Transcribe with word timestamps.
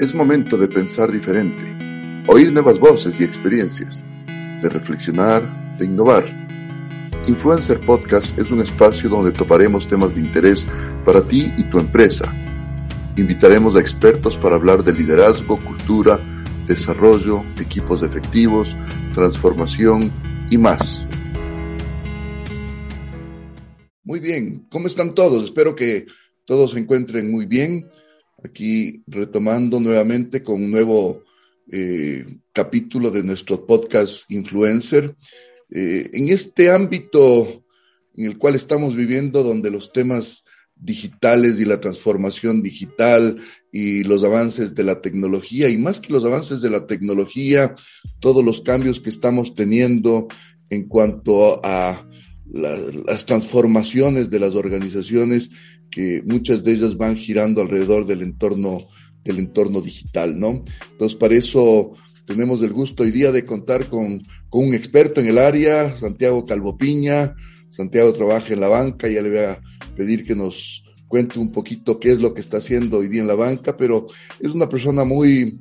Es 0.00 0.14
momento 0.14 0.56
de 0.56 0.66
pensar 0.66 1.12
diferente, 1.12 1.62
oír 2.26 2.50
nuevas 2.54 2.78
voces 2.78 3.20
y 3.20 3.24
experiencias, 3.24 4.02
de 4.62 4.66
reflexionar, 4.70 5.76
de 5.76 5.84
innovar. 5.84 6.24
Influencer 7.26 7.84
Podcast 7.84 8.38
es 8.38 8.50
un 8.50 8.62
espacio 8.62 9.10
donde 9.10 9.30
toparemos 9.30 9.86
temas 9.86 10.14
de 10.14 10.22
interés 10.22 10.66
para 11.04 11.20
ti 11.20 11.52
y 11.58 11.64
tu 11.64 11.78
empresa. 11.78 12.34
Invitaremos 13.18 13.76
a 13.76 13.80
expertos 13.80 14.38
para 14.38 14.56
hablar 14.56 14.82
de 14.82 14.94
liderazgo, 14.94 15.62
cultura, 15.62 16.18
desarrollo, 16.66 17.44
equipos 17.60 18.02
efectivos, 18.02 18.78
transformación 19.12 20.10
y 20.50 20.56
más. 20.56 21.06
Muy 24.02 24.18
bien, 24.18 24.66
¿cómo 24.70 24.86
están 24.86 25.12
todos? 25.12 25.44
Espero 25.44 25.76
que 25.76 26.06
todos 26.46 26.70
se 26.70 26.78
encuentren 26.78 27.30
muy 27.30 27.44
bien 27.44 27.86
aquí 28.44 29.02
retomando 29.06 29.80
nuevamente 29.80 30.42
con 30.42 30.62
un 30.62 30.70
nuevo 30.70 31.24
eh, 31.70 32.24
capítulo 32.52 33.10
de 33.10 33.22
nuestro 33.22 33.66
podcast 33.66 34.30
Influencer. 34.30 35.14
Eh, 35.70 36.10
en 36.12 36.28
este 36.28 36.70
ámbito 36.70 37.64
en 38.16 38.26
el 38.26 38.38
cual 38.38 38.54
estamos 38.54 38.94
viviendo, 38.94 39.42
donde 39.42 39.70
los 39.70 39.92
temas 39.92 40.44
digitales 40.74 41.60
y 41.60 41.64
la 41.64 41.80
transformación 41.80 42.62
digital 42.62 43.40
y 43.70 44.02
los 44.02 44.24
avances 44.24 44.74
de 44.74 44.82
la 44.82 45.00
tecnología, 45.00 45.68
y 45.68 45.76
más 45.76 46.00
que 46.00 46.12
los 46.12 46.24
avances 46.24 46.60
de 46.60 46.70
la 46.70 46.86
tecnología, 46.86 47.74
todos 48.18 48.44
los 48.44 48.62
cambios 48.62 49.00
que 49.00 49.10
estamos 49.10 49.54
teniendo 49.54 50.28
en 50.70 50.88
cuanto 50.88 51.64
a 51.64 52.06
las 52.52 53.26
transformaciones 53.26 54.28
de 54.28 54.40
las 54.40 54.54
organizaciones 54.54 55.50
que 55.90 56.22
muchas 56.24 56.62
de 56.64 56.72
ellas 56.72 56.96
van 56.96 57.16
girando 57.16 57.60
alrededor 57.60 58.06
del 58.06 58.22
entorno, 58.22 58.86
del 59.24 59.38
entorno 59.38 59.80
digital, 59.80 60.38
¿no? 60.38 60.64
Entonces, 60.92 61.18
para 61.18 61.34
eso 61.34 61.92
tenemos 62.26 62.62
el 62.62 62.72
gusto 62.72 63.02
hoy 63.02 63.10
día 63.10 63.32
de 63.32 63.44
contar 63.44 63.88
con, 63.88 64.22
con 64.48 64.68
un 64.68 64.74
experto 64.74 65.20
en 65.20 65.26
el 65.26 65.38
área, 65.38 65.96
Santiago 65.96 66.46
Calvopiña. 66.46 67.34
Santiago 67.70 68.12
trabaja 68.12 68.52
en 68.52 68.60
la 68.60 68.68
banca, 68.68 69.08
ya 69.08 69.22
le 69.22 69.30
voy 69.30 69.38
a 69.40 69.60
pedir 69.96 70.24
que 70.24 70.34
nos 70.34 70.84
cuente 71.08 71.40
un 71.40 71.50
poquito 71.50 71.98
qué 71.98 72.12
es 72.12 72.20
lo 72.20 72.32
que 72.32 72.40
está 72.40 72.58
haciendo 72.58 72.98
hoy 72.98 73.08
día 73.08 73.20
en 73.20 73.26
la 73.26 73.34
banca, 73.34 73.76
pero 73.76 74.06
es 74.38 74.50
una 74.52 74.68
persona 74.68 75.04
muy, 75.04 75.60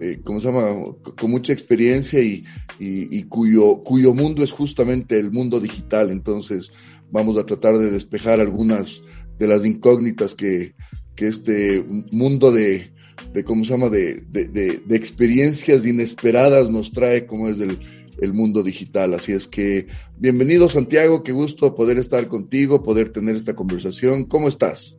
eh, 0.00 0.20
¿cómo 0.24 0.40
se 0.40 0.46
llama?, 0.48 0.74
con 1.16 1.30
mucha 1.30 1.52
experiencia 1.52 2.20
y, 2.20 2.44
y, 2.80 3.16
y, 3.16 3.22
cuyo, 3.24 3.82
cuyo 3.84 4.12
mundo 4.12 4.42
es 4.42 4.50
justamente 4.50 5.18
el 5.18 5.30
mundo 5.30 5.60
digital. 5.60 6.10
Entonces, 6.10 6.72
vamos 7.10 7.38
a 7.38 7.46
tratar 7.46 7.78
de 7.78 7.92
despejar 7.92 8.40
algunas 8.40 9.02
de 9.38 9.46
las 9.46 9.64
incógnitas 9.64 10.34
que, 10.34 10.74
que 11.14 11.28
este 11.28 11.84
mundo 12.10 12.52
de, 12.52 12.92
de, 13.32 13.44
¿cómo 13.44 13.64
se 13.64 13.70
llama?, 13.70 13.88
de, 13.88 14.22
de, 14.30 14.48
de, 14.48 14.96
experiencias 14.96 15.86
inesperadas 15.86 16.70
nos 16.70 16.92
trae, 16.92 17.26
como 17.26 17.48
es 17.48 17.60
el, 17.60 17.78
el 18.20 18.32
mundo 18.32 18.62
digital. 18.62 19.14
Así 19.14 19.32
es 19.32 19.46
que, 19.46 19.88
bienvenido 20.16 20.68
Santiago, 20.68 21.22
qué 21.22 21.32
gusto 21.32 21.74
poder 21.74 21.98
estar 21.98 22.28
contigo, 22.28 22.82
poder 22.82 23.10
tener 23.10 23.36
esta 23.36 23.54
conversación. 23.54 24.24
¿Cómo 24.24 24.48
estás? 24.48 24.98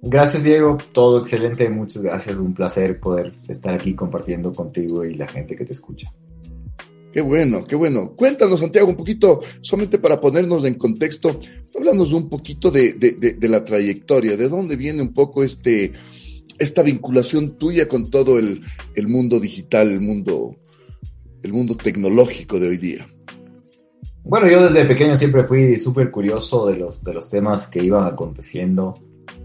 Gracias 0.00 0.44
Diego, 0.44 0.78
todo 0.92 1.18
excelente, 1.18 1.68
muchas 1.68 2.02
gracias, 2.02 2.36
un 2.36 2.54
placer 2.54 3.00
poder 3.00 3.32
estar 3.48 3.74
aquí 3.74 3.94
compartiendo 3.94 4.52
contigo 4.52 5.04
y 5.04 5.14
la 5.14 5.26
gente 5.26 5.56
que 5.56 5.64
te 5.64 5.72
escucha. 5.72 6.12
Qué 7.18 7.22
bueno, 7.22 7.64
qué 7.66 7.74
bueno. 7.74 8.12
Cuéntanos, 8.14 8.60
Santiago, 8.60 8.90
un 8.90 8.94
poquito, 8.94 9.40
solamente 9.60 9.98
para 9.98 10.20
ponernos 10.20 10.64
en 10.64 10.74
contexto, 10.74 11.40
háblanos 11.76 12.12
un 12.12 12.28
poquito 12.28 12.70
de, 12.70 12.94
la 13.40 13.64
trayectoria, 13.64 14.36
de 14.36 14.48
dónde 14.48 14.76
viene 14.76 15.02
un 15.02 15.12
poco 15.12 15.42
este, 15.42 15.94
esta 16.60 16.84
vinculación 16.84 17.58
tuya 17.58 17.88
con 17.88 18.08
todo 18.08 18.38
el, 18.38 18.62
mundo 19.08 19.40
digital, 19.40 19.90
el 19.90 20.00
mundo, 20.00 20.54
el 21.42 21.52
mundo 21.52 21.76
tecnológico 21.76 22.60
de 22.60 22.68
hoy 22.68 22.76
día. 22.76 23.08
Bueno, 24.22 24.48
yo 24.48 24.62
desde 24.62 24.84
pequeño 24.84 25.16
siempre 25.16 25.42
fui 25.42 25.76
súper 25.76 26.12
curioso 26.12 26.66
de 26.68 26.76
los, 26.76 27.02
de 27.02 27.14
los 27.14 27.28
temas 27.28 27.66
que 27.66 27.82
iban 27.82 28.06
aconteciendo. 28.06 28.94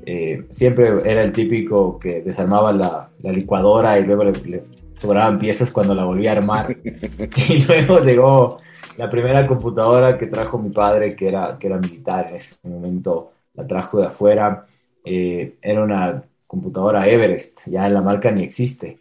Eh, 0.06 0.46
siempre 0.52 0.90
era 1.10 1.24
el 1.24 1.34
típico 1.34 1.98
que 1.98 2.22
desarmaba 2.22 2.72
la, 2.72 3.10
licuadora 3.32 4.00
y 4.00 4.06
luego 4.06 4.26
le 4.26 4.64
sobraban 4.96 5.38
piezas 5.38 5.72
cuando 5.72 5.94
la 5.94 6.06
volví 6.06 6.28
a 6.28 6.34
armar. 6.34 6.76
y 7.50 7.64
luego 7.66 8.00
llegó 8.00 8.60
la 8.98 9.10
primera 9.10 9.46
computadora 9.48 10.18
que 10.18 10.28
trajo 10.28 10.58
mi 10.58 10.70
padre, 10.70 11.16
que 11.16 11.28
era, 11.28 11.58
que 11.58 11.68
era 11.68 11.78
militar 11.78 12.28
en 12.30 12.36
ese 12.36 12.56
momento, 12.64 13.32
la 13.54 13.66
trajo 13.66 14.00
de 14.00 14.08
afuera. 14.08 14.66
Eh, 15.04 15.56
era 15.62 15.84
una 15.84 16.24
computadora 16.48 17.08
Everest, 17.08 17.68
ya 17.68 17.90
la 17.90 18.02
marca 18.02 18.32
ni 18.32 18.44
existe. 18.44 18.98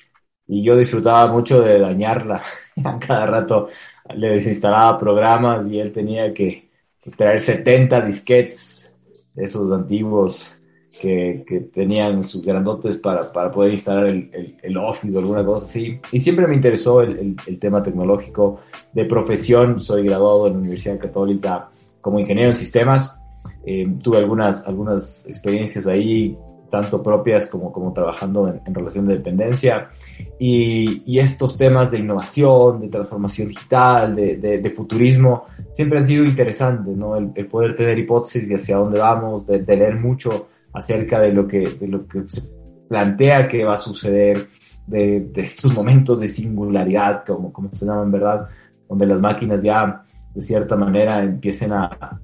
Y 0.47 0.63
yo 0.63 0.77
disfrutaba 0.77 1.31
mucho 1.31 1.61
de 1.61 1.79
dañarla. 1.79 2.43
Cada 3.07 3.27
rato 3.27 3.69
le 4.15 4.29
desinstalaba 4.29 4.99
programas 4.99 5.69
y 5.69 5.79
él 5.79 5.93
tenía 5.93 6.33
que 6.33 6.69
pues, 7.03 7.17
traer 7.17 7.41
70 7.41 8.01
disquets, 8.01 8.91
esos 9.37 9.71
antiguos 9.73 10.59
que, 11.01 11.71
tenían 11.73 12.23
sus 12.23 12.43
grandotes 12.43 12.99
para, 12.99 13.33
para 13.33 13.51
poder 13.51 13.73
instalar 13.73 14.07
el, 14.07 14.57
el, 14.63 14.77
Office 14.77 15.15
o 15.15 15.19
alguna 15.19 15.45
cosa 15.45 15.67
así. 15.67 15.99
Y 16.11 16.19
siempre 16.19 16.47
me 16.47 16.55
interesó 16.55 17.01
el, 17.01 17.37
el, 17.47 17.59
tema 17.59 17.83
tecnológico. 17.83 18.61
De 18.93 19.05
profesión, 19.07 19.81
soy 19.81 20.05
graduado 20.05 20.47
en 20.47 20.53
la 20.53 20.59
Universidad 20.59 20.99
Católica 20.99 21.71
como 22.01 22.19
ingeniero 22.19 22.51
en 22.51 22.55
sistemas. 22.55 23.19
Eh, 23.65 23.89
tuve 24.03 24.19
algunas, 24.19 24.67
algunas 24.67 25.27
experiencias 25.27 25.87
ahí, 25.87 26.37
tanto 26.69 27.03
propias 27.03 27.47
como, 27.47 27.73
como 27.73 27.93
trabajando 27.93 28.49
en, 28.49 28.61
en 28.67 28.75
relación 28.75 29.07
de 29.07 29.15
dependencia. 29.15 29.91
Y, 30.39 31.03
y, 31.07 31.19
estos 31.21 31.57
temas 31.57 31.91
de 31.91 31.99
innovación, 31.99 32.81
de 32.81 32.89
transformación 32.89 33.49
digital, 33.49 34.15
de, 34.15 34.37
de, 34.37 34.59
de 34.59 34.71
futurismo, 34.71 35.47
siempre 35.71 35.99
han 35.99 36.07
sido 36.07 36.25
interesantes, 36.25 36.95
¿no? 36.97 37.17
El, 37.17 37.31
el, 37.35 37.47
poder 37.47 37.75
tener 37.75 37.99
hipótesis 37.99 38.49
de 38.49 38.57
hacia 38.57 38.77
dónde 38.77 38.99
vamos, 38.99 39.47
de, 39.47 39.61
de 39.61 39.77
leer 39.77 39.97
mucho 39.97 40.49
acerca 40.73 41.21
de 41.21 41.33
lo 41.33 41.47
que, 41.47 41.61
de 41.71 41.89
lo 41.89 42.07
que 42.07 42.23
se 42.29 42.43
plantea 42.89 43.49
que 43.49 43.65
va 43.65 43.75
a 43.75 43.79
suceder, 43.79 44.49
de, 44.87 45.31
estos 45.37 45.73
momentos 45.73 46.21
de 46.21 46.29
singularidad, 46.29 47.25
como, 47.27 47.53
como 47.53 47.75
se 47.75 47.87
llaman, 47.87 48.11
¿verdad? 48.11 48.49
Donde 48.89 49.07
las 49.07 49.21
máquinas 49.21 49.63
ya, 49.63 50.03
de 50.35 50.43
cierta 50.43 50.77
manera, 50.77 51.23
empiecen 51.23 51.73
a 51.73 52.21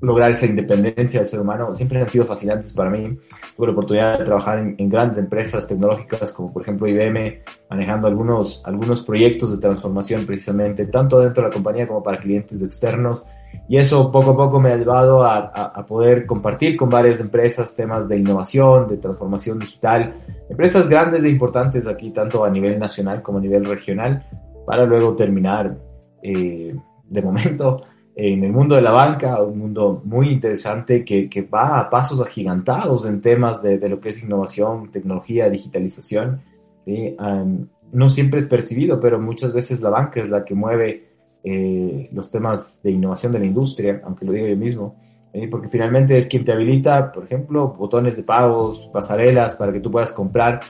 lograr 0.00 0.30
esa 0.30 0.46
independencia 0.46 1.20
del 1.20 1.26
ser 1.26 1.40
humano, 1.40 1.74
siempre 1.74 2.00
han 2.00 2.08
sido 2.08 2.26
fascinantes 2.26 2.72
para 2.74 2.90
mí. 2.90 3.18
Tuve 3.56 3.66
la 3.66 3.72
oportunidad 3.72 4.18
de 4.18 4.24
trabajar 4.24 4.58
en, 4.58 4.74
en, 4.78 4.88
grandes 4.88 5.18
empresas 5.18 5.66
tecnológicas 5.66 6.32
como 6.32 6.52
por 6.52 6.62
ejemplo 6.62 6.86
IBM, 6.86 7.40
manejando 7.70 8.06
algunos, 8.06 8.62
algunos 8.66 9.02
proyectos 9.02 9.52
de 9.52 9.58
transformación 9.58 10.26
precisamente, 10.26 10.86
tanto 10.86 11.20
dentro 11.20 11.42
de 11.42 11.48
la 11.48 11.54
compañía 11.54 11.88
como 11.88 12.02
para 12.02 12.18
clientes 12.18 12.60
externos. 12.60 13.24
Y 13.68 13.76
eso 13.76 14.10
poco 14.10 14.30
a 14.30 14.36
poco 14.36 14.60
me 14.60 14.72
ha 14.72 14.76
llevado 14.76 15.24
a, 15.24 15.84
poder 15.86 16.26
compartir 16.26 16.76
con 16.76 16.88
varias 16.88 17.20
empresas 17.20 17.74
temas 17.74 18.08
de 18.08 18.18
innovación, 18.18 18.88
de 18.88 18.96
transformación 18.96 19.58
digital, 19.58 20.14
empresas 20.48 20.88
grandes 20.88 21.24
e 21.24 21.28
importantes 21.28 21.86
aquí, 21.86 22.10
tanto 22.10 22.44
a 22.44 22.50
nivel 22.50 22.78
nacional 22.78 23.22
como 23.22 23.38
a 23.38 23.40
nivel 23.40 23.64
regional, 23.64 24.26
para 24.66 24.84
luego 24.84 25.14
terminar 25.14 25.76
eh, 26.22 26.74
de 27.08 27.22
momento 27.22 27.82
en 28.18 28.42
el 28.42 28.50
mundo 28.50 28.74
de 28.74 28.82
la 28.82 28.92
banca, 28.92 29.42
un 29.42 29.58
mundo 29.58 30.00
muy 30.04 30.30
interesante 30.30 31.04
que, 31.04 31.48
va 31.52 31.78
a 31.78 31.90
pasos 31.90 32.18
agigantados 32.20 33.04
en 33.04 33.20
temas 33.20 33.62
de, 33.62 33.78
lo 33.88 34.00
que 34.00 34.08
es 34.08 34.22
innovación, 34.22 34.90
tecnología, 34.90 35.50
digitalización. 35.50 36.40
Um, 36.86 37.66
no 37.92 38.08
siempre 38.08 38.40
es 38.40 38.46
percibido, 38.46 38.98
pero 39.00 39.20
muchas 39.20 39.52
veces 39.52 39.82
la 39.82 39.90
banca 39.90 40.20
es 40.20 40.30
la 40.30 40.46
que 40.46 40.54
mueve 40.54 41.05
eh, 41.48 42.08
los 42.12 42.28
temas 42.28 42.80
de 42.82 42.90
innovación 42.90 43.30
de 43.30 43.38
la 43.38 43.44
industria, 43.44 44.00
aunque 44.02 44.24
lo 44.24 44.32
diga 44.32 44.48
yo 44.48 44.56
mismo, 44.56 44.96
eh, 45.32 45.46
porque 45.48 45.68
finalmente 45.68 46.16
es 46.16 46.26
quien 46.26 46.44
te 46.44 46.50
habilita, 46.50 47.12
por 47.12 47.22
ejemplo, 47.22 47.68
botones 47.68 48.16
de 48.16 48.24
pagos, 48.24 48.90
pasarelas 48.92 49.54
para 49.54 49.72
que 49.72 49.78
tú 49.78 49.88
puedas 49.88 50.10
comprar 50.12 50.60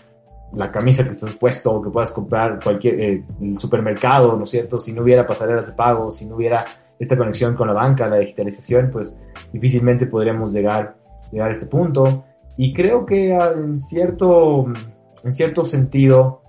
la 0.52 0.70
camisa 0.70 1.02
que 1.02 1.10
estás 1.10 1.34
puesto 1.34 1.72
o 1.72 1.80
que 1.80 1.88
puedas 1.88 2.12
comprar 2.12 2.62
cualquier 2.62 3.00
eh, 3.00 3.24
el 3.40 3.58
supermercado, 3.58 4.36
¿no 4.36 4.44
es 4.44 4.50
cierto? 4.50 4.78
Si 4.78 4.92
no 4.92 5.00
hubiera 5.00 5.26
pasarelas 5.26 5.66
de 5.66 5.72
pago, 5.72 6.10
si 6.10 6.26
no 6.26 6.36
hubiera 6.36 6.66
esta 6.98 7.16
conexión 7.16 7.54
con 7.54 7.68
la 7.68 7.72
banca, 7.72 8.06
la 8.06 8.18
digitalización, 8.18 8.90
pues 8.90 9.16
difícilmente 9.54 10.04
podríamos 10.04 10.52
llegar, 10.52 10.94
llegar 11.32 11.48
a 11.48 11.52
este 11.52 11.66
punto. 11.66 12.24
Y 12.58 12.74
creo 12.74 13.06
que 13.06 13.32
en 13.32 13.80
cierto, 13.80 14.66
en 15.24 15.32
cierto 15.32 15.64
sentido, 15.64 16.42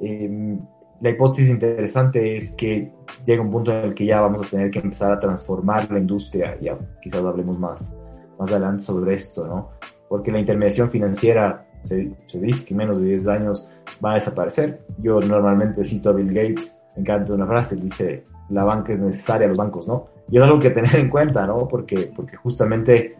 eh, 0.00 0.58
la 1.00 1.10
hipótesis 1.10 1.48
interesante 1.48 2.36
es 2.36 2.54
que 2.56 2.92
llega 3.24 3.42
un 3.42 3.50
punto 3.50 3.72
en 3.72 3.86
el 3.86 3.94
que 3.94 4.04
ya 4.04 4.20
vamos 4.20 4.46
a 4.46 4.50
tener 4.50 4.70
que 4.70 4.80
empezar 4.80 5.12
a 5.12 5.18
transformar 5.18 5.90
la 5.90 5.98
industria, 5.98 6.58
ya 6.60 6.76
quizás 7.02 7.24
hablemos 7.24 7.58
más, 7.58 7.90
más 8.38 8.50
adelante 8.50 8.84
sobre 8.84 9.14
esto, 9.14 9.46
¿no? 9.46 9.70
Porque 10.08 10.30
la 10.30 10.40
intermediación 10.40 10.90
financiera 10.90 11.66
se, 11.84 12.12
se 12.26 12.40
dice 12.40 12.66
que 12.66 12.74
en 12.74 12.78
menos 12.78 13.00
de 13.00 13.06
10 13.06 13.28
años 13.28 13.68
va 14.04 14.12
a 14.12 14.14
desaparecer. 14.14 14.82
Yo 14.98 15.20
normalmente 15.20 15.84
cito 15.84 16.10
a 16.10 16.12
Bill 16.12 16.32
Gates, 16.32 16.76
me 16.96 17.02
encanta 17.02 17.32
una 17.32 17.46
frase, 17.46 17.76
dice, 17.76 18.24
la 18.50 18.64
banca 18.64 18.92
es 18.92 19.00
necesaria, 19.00 19.48
los 19.48 19.56
bancos 19.56 19.88
no. 19.88 20.08
Y 20.30 20.36
es 20.36 20.42
algo 20.42 20.58
que 20.58 20.70
tener 20.70 20.96
en 20.96 21.08
cuenta, 21.08 21.46
¿no? 21.46 21.66
Porque, 21.66 22.12
porque 22.14 22.36
justamente 22.36 23.16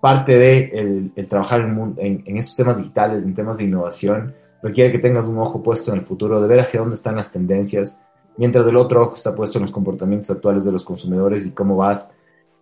parte 0.00 0.38
de 0.38 0.70
el, 0.72 1.12
el 1.14 1.28
trabajar 1.28 1.60
en, 1.60 1.94
en, 1.98 2.22
en 2.26 2.36
estos 2.36 2.56
temas 2.56 2.78
digitales, 2.78 3.24
en 3.24 3.34
temas 3.34 3.58
de 3.58 3.64
innovación, 3.64 4.34
requiere 4.62 4.92
que 4.92 4.98
tengas 4.98 5.26
un 5.26 5.38
ojo 5.38 5.62
puesto 5.62 5.92
en 5.92 5.98
el 5.98 6.04
futuro, 6.04 6.40
de 6.40 6.48
ver 6.48 6.60
hacia 6.60 6.80
dónde 6.80 6.96
están 6.96 7.16
las 7.16 7.30
tendencias, 7.30 8.02
mientras 8.36 8.66
el 8.66 8.76
otro 8.76 9.02
ojo 9.02 9.14
está 9.14 9.34
puesto 9.34 9.58
en 9.58 9.62
los 9.62 9.72
comportamientos 9.72 10.30
actuales 10.30 10.64
de 10.64 10.72
los 10.72 10.84
consumidores 10.84 11.46
y 11.46 11.50
cómo 11.50 11.76
vas 11.76 12.10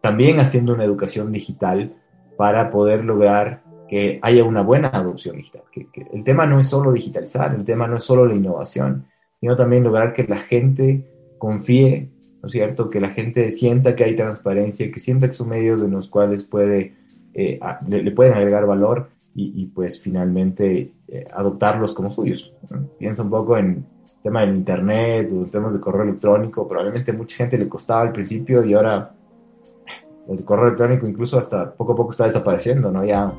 también 0.00 0.38
haciendo 0.38 0.74
una 0.74 0.84
educación 0.84 1.32
digital 1.32 1.94
para 2.36 2.70
poder 2.70 3.04
lograr 3.04 3.62
que 3.88 4.18
haya 4.22 4.44
una 4.44 4.62
buena 4.62 4.88
adopción 4.88 5.36
digital. 5.36 5.62
Que, 5.72 5.86
el 6.12 6.24
tema 6.24 6.46
no 6.46 6.58
es 6.58 6.68
solo 6.68 6.92
digitalizar, 6.92 7.54
el 7.54 7.64
tema 7.64 7.86
no 7.86 7.96
es 7.96 8.04
solo 8.04 8.26
la 8.26 8.34
innovación, 8.34 9.06
sino 9.40 9.56
también 9.56 9.84
lograr 9.84 10.12
que 10.12 10.24
la 10.24 10.38
gente 10.38 11.04
confíe, 11.38 12.10
¿no 12.42 12.46
es 12.46 12.52
cierto? 12.52 12.90
Que 12.90 13.00
la 13.00 13.10
gente 13.10 13.50
sienta 13.50 13.94
que 13.94 14.04
hay 14.04 14.16
transparencia, 14.16 14.90
que 14.90 15.00
sienta 15.00 15.28
que 15.28 15.34
son 15.34 15.48
medios 15.48 15.82
en 15.82 15.92
los 15.92 16.08
cuales 16.08 16.44
puede, 16.44 16.94
eh, 17.34 17.58
le, 17.88 18.10
pueden 18.10 18.34
agregar 18.34 18.66
valor 18.66 19.08
y, 19.36 19.66
pues 19.66 20.00
finalmente 20.00 20.92
eh, 21.08 21.24
adoptarlos 21.32 21.92
como 21.92 22.10
suyos. 22.10 22.52
Piensa 22.98 23.24
un 23.24 23.30
poco 23.30 23.56
en 23.56 23.66
el 23.66 24.22
tema 24.22 24.40
del 24.42 24.54
Internet 24.54 25.30
o 25.32 25.44
temas 25.46 25.74
de 25.74 25.80
correo 25.80 26.04
electrónico, 26.04 26.68
probablemente 26.68 27.12
mucha 27.12 27.38
gente 27.38 27.58
le 27.58 27.68
costaba 27.68 28.02
al 28.02 28.12
principio 28.12 28.64
y 28.64 28.74
ahora 28.74 29.12
el 30.28 30.44
correo 30.44 30.66
electrónico 30.66 31.06
incluso 31.06 31.38
hasta 31.38 31.72
poco 31.72 31.92
a 31.92 31.96
poco 31.96 32.10
está 32.12 32.24
desapareciendo, 32.24 32.90
¿no? 32.90 33.04
Ya 33.04 33.32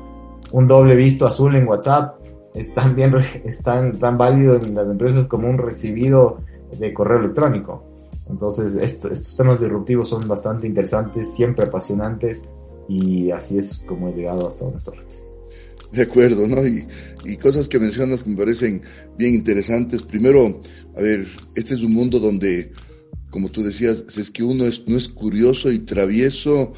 un 0.52 0.66
doble 0.66 0.94
visto 0.94 1.26
azul 1.26 1.56
en 1.56 1.66
WhatsApp 1.66 2.16
es 2.54 2.72
tan, 2.72 2.94
bien, 2.94 3.14
es 3.44 3.62
tan, 3.62 4.18
válido 4.18 4.54
en 4.54 4.74
las 4.74 4.88
empresas 4.88 5.26
como 5.26 5.48
un 5.48 5.58
recibido 5.58 6.38
de 6.78 6.92
correo 6.92 7.18
electrónico. 7.18 7.84
Entonces, 8.28 8.74
estos 8.76 9.36
temas 9.36 9.60
disruptivos 9.60 10.08
son 10.08 10.26
bastante 10.26 10.66
interesantes, 10.66 11.34
siempre 11.34 11.66
apasionantes, 11.66 12.42
y 12.88 13.30
así 13.30 13.58
es 13.58 13.78
como 13.86 14.08
he 14.08 14.12
llegado 14.12 14.48
hasta 14.48 14.64
donde 14.64 14.78
estoy. 14.78 14.98
De 15.96 16.02
acuerdo, 16.02 16.46
¿no? 16.46 16.66
Y, 16.66 16.86
y, 17.24 17.36
cosas 17.38 17.68
que 17.68 17.78
mencionas 17.78 18.22
que 18.22 18.28
me 18.28 18.36
parecen 18.36 18.82
bien 19.16 19.32
interesantes. 19.32 20.02
Primero, 20.02 20.60
a 20.94 21.00
ver, 21.00 21.26
este 21.54 21.72
es 21.72 21.80
un 21.80 21.94
mundo 21.94 22.20
donde, 22.20 22.70
como 23.30 23.48
tú 23.48 23.62
decías, 23.62 24.04
si 24.08 24.20
es 24.20 24.30
que 24.30 24.42
uno 24.42 24.66
es, 24.66 24.86
no 24.86 24.98
es 24.98 25.08
curioso 25.08 25.72
y 25.72 25.78
travieso, 25.78 26.74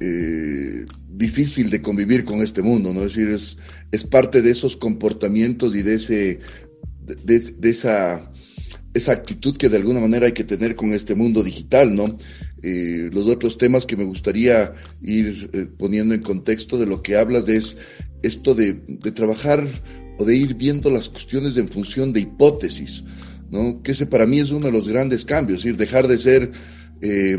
eh, 0.00 0.84
difícil 1.08 1.70
de 1.70 1.80
convivir 1.80 2.24
con 2.24 2.40
este 2.40 2.62
mundo, 2.62 2.92
¿no? 2.92 3.04
Es 3.04 3.14
decir, 3.14 3.28
es, 3.28 3.58
es 3.92 4.04
parte 4.04 4.42
de 4.42 4.50
esos 4.50 4.76
comportamientos 4.76 5.74
y 5.76 5.82
de 5.82 5.94
ese, 5.94 6.40
de, 7.24 7.70
esa, 7.70 8.32
esa 8.94 9.12
actitud 9.12 9.56
que 9.56 9.68
de 9.68 9.76
alguna 9.76 10.00
manera 10.00 10.26
hay 10.26 10.32
que 10.32 10.44
tener 10.44 10.74
con 10.74 10.92
este 10.92 11.14
mundo 11.14 11.44
digital, 11.44 11.94
¿no? 11.94 12.18
Eh, 12.62 13.10
los 13.12 13.26
otros 13.26 13.58
temas 13.58 13.86
que 13.86 13.96
me 13.96 14.04
gustaría 14.04 14.74
ir 15.02 15.50
eh, 15.52 15.66
poniendo 15.78 16.14
en 16.14 16.22
contexto 16.22 16.78
de 16.78 16.86
lo 16.86 17.02
que 17.02 17.16
hablas 17.16 17.48
es 17.48 17.76
esto 18.22 18.54
de, 18.54 18.74
de, 18.86 19.12
trabajar 19.12 19.66
o 20.18 20.24
de 20.24 20.36
ir 20.36 20.54
viendo 20.54 20.90
las 20.90 21.08
cuestiones 21.08 21.56
en 21.56 21.68
función 21.68 22.12
de 22.12 22.20
hipótesis, 22.20 23.04
¿no? 23.50 23.82
Que 23.82 23.92
ese 23.92 24.06
para 24.06 24.26
mí 24.26 24.40
es 24.40 24.50
uno 24.50 24.66
de 24.66 24.72
los 24.72 24.88
grandes 24.88 25.24
cambios, 25.24 25.62
decir, 25.62 25.76
dejar 25.76 26.08
de 26.08 26.18
ser 26.18 26.52
eh, 27.00 27.38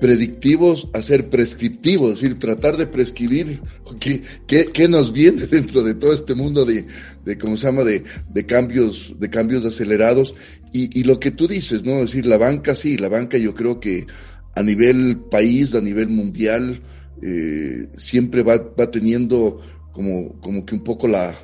predictivos 0.00 0.88
a 0.92 1.02
ser 1.02 1.28
prescriptivos, 1.28 2.22
es 2.22 2.38
tratar 2.38 2.76
de 2.76 2.86
prescribir 2.86 3.60
qué, 4.00 4.22
qué, 4.46 4.88
nos 4.88 5.12
viene 5.12 5.46
dentro 5.50 5.82
de 5.82 5.94
todo 5.94 6.12
este 6.12 6.34
mundo 6.34 6.64
de, 6.64 6.86
de 7.24 7.38
¿cómo 7.38 7.56
se 7.56 7.66
llama?, 7.66 7.84
de, 7.84 8.04
de 8.30 8.46
cambios, 8.46 9.16
de 9.18 9.30
cambios 9.30 9.64
acelerados. 9.64 10.34
Y, 10.72 10.98
y, 10.98 11.04
lo 11.04 11.18
que 11.18 11.30
tú 11.30 11.48
dices, 11.48 11.82
¿no? 11.84 11.94
Es 11.94 12.10
decir, 12.10 12.26
la 12.26 12.36
banca, 12.36 12.74
sí, 12.74 12.98
la 12.98 13.08
banca 13.08 13.38
yo 13.38 13.54
creo 13.54 13.80
que 13.80 14.06
a 14.54 14.62
nivel 14.62 15.18
país, 15.30 15.74
a 15.74 15.80
nivel 15.80 16.08
mundial, 16.08 16.82
eh, 17.22 17.88
siempre 17.96 18.42
va, 18.42 18.58
va 18.58 18.90
teniendo 18.90 19.60
como, 19.98 20.40
como 20.40 20.64
que 20.64 20.76
un 20.76 20.84
poco 20.84 21.08
la, 21.08 21.36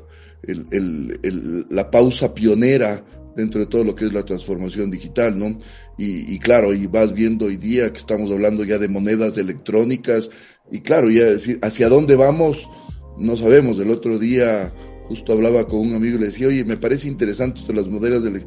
el, 0.44 0.64
el, 0.70 1.18
el, 1.24 1.66
la 1.70 1.90
pausa 1.90 2.32
pionera 2.32 3.04
dentro 3.34 3.58
de 3.58 3.66
todo 3.66 3.82
lo 3.82 3.96
que 3.96 4.04
es 4.04 4.12
la 4.12 4.22
transformación 4.22 4.92
digital, 4.92 5.36
¿no? 5.36 5.58
Y, 5.98 6.38
claro, 6.38 6.72
y 6.72 6.86
vas 6.86 7.12
viendo 7.12 7.46
hoy 7.46 7.56
día 7.56 7.92
que 7.92 7.98
estamos 7.98 8.30
hablando 8.30 8.62
ya 8.62 8.78
de 8.78 8.86
monedas 8.86 9.36
electrónicas, 9.38 10.30
y 10.70 10.82
claro, 10.82 11.10
ya 11.10 11.24
decir, 11.24 11.58
hacia 11.62 11.88
dónde 11.88 12.14
vamos, 12.14 12.68
no 13.18 13.36
sabemos. 13.36 13.76
El 13.80 13.90
otro 13.90 14.20
día 14.20 14.72
justo 15.08 15.32
hablaba 15.32 15.66
con 15.66 15.80
un 15.80 15.96
amigo 15.96 16.16
y 16.16 16.20
le 16.20 16.26
decía, 16.26 16.46
oye, 16.46 16.64
me 16.64 16.76
parece 16.76 17.08
interesante 17.08 17.58
esto 17.58 17.72
de 17.72 17.80
las 17.80 17.90
monedas, 17.90 18.22
de 18.22 18.44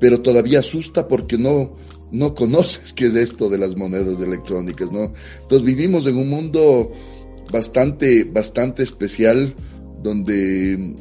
pero 0.00 0.20
todavía 0.20 0.58
asusta 0.58 1.06
porque 1.06 1.38
no, 1.38 1.76
no 2.10 2.34
conoces 2.34 2.92
qué 2.96 3.06
es 3.06 3.14
esto 3.14 3.48
de 3.48 3.58
las 3.58 3.76
monedas 3.76 4.20
electrónicas, 4.20 4.90
¿no? 4.90 5.12
Entonces 5.42 5.62
vivimos 5.64 6.06
en 6.06 6.16
un 6.16 6.28
mundo 6.28 6.92
bastante, 7.50 8.24
bastante 8.24 8.82
especial, 8.82 9.54
donde 10.02 10.96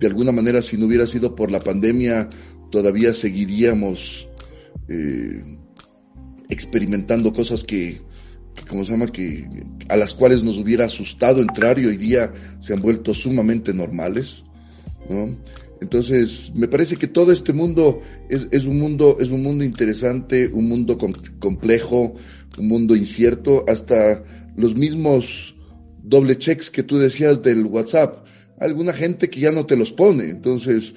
de 0.00 0.06
alguna 0.06 0.32
manera 0.32 0.62
si 0.62 0.76
no 0.76 0.86
hubiera 0.86 1.06
sido 1.06 1.34
por 1.34 1.50
la 1.50 1.60
pandemia, 1.60 2.28
todavía 2.70 3.14
seguiríamos 3.14 4.28
eh, 4.88 5.58
experimentando 6.48 7.32
cosas 7.32 7.64
que, 7.64 8.00
como 8.68 8.84
se 8.84 8.92
llama, 8.92 9.06
que 9.08 9.48
a 9.88 9.96
las 9.96 10.14
cuales 10.14 10.42
nos 10.42 10.58
hubiera 10.58 10.86
asustado 10.86 11.40
entrar 11.40 11.78
y 11.78 11.86
hoy 11.86 11.96
día 11.96 12.32
se 12.60 12.72
han 12.72 12.80
vuelto 12.80 13.14
sumamente 13.14 13.72
normales, 13.74 14.44
¿no? 15.08 15.36
Entonces, 15.80 16.50
me 16.56 16.66
parece 16.66 16.96
que 16.96 17.06
todo 17.06 17.30
este 17.30 17.52
mundo 17.52 18.02
es, 18.28 18.48
es 18.50 18.64
un 18.64 18.80
mundo, 18.80 19.18
es 19.20 19.30
un 19.30 19.44
mundo 19.44 19.62
interesante, 19.62 20.48
un 20.52 20.68
mundo 20.68 20.98
complejo, 21.38 22.14
un 22.58 22.68
mundo 22.68 22.96
incierto, 22.96 23.64
hasta 23.68 24.24
los 24.56 24.74
mismos 24.74 25.54
doble 26.08 26.38
checks 26.38 26.70
que 26.70 26.82
tú 26.82 26.98
decías 26.98 27.42
del 27.42 27.64
WhatsApp. 27.64 28.26
Alguna 28.58 28.92
gente 28.92 29.30
que 29.30 29.40
ya 29.40 29.52
no 29.52 29.66
te 29.66 29.76
los 29.76 29.92
pone. 29.92 30.30
Entonces, 30.30 30.94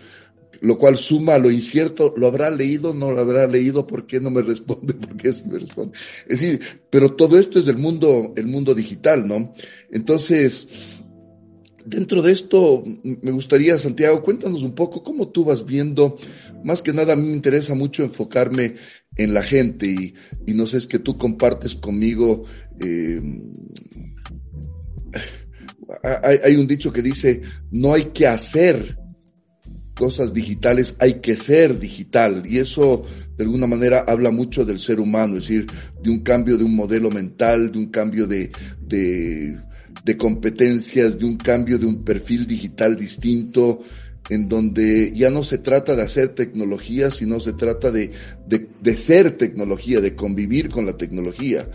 lo 0.61 0.77
cual 0.77 0.97
suma 0.97 1.37
lo 1.39 1.51
incierto, 1.51 2.13
¿lo 2.15 2.27
habrá 2.27 2.49
leído? 2.49 2.93
¿No 2.93 3.11
lo 3.11 3.21
habrá 3.21 3.47
leído? 3.47 3.87
¿Por 3.87 4.05
qué 4.07 4.19
no 4.19 4.29
me 4.29 4.41
responde? 4.43 4.93
¿Por 4.93 5.17
qué 5.17 5.33
sí 5.33 5.43
me 5.47 5.59
responde? 5.59 5.97
Es 6.27 6.39
decir, 6.39 6.61
pero 6.89 7.15
todo 7.15 7.39
esto 7.39 7.59
es 7.59 7.65
del 7.65 7.77
mundo, 7.77 8.33
el 8.35 8.47
mundo 8.47 8.73
digital, 8.73 9.27
¿no? 9.27 9.53
Entonces, 9.91 10.67
dentro 11.85 12.21
de 12.21 12.31
esto, 12.31 12.83
me 13.03 13.31
gustaría, 13.31 13.77
Santiago, 13.79 14.23
cuéntanos 14.23 14.61
un 14.61 14.75
poco 14.75 15.03
cómo 15.03 15.29
tú 15.29 15.45
vas 15.45 15.65
viendo, 15.65 16.17
más 16.63 16.81
que 16.83 16.93
nada 16.93 17.13
a 17.13 17.15
mí 17.15 17.23
me 17.23 17.35
interesa 17.35 17.73
mucho 17.73 18.03
enfocarme 18.03 18.75
en 19.15 19.33
la 19.33 19.41
gente 19.41 19.87
y, 19.87 20.13
y 20.45 20.53
no 20.53 20.67
sé, 20.67 20.77
es 20.77 20.87
que 20.87 20.99
tú 20.99 21.17
compartes 21.17 21.75
conmigo, 21.75 22.43
eh, 22.79 23.19
hay, 26.03 26.55
un 26.55 26.67
dicho 26.67 26.91
que 26.91 27.01
dice, 27.01 27.41
no 27.71 27.93
hay 27.93 28.05
que 28.05 28.27
hacer 28.27 28.97
cosas 29.93 30.33
digitales 30.33 30.95
hay 30.99 31.15
que 31.15 31.35
ser 31.35 31.77
digital 31.77 32.43
y 32.47 32.57
eso 32.57 33.05
de 33.37 33.43
alguna 33.43 33.67
manera 33.67 34.05
habla 34.07 34.29
mucho 34.31 34.65
del 34.65 34.79
ser 34.79 34.99
humano, 34.99 35.37
es 35.37 35.47
decir, 35.47 35.67
de 36.01 36.09
un 36.11 36.19
cambio 36.19 36.57
de 36.57 36.63
un 36.63 36.75
modelo 36.75 37.09
mental, 37.09 37.71
de 37.71 37.79
un 37.79 37.87
cambio 37.87 38.27
de, 38.27 38.51
de, 38.85 40.17
competencias, 40.17 41.17
de 41.17 41.25
un 41.25 41.37
cambio 41.37 41.79
de 41.79 41.87
un 41.87 42.03
perfil 42.03 42.45
digital 42.45 42.95
distinto, 42.95 43.81
en 44.29 44.47
donde 44.47 45.11
ya 45.15 45.31
no 45.31 45.43
se 45.43 45.57
trata 45.57 45.95
de 45.95 46.03
hacer 46.03 46.29
tecnología, 46.29 47.09
sino 47.09 47.39
se 47.39 47.53
trata 47.53 47.89
de, 47.89 48.11
de, 48.47 48.97
ser 48.97 49.31
tecnología, 49.31 50.01
de 50.01 50.15
convivir 50.15 50.69
con 50.69 50.85
la 50.85 50.95
tecnología. 50.95 51.67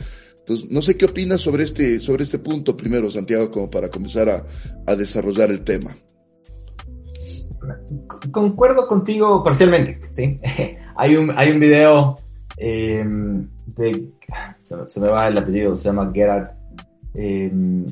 Entonces, 0.46 0.70
no 0.70 0.80
sé 0.80 0.96
qué 0.96 1.06
opinas 1.06 1.40
sobre 1.40 1.64
este, 1.64 2.00
sobre 2.00 2.22
este 2.22 2.38
punto 2.38 2.76
primero, 2.76 3.10
Santiago, 3.10 3.50
como 3.50 3.68
para 3.68 3.90
comenzar 3.90 4.28
a, 4.28 4.46
a 4.86 4.94
desarrollar 4.94 5.50
el 5.50 5.62
tema 5.62 5.96
concuerdo 8.30 8.86
contigo 8.86 9.42
parcialmente, 9.42 10.00
¿sí? 10.12 10.38
hay, 10.96 11.16
un, 11.16 11.30
hay 11.36 11.50
un 11.50 11.60
video 11.60 12.16
em, 12.56 13.48
de, 13.66 14.08
se, 14.86 15.00
me 15.00 15.08
va 15.08 15.28
el 15.28 15.38
apellido, 15.38 15.76
se 15.76 15.88
llama 15.88 16.10
Gerard, 16.12 16.50
em, 17.14 17.86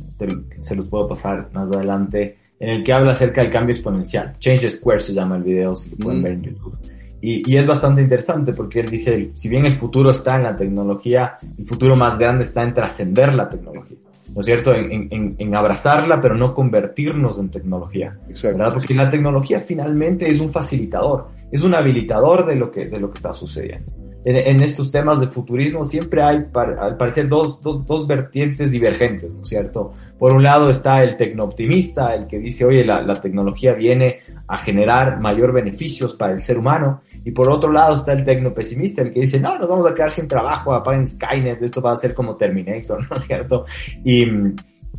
se 0.63 0.75
los 0.75 0.89
puedo 0.89 1.09
pasar 1.09 1.49
más 1.53 1.69
adelante, 1.71 2.39
en 2.61 2.71
el 2.71 2.85
que 2.85 2.93
habla 2.93 3.13
acerca 3.13 3.43
del 3.43 3.51
cambio 3.51 3.75
exponencial. 3.75 4.37
Change 4.39 4.71
Square 4.71 5.01
se 5.01 5.13
llama 5.13 5.37
el 5.37 5.43
video, 5.43 5.77
si 5.77 5.91
lo 5.91 5.97
pueden 5.97 6.23
ver 6.23 6.33
en 6.33 6.41
mm. 6.41 6.45
YouTube. 6.45 6.79
Y, 7.27 7.51
y, 7.51 7.57
es 7.57 7.67
bastante 7.67 8.03
interesante 8.03 8.53
porque 8.53 8.81
él 8.81 8.91
dice, 8.91 9.31
si 9.35 9.49
bien 9.49 9.65
el 9.65 9.73
futuro 9.73 10.11
está 10.11 10.37
en 10.37 10.43
la 10.43 10.55
tecnología, 10.55 11.39
el 11.57 11.65
futuro 11.65 11.97
más 11.97 12.19
grande 12.19 12.45
está 12.45 12.63
en 12.63 12.75
trascender 12.75 13.33
la 13.33 13.49
tecnología. 13.49 13.97
¿no 14.35 14.41
es 14.41 14.47
cierto?, 14.47 14.75
en, 14.75 15.55
abrazarla, 15.55 16.21
pero 16.21 16.37
no 16.37 16.53
convertirnos 16.53 17.39
en 17.39 17.49
tecnología. 17.49 18.15
¿verdad? 18.43 18.75
Porque 18.75 18.93
la 18.93 19.09
tecnología 19.09 19.61
finalmente 19.61 20.31
es 20.31 20.39
un 20.39 20.51
facilitador, 20.51 21.29
es 21.51 21.63
un 21.63 21.75
habilitador 21.75 22.45
de 22.45 22.57
lo 22.57 22.71
que, 22.71 22.89
de 22.89 23.01
lo 23.01 23.11
que 23.11 23.17
está 23.17 23.33
sucediendo. 23.33 23.91
En, 24.25 24.63
estos 24.63 24.91
temas 24.91 25.21
de 25.21 25.27
futurismo 25.27 25.85
siempre 25.85 26.23
hay, 26.23 26.47
al 26.79 26.97
parecer, 26.97 27.29
dos, 27.29 27.61
dos, 27.61 27.87
dos 27.87 28.07
vertientes 28.07 28.71
divergentes, 28.71 29.35
¿no 29.35 29.43
es 29.43 29.49
cierto? 29.49 29.93
Por 30.19 30.33
un 30.33 30.43
lado 30.43 30.71
está 30.71 31.03
el 31.03 31.19
tecnooptimista, 31.19 32.15
el 32.15 32.27
que 32.27 32.39
dice, 32.39 32.65
oye, 32.65 32.85
la, 32.87 33.03
la, 33.03 33.21
tecnología 33.21 33.75
viene 33.75 34.21
a 34.49 34.57
generar 34.57 35.21
mayor 35.21 35.53
beneficios 35.53 36.15
para 36.15 36.33
el 36.33 36.41
ser 36.41 36.57
humano. 36.57 37.03
Y 37.25 37.33
por 37.33 37.51
otro 37.51 37.71
lado 37.71 37.97
está 37.97 38.15
el 38.15 38.25
tecnopesimista, 38.25 39.03
el 39.03 39.13
que 39.13 39.21
dice, 39.21 39.39
no, 39.39 39.59
nos 39.59 39.69
vamos 39.69 39.87
a 39.91 39.95
quedar 39.95 40.11
sin 40.11 40.27
trabajo, 40.27 40.73
apaguen 40.73 41.07
Skynet, 41.07 41.61
esto 41.63 41.83
va 41.83 41.93
a 41.93 41.97
ser 41.97 42.15
como 42.15 42.37
Terminator, 42.37 43.07
¿no 43.11 43.17
es 43.17 43.23
cierto? 43.23 43.67
Y 44.03 44.25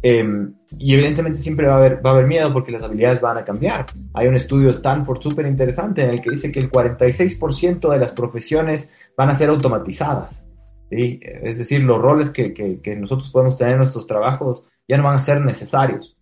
Em, 0.08 0.54
y 0.78 0.94
evidentemente 0.94 1.40
siempre 1.40 1.66
va 1.66 1.74
a, 1.74 1.78
haber, 1.78 2.06
va 2.06 2.12
a 2.12 2.14
haber 2.14 2.28
miedo 2.28 2.54
porque 2.54 2.72
las 2.72 2.84
habilidades 2.84 3.20
van 3.22 3.40
a 3.40 3.44
cambiar. 3.44 3.88
Hay 4.14 4.28
un 4.28 4.36
estudio 4.36 4.68
de 4.68 4.74
Stanford 4.74 5.20
súper 5.20 5.48
interesante 5.48 6.04
en 6.04 6.12
el 6.12 6.22
que 6.22 6.30
dice 6.30 6.52
que 6.52 6.60
el 6.60 6.70
46% 6.70 7.90
de 7.90 7.98
las 7.98 8.12
profesiones 8.12 8.88
van 9.18 9.30
a 9.30 9.36
ser 9.36 9.50
automatizadas. 9.50 10.46
¿sí? 10.92 11.20
Es 11.24 11.58
decir, 11.58 11.82
los 11.82 12.00
roles 12.00 12.30
que, 12.30 12.54
que, 12.54 12.80
que, 12.82 12.96
nosotros 12.96 13.32
podemos 13.32 13.58
tener 13.58 13.74
en 13.74 13.80
nuestros 13.80 14.06
trabajos 14.06 14.64
ya 14.88 14.96
no 14.96 15.06
van 15.06 15.16
a 15.16 15.22
ser 15.22 15.42
necesarios. 15.42 16.16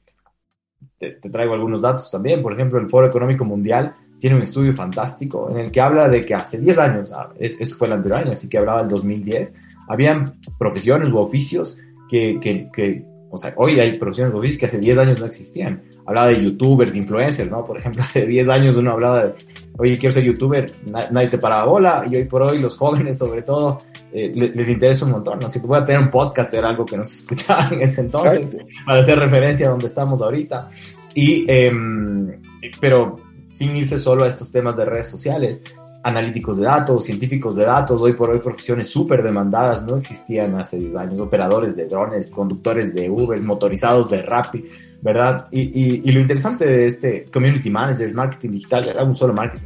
Te, 0.98 1.12
te, 1.16 1.30
traigo 1.30 1.54
algunos 1.54 1.82
datos 1.82 2.10
también. 2.10 2.42
Por 2.42 2.54
ejemplo, 2.54 2.80
el 2.80 2.88
Foro 2.88 3.08
Económico 3.08 3.44
Mundial 3.44 3.96
tiene 4.18 4.38
un 4.38 4.44
estudio 4.44 4.74
fantástico 4.74 5.50
en 5.50 5.58
el 5.58 5.74
que 5.74 5.82
habla 5.82 6.08
de 6.08 6.22
que 6.22 6.34
hace 6.34 6.58
10 6.58 6.78
años, 6.78 7.12
ah, 7.12 7.34
esto 7.38 7.76
fue 7.76 7.88
el 7.88 7.94
anterior 7.96 8.22
año, 8.22 8.32
así 8.32 8.48
que 8.48 8.60
hablaba 8.60 8.80
del 8.80 8.92
2010, 8.92 9.54
habían 9.90 10.40
profesiones 10.58 11.12
u 11.12 11.18
oficios 11.18 11.78
que, 12.10 12.40
que, 12.40 12.70
que 12.74 13.13
o 13.34 13.38
sea, 13.40 13.52
hoy 13.58 13.80
hay 13.80 13.98
profesiones 13.98 14.36
oficios 14.36 14.60
que 14.60 14.66
hace 14.68 14.78
10 14.78 14.96
años 15.00 15.20
no 15.20 15.26
existían. 15.26 15.82
Hablaba 16.06 16.28
de 16.28 16.44
youtubers, 16.44 16.96
influencers, 16.96 17.50
¿no? 17.50 17.66
Por 17.66 17.80
ejemplo, 17.80 18.04
hace 18.04 18.28
10 18.28 18.48
años 18.48 18.76
uno 18.76 18.92
hablaba 18.92 19.26
de, 19.26 19.34
oye, 19.80 19.98
quiero 19.98 20.14
ser 20.14 20.24
youtuber, 20.24 20.72
nadie 21.10 21.30
te 21.30 21.40
paraba 21.40 21.66
bola, 21.66 22.06
y 22.08 22.16
hoy 22.16 22.26
por 22.26 22.44
hoy 22.44 22.60
los 22.60 22.78
jóvenes, 22.78 23.18
sobre 23.18 23.42
todo, 23.42 23.80
eh, 24.12 24.32
les, 24.36 24.70
interesa 24.70 25.06
un 25.06 25.14
montón, 25.14 25.40
¿no? 25.40 25.50
Si 25.50 25.60
tú 25.60 25.66
puedes 25.66 25.84
tener 25.84 26.00
un 26.00 26.12
podcast, 26.12 26.54
era 26.54 26.70
algo 26.70 26.86
que 26.86 26.96
no 26.96 27.04
se 27.04 27.16
escuchaba 27.22 27.70
en 27.70 27.82
ese 27.82 28.02
entonces, 28.02 28.56
para 28.86 29.02
hacer 29.02 29.18
referencia 29.18 29.66
a 29.66 29.72
donde 29.72 29.88
estamos 29.88 30.22
ahorita. 30.22 30.70
Y, 31.16 31.44
eh, 31.50 31.72
pero 32.80 33.20
sin 33.52 33.76
irse 33.76 33.98
solo 33.98 34.26
a 34.26 34.28
estos 34.28 34.52
temas 34.52 34.78
de 34.78 34.86
redes 34.86 35.08
sociales, 35.08 35.60
analíticos 36.04 36.58
de 36.58 36.64
datos, 36.64 37.06
científicos 37.06 37.56
de 37.56 37.64
datos, 37.64 38.02
hoy 38.02 38.14
por 38.14 38.30
hoy 38.30 38.40
profesiones 38.40 38.90
súper 38.90 39.24
demandadas, 39.24 39.84
no 39.84 39.98
existían 39.98 40.54
hace 40.60 40.78
10 40.78 40.96
años, 40.96 41.20
operadores 41.20 41.76
de 41.78 41.86
drones, 41.86 42.30
conductores 42.30 42.94
de 42.94 43.10
Uber, 43.10 43.42
motorizados 43.42 44.10
de 44.10 44.22
Rappi, 44.22 44.66
¿verdad? 45.02 45.46
Y, 45.52 45.62
y, 45.62 46.02
y, 46.04 46.12
lo 46.12 46.20
interesante 46.20 46.66
de 46.66 46.86
este 46.86 47.26
Community 47.32 47.70
Manager, 47.70 48.14
marketing 48.14 48.52
digital, 48.52 48.88
era 48.88 49.04
un 49.04 49.16
solo 49.16 49.34
marketing. 49.34 49.66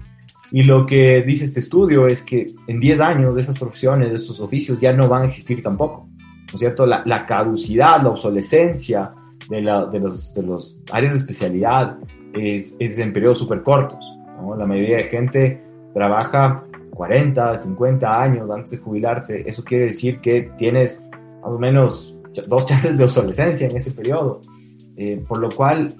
Y 0.52 0.64
lo 0.64 0.86
que 0.86 1.24
dice 1.24 1.46
este 1.46 1.60
estudio 1.60 2.08
es 2.08 2.22
que 2.22 2.54
en 2.68 2.80
10 2.80 3.00
años 3.02 3.36
de 3.36 3.42
esas 3.42 3.58
profesiones, 3.58 4.10
de 4.10 4.16
esos 4.16 4.40
oficios, 4.40 4.80
ya 4.80 4.94
no 4.94 5.10
van 5.10 5.24
a 5.24 5.26
existir 5.26 5.62
tampoco, 5.62 6.08
¿no 6.08 6.54
es 6.54 6.60
cierto? 6.60 6.86
La, 6.86 7.02
la 7.06 7.26
caducidad, 7.26 8.02
la 8.02 8.10
obsolescencia 8.10 9.12
de, 9.50 9.62
la, 9.62 9.86
de, 9.88 10.00
los, 10.00 10.34
de 10.34 10.44
los 10.44 10.78
áreas 10.92 11.14
de 11.14 11.20
especialidad 11.20 11.98
es, 12.34 12.76
es 12.80 13.00
en 13.00 13.12
periodos 13.12 13.40
súper 13.40 13.64
cortos, 13.64 14.00
¿no? 14.40 14.56
La 14.56 14.66
mayoría 14.66 14.98
de 14.98 15.04
gente 15.06 15.67
trabaja 15.98 16.64
40, 16.92 17.58
50 17.58 18.22
años 18.22 18.50
antes 18.52 18.72
de 18.72 18.78
jubilarse, 18.78 19.44
eso 19.46 19.64
quiere 19.64 19.86
decir 19.86 20.20
que 20.22 20.52
tienes 20.58 21.04
más 21.42 21.52
o 21.52 21.58
menos 21.58 22.16
dos 22.48 22.66
chances 22.68 22.98
de 22.98 23.04
obsolescencia 23.04 23.68
en 23.68 23.76
ese 23.76 23.92
periodo. 23.92 24.42
Eh, 24.96 25.24
por 25.28 25.40
lo 25.40 25.50
cual 25.52 25.96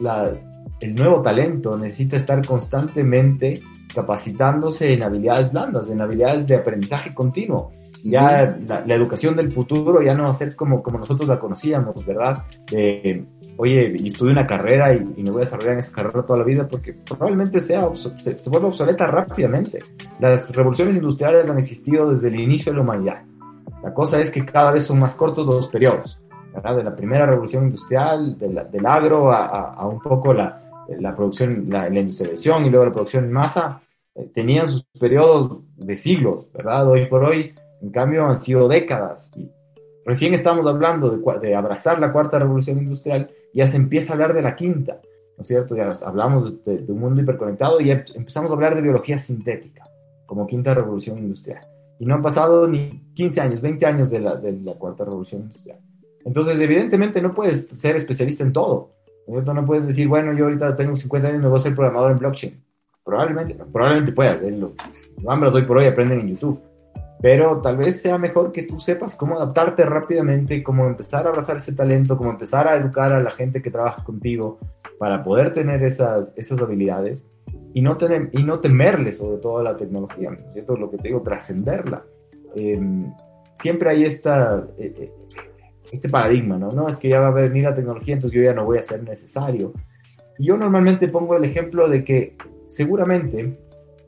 el 0.80 0.96
nuevo 0.96 1.22
talento 1.22 1.78
necesita 1.78 2.18
estar 2.18 2.46
constantemente 2.46 3.62
capacitándose 3.94 4.94
en 4.94 5.04
habilidades 5.04 5.52
blandas, 5.52 5.90
en 5.90 6.02
habilidades 6.02 6.48
de 6.48 6.56
aprendizaje 6.56 7.14
continuo. 7.14 7.72
Ya 8.10 8.58
la, 8.68 8.86
la, 8.86 8.96
educación 8.96 9.36
del 9.36 9.52
futuro 9.52 10.02
ya 10.02 10.14
no 10.14 10.24
va 10.24 10.30
a 10.30 10.34
ser 10.34 10.56
como, 10.56 10.82
como 10.82 11.00
nosotros 11.00 11.28
la 11.28 11.40
conocíamos, 11.40 12.06
¿verdad? 12.06 12.44
Oye, 13.58 13.96
y 13.98 14.08
estudio 14.08 14.32
una 14.32 14.46
carrera 14.46 14.94
y, 14.94 15.14
y, 15.18 15.24
me 15.24 15.32
voy 15.32 15.40
a 15.42 15.46
desarrollar 15.46 15.74
en 15.74 15.80
esa 15.80 15.92
carrera 15.92 16.24
toda 16.24 16.40
la 16.40 16.46
vida 16.46 16.68
porque 16.68 16.94
probablemente 16.94 17.60
sea, 17.60 17.90
se, 17.96 18.38
se 18.38 18.50
vuelva 18.50 18.68
obsoleta 18.68 19.08
rápidamente. 19.08 19.82
Las 20.20 20.56
revoluciones 20.56 20.96
industriales 20.96 21.50
han 21.50 21.58
existido 21.58 22.12
desde 22.12 22.28
el 22.28 22.40
inicio 22.40 22.72
de 22.72 22.78
la 22.78 22.84
humanidad. 22.84 23.24
La 23.84 23.94
cosa 23.94 24.20
es 24.20 24.30
que 24.30 24.46
cada 24.46 24.72
vez 24.72 24.84
son 24.84 25.00
más 25.00 25.16
cortos 25.16 25.46
los 25.46 25.68
periodos, 25.68 26.20
¿verdad? 26.54 26.78
De 26.78 26.84
la 26.84 26.96
primera 26.96 27.26
revolución 27.26 27.66
industrial, 27.66 28.38
de 28.38 28.54
la, 28.54 28.64
del 28.64 28.86
agro, 28.86 29.32
a, 29.32 29.46
a, 29.46 29.74
a, 29.74 29.88
un 29.88 30.00
poco 30.00 30.34
la, 30.34 30.62
la 31.00 31.16
producción, 31.16 31.66
la, 31.70 31.90
la, 31.90 32.00
industrialización 32.00 32.66
y 32.66 32.70
luego 32.70 32.86
la 32.86 32.92
producción 32.92 33.26
en 33.26 33.32
masa, 33.32 33.82
eh, 34.16 34.30
tenían 34.34 34.68
sus 34.68 34.84
periodos 35.00 35.60
de 35.76 35.96
siglos, 35.96 36.52
¿verdad? 36.54 36.88
Hoy 36.88 37.06
por 37.06 37.24
hoy, 37.24 37.54
en 37.82 37.90
cambio, 37.92 38.26
han 38.26 38.38
sido 38.38 38.68
décadas. 38.68 39.30
Y 39.36 39.50
recién 40.06 40.34
estamos 40.34 40.66
hablando 40.66 41.10
de, 41.10 41.40
de 41.40 41.56
abrazar 41.56 42.00
la 42.00 42.12
cuarta 42.12 42.40
revolución 42.40 42.78
industrial 42.80 43.30
ya 43.54 43.68
se 43.68 43.78
empieza 43.78 44.12
a 44.12 44.16
hablar 44.16 44.34
de 44.36 44.44
la 44.44 44.56
quinta, 44.56 45.02
¿no 45.36 45.42
es 45.42 45.48
cierto? 45.48 45.76
Ya 45.76 45.92
hablamos 46.06 46.64
de, 46.64 46.78
de 46.78 46.92
un 46.92 47.00
mundo 47.00 47.22
hiperconectado 47.22 47.82
y 47.82 47.88
ya 47.88 48.06
empezamos 48.14 48.52
a 48.52 48.54
hablar 48.54 48.76
de 48.76 48.82
biología 48.82 49.18
sintética 49.18 49.84
como 50.28 50.46
quinta 50.46 50.74
revolución 50.76 51.18
industrial. 51.18 51.66
Y 52.00 52.06
no 52.06 52.14
han 52.14 52.22
pasado 52.22 52.68
ni 52.68 52.90
15 53.16 53.42
años, 53.42 53.62
20 53.62 53.86
años 53.88 54.10
de 54.12 54.20
la, 54.20 54.36
de 54.36 54.52
la 54.52 54.74
cuarta 54.74 55.06
revolución 55.06 55.42
industrial. 55.42 55.80
Entonces, 56.24 56.60
evidentemente, 56.60 57.20
no 57.20 57.34
puedes 57.34 57.68
ser 57.68 57.96
especialista 57.96 58.44
en 58.44 58.54
todo. 58.54 58.92
¿no? 59.28 59.54
no 59.54 59.66
puedes 59.66 59.88
decir, 59.88 60.08
bueno, 60.08 60.34
yo 60.34 60.46
ahorita 60.46 60.76
tengo 60.76 60.96
50 60.96 61.30
años 61.30 61.42
me 61.42 61.48
voy 61.48 61.58
a 61.58 61.62
ser 61.62 61.74
programador 61.74 62.12
en 62.12 62.20
blockchain. 62.20 62.64
Probablemente, 63.04 63.56
probablemente 63.56 64.12
puedas. 64.12 64.40
Lo, 64.44 64.74
lo 65.24 65.52
doy 65.52 65.64
por 65.64 65.78
hoy, 65.78 65.86
aprenden 65.86 66.20
en 66.20 66.28
YouTube 66.28 66.67
pero 67.22 67.62
tal 67.62 67.78
vez 67.78 68.02
sea 68.02 68.18
mejor 68.18 68.52
que 68.52 68.64
tú 68.64 68.80
sepas 68.80 69.16
cómo 69.16 69.36
adaptarte 69.36 69.84
rápidamente, 69.86 70.64
cómo 70.64 70.86
empezar 70.86 71.26
a 71.26 71.30
abrazar 71.30 71.58
ese 71.58 71.74
talento, 71.74 72.18
cómo 72.18 72.30
empezar 72.30 72.68
a 72.68 72.76
educar 72.76 73.12
a 73.12 73.22
la 73.22 73.32
gente 73.32 73.62
que 73.62 73.72
trabaja 73.72 74.04
contigo 74.04 74.60
para 75.00 75.24
poder 75.24 75.54
tener 75.54 75.84
esas, 75.84 76.34
esas 76.38 76.60
habilidades 76.60 77.28
y 77.74 77.82
no, 77.82 77.98
tener, 77.98 78.30
y 78.32 78.44
no 78.44 78.60
temerle 78.60 79.14
sobre 79.14 79.38
todo 79.38 79.60
a 79.60 79.64
la 79.64 79.76
tecnología, 79.76 80.32
¿no? 80.32 80.54
¿cierto? 80.54 80.78
Lo 80.78 80.90
que 80.90 80.98
te 80.98 81.08
digo, 81.10 81.22
trascenderla. 81.22 82.04
Eh, 82.56 82.80
siempre 83.56 83.90
hay 83.90 84.06
esta, 84.06 84.68
eh, 84.78 85.12
este 85.92 86.10
paradigma, 86.10 86.58
¿no? 86.58 86.70
No, 86.70 86.88
es 86.88 86.98
que 86.98 87.10
ya 87.10 87.20
va 87.20 87.28
a 87.28 87.32
venir 87.32 87.64
la 87.64 87.74
tecnología, 87.74 88.16
entonces 88.16 88.38
yo 88.38 88.44
ya 88.44 88.54
no 88.54 88.66
voy 88.66 88.78
a 88.78 88.84
ser 88.84 89.04
necesario. 89.04 89.74
Y 90.38 90.48
yo 90.48 90.58
normalmente 90.58 91.08
pongo 91.08 91.36
el 91.36 91.46
ejemplo 91.46 91.90
de 91.90 92.04
que 92.04 92.36
seguramente 92.68 93.58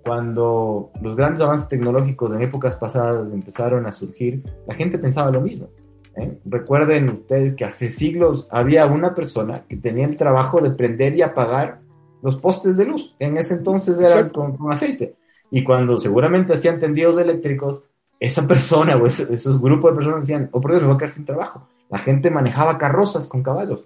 cuando 0.03 0.91
los 1.01 1.15
grandes 1.15 1.41
avances 1.41 1.67
tecnológicos 1.67 2.31
en 2.31 2.41
épocas 2.41 2.75
pasadas 2.75 3.31
empezaron 3.31 3.85
a 3.85 3.91
surgir, 3.91 4.43
la 4.67 4.75
gente 4.75 4.97
pensaba 4.97 5.31
lo 5.31 5.41
mismo. 5.41 5.69
¿eh? 6.15 6.39
Recuerden 6.45 7.09
ustedes 7.09 7.55
que 7.55 7.65
hace 7.65 7.89
siglos 7.89 8.47
había 8.51 8.85
una 8.85 9.13
persona 9.13 9.63
que 9.67 9.77
tenía 9.77 10.05
el 10.05 10.17
trabajo 10.17 10.61
de 10.61 10.71
prender 10.71 11.15
y 11.15 11.21
apagar 11.21 11.79
los 12.21 12.37
postes 12.37 12.77
de 12.77 12.85
luz. 12.85 13.15
En 13.19 13.37
ese 13.37 13.55
entonces 13.55 13.99
era 13.99 14.29
con, 14.29 14.57
con, 14.57 14.71
aceite. 14.71 15.15
Y 15.51 15.63
cuando 15.63 15.97
seguramente 15.97 16.53
hacían 16.53 16.79
tendidos 16.79 17.17
eléctricos, 17.17 17.81
esa 18.19 18.45
persona 18.47 18.95
o 18.97 19.05
esos, 19.05 19.29
esos 19.29 19.61
grupos 19.61 19.91
de 19.91 19.95
personas 19.95 20.21
decían, 20.21 20.49
oh 20.51 20.61
por 20.61 20.71
Dios, 20.71 20.81
me 20.81 20.87
voy 20.87 20.95
a 20.95 20.99
quedar 20.99 21.09
sin 21.09 21.25
trabajo. 21.25 21.67
La 21.89 21.97
gente 21.99 22.29
manejaba 22.29 22.77
carrozas 22.77 23.27
con 23.27 23.41
caballos. 23.41 23.85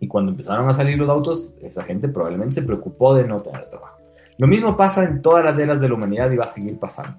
Y 0.00 0.08
cuando 0.08 0.32
empezaron 0.32 0.68
a 0.68 0.72
salir 0.72 0.98
los 0.98 1.10
autos, 1.10 1.48
esa 1.60 1.84
gente 1.84 2.08
probablemente 2.08 2.54
se 2.54 2.62
preocupó 2.62 3.14
de 3.14 3.24
no 3.24 3.42
tener 3.42 3.68
trabajo. 3.68 3.89
Lo 4.40 4.46
mismo 4.46 4.74
pasa 4.74 5.04
en 5.04 5.20
todas 5.20 5.44
las 5.44 5.58
eras 5.58 5.82
de 5.82 5.88
la 5.90 5.96
humanidad 5.96 6.30
y 6.30 6.36
va 6.36 6.46
a 6.46 6.48
seguir 6.48 6.78
pasando. 6.78 7.14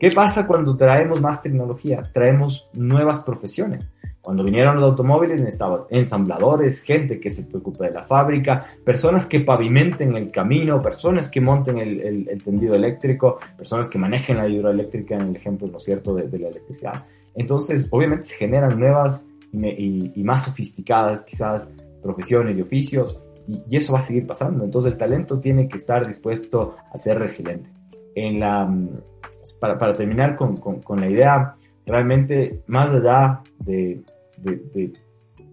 ¿Qué 0.00 0.10
pasa 0.10 0.44
cuando 0.44 0.76
traemos 0.76 1.20
más 1.20 1.40
tecnología? 1.40 2.02
Traemos 2.12 2.68
nuevas 2.72 3.20
profesiones. 3.20 3.84
Cuando 4.20 4.42
vinieron 4.42 4.80
los 4.80 4.90
automóviles 4.90 5.38
necesitaban 5.38 5.82
ensambladores, 5.88 6.82
gente 6.82 7.20
que 7.20 7.30
se 7.30 7.44
preocupe 7.44 7.84
de 7.84 7.92
la 7.92 8.02
fábrica, 8.02 8.66
personas 8.84 9.24
que 9.26 9.38
pavimenten 9.38 10.16
el 10.16 10.32
camino, 10.32 10.80
personas 10.80 11.30
que 11.30 11.40
monten 11.40 11.78
el, 11.78 12.42
tendido 12.42 12.74
eléctrico, 12.74 13.38
personas 13.56 13.88
que 13.88 13.98
manejen 13.98 14.38
la 14.38 14.48
hidroeléctrica, 14.48 15.14
en 15.14 15.28
el 15.28 15.36
ejemplo, 15.36 15.68
¿no 15.68 15.78
cierto?, 15.78 16.16
de, 16.16 16.38
la 16.40 16.48
electricidad. 16.48 17.04
Entonces, 17.36 17.86
obviamente 17.92 18.24
se 18.24 18.34
generan 18.34 18.80
nuevas 18.80 19.24
y 19.52 20.24
más 20.24 20.44
sofisticadas 20.44 21.22
quizás 21.22 21.68
profesiones 22.02 22.58
y 22.58 22.62
oficios 22.62 23.20
y, 23.46 23.76
eso 23.76 23.92
va 23.92 24.00
a 24.00 24.02
seguir 24.02 24.26
pasando. 24.26 24.64
Entonces 24.64 24.92
el 24.92 24.98
talento 24.98 25.40
tiene 25.40 25.68
que 25.68 25.76
estar 25.76 26.06
dispuesto 26.06 26.76
a 26.92 26.98
ser 26.98 27.18
resiliente. 27.18 27.70
En 28.14 28.40
la, 28.40 28.64
mm, 28.64 28.88
para, 29.60 29.78
para 29.78 29.94
terminar 29.94 30.36
con, 30.36 30.56
con, 30.56 30.80
con, 30.80 31.00
la 31.00 31.08
idea, 31.08 31.56
realmente 31.86 32.62
más 32.66 32.94
allá 32.94 33.42
de, 33.58 34.02
de, 34.38 34.56
de, 34.74 34.92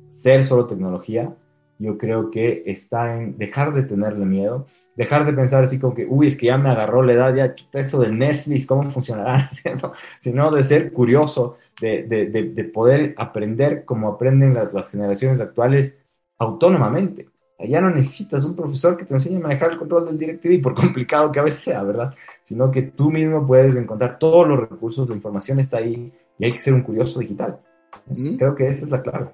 ser 0.09 0.43
solo 0.43 0.67
tecnología, 0.67 1.33
yo 1.79 1.97
creo 1.97 2.29
que 2.29 2.63
está 2.67 3.17
en 3.17 3.37
dejar 3.39 3.73
de 3.73 3.81
tenerle 3.81 4.25
miedo, 4.25 4.67
dejar 4.95 5.25
de 5.25 5.33
pensar 5.33 5.63
así 5.63 5.79
como 5.79 5.95
que, 5.95 6.05
uy, 6.05 6.27
es 6.27 6.37
que 6.37 6.45
ya 6.45 6.57
me 6.57 6.69
agarró 6.69 7.01
la 7.01 7.13
edad, 7.13 7.33
ya 7.33 7.55
eso 7.73 7.99
del 7.99 8.17
Netflix, 8.19 8.67
¿cómo 8.67 8.83
funcionará? 8.91 9.49
¿cierto? 9.53 9.93
Sino 10.19 10.51
de 10.51 10.61
ser 10.61 10.93
curioso, 10.93 11.57
de, 11.79 12.03
de, 12.03 12.27
de, 12.27 12.63
poder 12.65 13.15
aprender 13.17 13.83
como 13.83 14.09
aprenden 14.09 14.53
las, 14.53 14.71
las 14.73 14.89
generaciones 14.89 15.39
actuales 15.39 15.95
autónomamente. 16.37 17.30
Ya 17.67 17.81
no 17.81 17.89
necesitas 17.89 18.45
un 18.45 18.55
profesor 18.55 18.97
que 18.97 19.05
te 19.05 19.13
enseñe 19.13 19.37
a 19.37 19.41
manejar 19.41 19.71
el 19.71 19.77
control 19.77 20.05
del 20.05 20.17
DirecTV, 20.17 20.61
por 20.61 20.73
complicado 20.73 21.31
que 21.31 21.39
a 21.39 21.43
veces 21.43 21.59
sea, 21.59 21.83
¿verdad? 21.83 22.13
Sino 22.41 22.71
que 22.71 22.83
tú 22.83 23.11
mismo 23.11 23.45
puedes 23.45 23.75
encontrar 23.75 24.17
todos 24.17 24.47
los 24.47 24.59
recursos, 24.59 25.07
la 25.07 25.15
información 25.15 25.59
está 25.59 25.77
ahí 25.77 26.11
y 26.39 26.45
hay 26.45 26.53
que 26.53 26.59
ser 26.59 26.73
un 26.73 26.81
curioso 26.81 27.19
digital. 27.19 27.59
¿Mm? 28.07 28.37
Creo 28.37 28.55
que 28.55 28.67
esa 28.67 28.85
es 28.85 28.91
la 28.91 29.01
clave. 29.01 29.29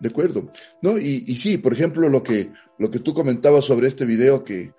De 0.00 0.08
acuerdo. 0.08 0.50
No, 0.82 0.98
y, 0.98 1.24
y, 1.26 1.36
sí, 1.36 1.58
por 1.58 1.72
ejemplo, 1.72 2.08
lo 2.08 2.22
que, 2.22 2.50
lo 2.78 2.90
que 2.90 2.98
tú 2.98 3.14
comentabas 3.14 3.64
sobre 3.64 3.88
este 3.88 4.04
video 4.04 4.44
que 4.44 4.72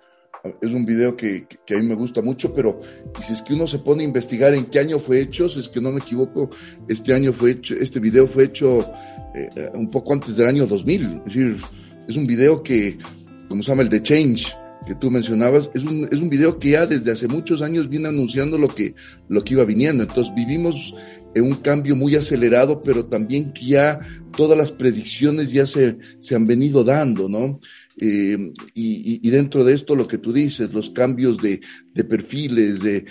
es 0.60 0.70
un 0.70 0.86
video 0.86 1.16
que, 1.16 1.46
que, 1.64 1.74
a 1.74 1.78
mí 1.78 1.86
me 1.86 1.94
gusta 1.94 2.22
mucho, 2.22 2.54
pero 2.54 2.80
si 3.24 3.32
es 3.32 3.42
que 3.42 3.54
uno 3.54 3.66
se 3.66 3.78
pone 3.78 4.02
a 4.02 4.06
investigar 4.06 4.54
en 4.54 4.66
qué 4.66 4.78
año 4.78 4.98
fue 4.98 5.20
hecho, 5.20 5.48
si 5.48 5.60
es 5.60 5.68
que 5.68 5.80
no 5.80 5.90
me 5.90 6.00
equivoco, 6.00 6.50
este 6.88 7.12
año 7.14 7.32
fue 7.32 7.52
hecho, 7.52 7.74
este 7.74 8.00
video 8.00 8.26
fue 8.26 8.44
hecho 8.44 8.80
eh, 9.34 9.70
un 9.74 9.90
poco 9.90 10.12
antes 10.12 10.36
del 10.36 10.48
año 10.48 10.66
2000. 10.66 11.02
Es 11.02 11.24
decir, 11.24 11.56
es 12.08 12.16
un 12.16 12.26
video 12.26 12.62
que, 12.62 12.98
como 13.48 13.62
se 13.62 13.70
llama, 13.70 13.82
el 13.82 13.88
The 13.88 14.02
Change, 14.02 14.54
que 14.86 14.94
tú 14.94 15.10
mencionabas, 15.10 15.70
es 15.74 15.82
un, 15.82 16.08
es 16.10 16.20
un 16.20 16.30
video 16.30 16.58
que 16.58 16.70
ya 16.70 16.86
desde 16.86 17.10
hace 17.10 17.26
muchos 17.26 17.60
años 17.60 17.88
viene 17.88 18.08
anunciando 18.08 18.56
lo 18.56 18.68
que, 18.68 18.94
lo 19.28 19.42
que 19.42 19.54
iba 19.54 19.64
viniendo. 19.64 20.04
Entonces 20.04 20.32
vivimos 20.34 20.94
en 21.34 21.44
un 21.44 21.56
cambio 21.56 21.96
muy 21.96 22.14
acelerado, 22.14 22.80
pero 22.80 23.04
también 23.06 23.52
que 23.52 23.66
ya 23.66 24.00
todas 24.36 24.56
las 24.56 24.72
predicciones 24.72 25.50
ya 25.52 25.66
se, 25.66 25.98
se 26.20 26.34
han 26.34 26.46
venido 26.46 26.84
dando, 26.84 27.28
¿no? 27.28 27.60
Eh, 27.98 28.52
y, 28.74 29.30
dentro 29.30 29.64
de 29.64 29.72
esto 29.72 29.96
lo 29.96 30.06
que 30.06 30.18
tú 30.18 30.32
dices, 30.32 30.72
los 30.72 30.90
cambios 30.90 31.38
de, 31.38 31.60
perfiles, 32.04 32.80
de 32.82 33.06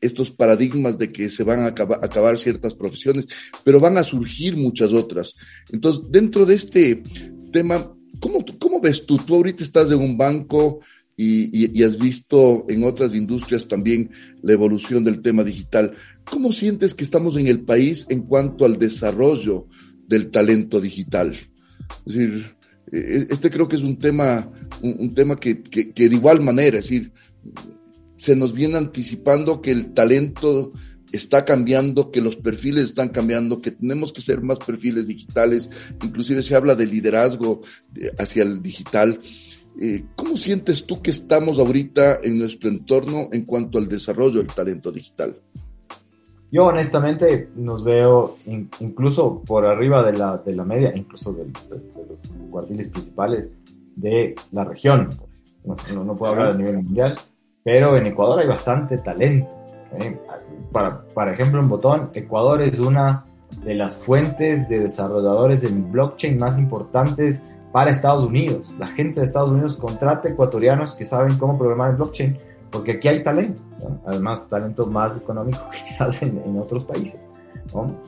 estos 0.00 0.30
paradigmas 0.30 0.98
de 0.98 1.12
que 1.12 1.28
se 1.28 1.44
van 1.44 1.60
a 1.60 1.66
acabar, 1.66 2.38
ciertas 2.38 2.74
profesiones, 2.74 3.26
pero 3.62 3.78
van 3.78 3.98
a 3.98 4.04
surgir 4.04 4.56
muchas 4.56 4.92
otras. 4.92 5.34
Entonces, 5.70 6.02
dentro 6.10 6.46
de 6.46 6.54
este 6.54 7.02
tema, 7.52 7.94
¿cómo, 8.20 8.80
ves 8.80 9.04
tú? 9.04 9.18
Tú 9.18 9.34
ahorita 9.34 9.62
estás 9.62 9.90
en 9.90 10.00
un 10.00 10.16
banco 10.16 10.80
y, 11.16 11.78
y 11.78 11.82
has 11.82 11.98
visto 11.98 12.64
en 12.68 12.84
otras 12.84 13.14
industrias 13.14 13.68
también 13.68 14.10
la 14.42 14.54
evolución 14.54 15.04
del 15.04 15.20
tema 15.20 15.44
digital. 15.44 15.94
¿Cómo 16.24 16.52
sientes 16.52 16.94
que 16.94 17.04
estamos 17.04 17.36
en 17.36 17.48
el 17.48 17.60
país 17.60 18.06
en 18.08 18.22
cuanto 18.22 18.64
al 18.64 18.78
desarrollo 18.78 19.68
del 20.08 20.30
talento 20.30 20.80
digital? 20.80 21.36
Es 22.06 22.14
decir, 22.14 22.53
este 22.92 23.50
creo 23.50 23.68
que 23.68 23.76
es 23.76 23.82
un 23.82 23.98
tema, 23.98 24.50
un, 24.82 25.14
tema 25.14 25.36
que, 25.36 25.54
de 25.54 26.04
igual 26.04 26.40
manera, 26.40 26.78
es 26.78 26.84
decir, 26.84 27.12
se 28.16 28.36
nos 28.36 28.52
viene 28.52 28.76
anticipando 28.76 29.60
que 29.60 29.70
el 29.70 29.92
talento 29.92 30.72
está 31.12 31.44
cambiando, 31.44 32.10
que 32.10 32.20
los 32.20 32.36
perfiles 32.36 32.84
están 32.86 33.08
cambiando, 33.08 33.60
que 33.60 33.70
tenemos 33.70 34.12
que 34.12 34.20
ser 34.20 34.42
más 34.42 34.58
perfiles 34.58 35.06
digitales, 35.06 35.70
inclusive 36.02 36.42
se 36.42 36.54
habla 36.54 36.74
de 36.74 36.86
liderazgo 36.86 37.62
hacia 38.18 38.42
el 38.42 38.62
digital. 38.62 39.20
Eh, 39.80 40.04
¿Cómo 40.14 40.36
sientes 40.36 40.84
tú 40.86 41.02
que 41.02 41.10
estamos 41.10 41.58
ahorita 41.58 42.20
en 42.22 42.38
nuestro 42.38 42.68
entorno 42.68 43.28
en 43.32 43.44
cuanto 43.44 43.78
al 43.78 43.88
desarrollo 43.88 44.38
del 44.38 44.48
talento 44.48 44.92
digital? 44.92 45.40
Yo 46.54 46.66
honestamente 46.66 47.48
nos 47.56 47.82
veo 47.82 48.36
incluso 48.78 49.42
por 49.44 49.66
arriba 49.66 50.04
de 50.04 50.12
la, 50.12 50.36
de 50.36 50.54
la 50.54 50.64
media, 50.64 50.92
incluso 50.94 51.32
de, 51.32 51.46
los 51.46 51.80
cuartiles 52.48 52.86
principales 52.90 53.48
de 53.96 54.36
la 54.52 54.62
región. 54.62 55.08
No, 55.64 56.04
no, 56.04 56.14
puedo 56.14 56.32
hablar 56.32 56.52
a 56.52 56.54
nivel 56.54 56.76
mundial, 56.76 57.16
pero 57.64 57.96
en 57.96 58.06
Ecuador 58.06 58.38
hay 58.38 58.46
bastante 58.46 58.98
talento. 58.98 59.48
¿eh? 59.98 60.16
Para, 60.70 61.02
para 61.12 61.32
ejemplo, 61.32 61.58
en 61.58 61.68
Botón, 61.68 62.10
Ecuador 62.14 62.62
es 62.62 62.78
una 62.78 63.24
de 63.64 63.74
las 63.74 63.98
fuentes 63.98 64.68
de 64.68 64.78
desarrolladores 64.78 65.62
de 65.62 65.70
blockchain 65.70 66.38
más 66.38 66.56
importantes 66.56 67.42
para 67.72 67.90
Estados 67.90 68.26
Unidos. 68.26 68.72
La 68.78 68.86
gente 68.86 69.18
de 69.18 69.26
Estados 69.26 69.50
Unidos 69.50 69.74
contrata 69.74 70.28
ecuatorianos 70.28 70.94
que 70.94 71.04
saben 71.04 71.36
cómo 71.36 71.58
programar 71.58 71.90
el 71.90 71.96
blockchain 71.96 72.38
porque 72.74 72.92
aquí 72.92 73.06
hay 73.06 73.22
talento, 73.22 73.62
además 74.04 74.48
talento 74.48 74.84
más 74.86 75.16
económico 75.16 75.60
que 75.70 75.78
quizás 75.78 76.20
en, 76.22 76.42
en 76.44 76.58
otros 76.58 76.84
países. 76.84 77.20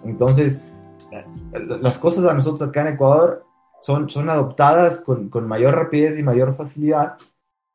Entonces, 0.04 0.58
las 1.54 1.98
cosas 2.00 2.24
a 2.24 2.34
nosotros 2.34 2.68
acá 2.68 2.80
en 2.80 2.94
Ecuador 2.94 3.44
son, 3.80 4.10
son 4.10 4.28
adoptadas 4.28 5.00
con, 5.00 5.28
con 5.28 5.46
mayor 5.46 5.76
rapidez 5.76 6.18
y 6.18 6.22
mayor 6.24 6.56
facilidad 6.56 7.14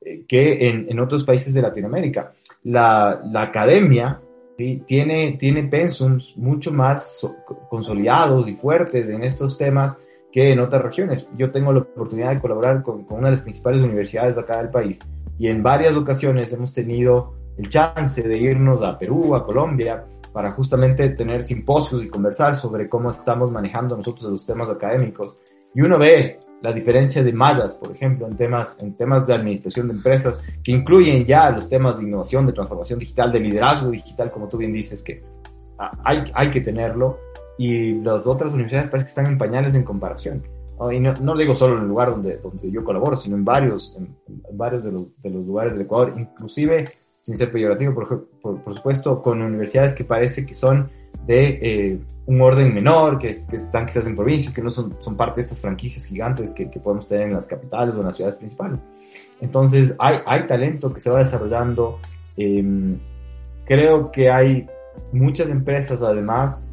eh, 0.01 0.25
que 0.27 0.67
en, 0.67 0.87
en, 0.89 0.99
otros 0.99 1.23
países 1.23 1.53
de 1.53 1.61
Latinoamérica. 1.61 2.33
La, 2.63 3.21
la 3.23 3.43
academia 3.43 4.19
tiene, 4.85 5.37
tiene 5.39 5.63
pensums 5.63 6.35
mucho 6.35 6.71
más 6.71 7.25
consolidados 7.69 8.47
y 8.49 8.55
fuertes 8.55 9.07
en 9.09 9.23
estos 9.23 9.57
temas 9.57 9.97
que 10.31 10.51
en 10.51 10.59
otras 10.59 10.81
regiones. 10.81 11.25
Yo 11.37 11.51
tengo 11.51 11.71
la 11.71 11.79
oportunidad 11.79 12.35
de 12.35 12.41
colaborar 12.41 12.83
con, 12.83 13.05
con 13.05 13.19
una 13.19 13.29
de 13.29 13.35
las 13.35 13.41
principales 13.41 13.81
universidades 13.81 14.35
de 14.35 14.41
acá 14.41 14.61
del 14.61 14.69
país 14.71 14.99
y 15.41 15.47
en 15.47 15.63
varias 15.63 15.97
ocasiones 15.97 16.53
hemos 16.53 16.71
tenido 16.71 17.33
el 17.57 17.67
chance 17.67 18.21
de 18.21 18.37
irnos 18.37 18.83
a 18.83 18.99
Perú, 18.99 19.33
a 19.33 19.43
Colombia, 19.43 20.05
para 20.31 20.51
justamente 20.51 21.09
tener 21.09 21.41
simposios 21.41 22.03
y 22.03 22.09
conversar 22.09 22.55
sobre 22.55 22.87
cómo 22.87 23.09
estamos 23.09 23.51
manejando 23.51 23.97
nosotros 23.97 24.31
los 24.31 24.45
temas 24.45 24.69
académicos. 24.69 25.35
Y 25.73 25.81
uno 25.81 25.97
ve 25.97 26.37
la 26.61 26.71
diferencia 26.71 27.23
de 27.23 27.33
mallas, 27.33 27.73
por 27.73 27.89
ejemplo, 27.89 28.27
en 28.27 28.37
temas, 28.37 28.77
en 28.83 28.95
temas 28.95 29.25
de 29.25 29.33
administración 29.33 29.87
de 29.87 29.95
empresas, 29.95 30.37
que 30.63 30.73
incluyen 30.73 31.25
ya 31.25 31.49
los 31.49 31.67
temas 31.67 31.97
de 31.97 32.03
innovación, 32.03 32.45
de 32.45 32.53
transformación 32.53 32.99
digital, 32.99 33.31
de 33.31 33.39
liderazgo 33.39 33.89
digital, 33.89 34.29
como 34.29 34.47
tú 34.47 34.57
bien 34.57 34.71
dices, 34.71 35.01
que 35.01 35.23
hay, 36.03 36.23
hay 36.35 36.51
que 36.51 36.61
tenerlo. 36.61 37.17
Y 37.57 37.95
las 37.95 38.27
otras 38.27 38.53
universidades 38.53 38.91
parece 38.91 39.05
que 39.05 39.09
están 39.09 39.25
en 39.25 39.39
pañales 39.39 39.73
en 39.73 39.81
comparación. 39.81 40.43
Y 40.89 40.99
no, 40.99 41.13
no, 41.13 41.37
digo 41.37 41.53
solo 41.53 41.75
en 41.75 41.83
el 41.83 41.89
lugar 41.89 42.09
donde, 42.11 42.37
donde 42.37 42.71
yo 42.71 42.83
colaboro, 42.83 43.15
sino 43.15 43.35
en 43.35 43.45
varios, 43.45 43.95
en, 43.97 44.15
varios 44.57 44.83
de 44.83 44.91
los, 44.91 45.21
de 45.21 45.29
los, 45.29 45.45
lugares 45.45 45.73
del 45.73 45.83
Ecuador, 45.83 46.15
inclusive, 46.17 46.85
sin 47.21 47.37
ser 47.37 47.51
peyorativo, 47.51 47.93
por, 47.93 48.27
por, 48.63 48.75
supuesto, 48.75 49.21
con 49.21 49.41
universidades 49.41 49.93
que 49.93 50.03
parece 50.03 50.45
que 50.45 50.55
son 50.55 50.89
de 51.27 51.59
eh, 51.61 51.99
un 52.25 52.41
orden 52.41 52.73
menor, 52.73 53.19
que, 53.19 53.45
que, 53.45 53.57
están 53.57 53.85
quizás 53.85 54.07
en 54.07 54.15
provincias, 54.15 54.53
que 54.53 54.61
no 54.61 54.71
son, 54.71 54.95
son 55.01 55.15
parte 55.15 55.41
de 55.41 55.43
estas 55.43 55.61
franquicias 55.61 56.05
gigantes 56.05 56.51
que, 56.51 56.71
que, 56.71 56.79
podemos 56.79 57.05
tener 57.05 57.27
en 57.27 57.33
las 57.33 57.45
capitales 57.45 57.93
o 57.93 57.99
en 57.99 58.07
las 58.07 58.15
ciudades 58.15 58.37
principales. 58.37 58.83
Entonces, 59.39 59.93
hay, 59.99 60.17
hay 60.25 60.47
talento 60.47 60.91
que 60.91 60.99
se 60.99 61.11
va 61.11 61.19
desarrollando. 61.19 61.99
Eh, 62.37 62.95
creo 63.65 64.11
que 64.11 64.31
hay 64.31 64.67
muchas 65.11 65.49
empresas, 65.49 66.01
además, 66.01 66.65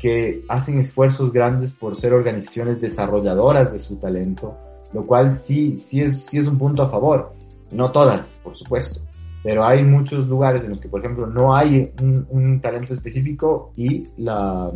que 0.00 0.44
hacen 0.48 0.80
esfuerzos 0.80 1.30
grandes 1.30 1.74
por 1.74 1.94
ser 1.94 2.14
organizaciones 2.14 2.80
desarrolladoras 2.80 3.70
de 3.72 3.78
su 3.78 3.96
talento, 3.96 4.56
lo 4.94 5.06
cual 5.06 5.32
sí, 5.32 5.76
sí, 5.76 6.00
es, 6.00 6.24
sí 6.26 6.38
es 6.38 6.46
un 6.46 6.58
punto 6.58 6.82
a 6.82 6.88
favor. 6.88 7.32
No 7.70 7.92
todas, 7.92 8.40
por 8.42 8.56
supuesto, 8.56 9.00
pero 9.42 9.64
hay 9.64 9.84
muchos 9.84 10.26
lugares 10.26 10.64
en 10.64 10.70
los 10.70 10.80
que, 10.80 10.88
por 10.88 11.00
ejemplo, 11.00 11.26
no 11.26 11.54
hay 11.54 11.92
un, 12.00 12.60
talento 12.60 12.94
específico 12.94 13.72
y 13.76 14.06
la, 14.16 14.72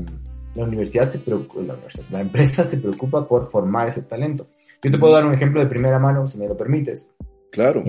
la 0.54 0.64
universidad 0.64 1.08
se 1.08 1.18
preocupa, 1.18 1.62
la, 1.62 1.76
la, 2.10 2.20
empresa 2.20 2.62
se 2.62 2.78
preocupa 2.78 3.26
por 3.26 3.50
formar 3.50 3.88
ese 3.88 4.02
talento. 4.02 4.46
Yo 4.82 4.90
te 4.90 4.98
puedo 4.98 5.14
dar 5.14 5.24
un 5.24 5.32
ejemplo 5.32 5.60
de 5.60 5.66
primera 5.66 5.98
mano, 5.98 6.26
si 6.26 6.38
me 6.38 6.46
lo 6.46 6.56
permites. 6.56 7.08
Claro. 7.50 7.82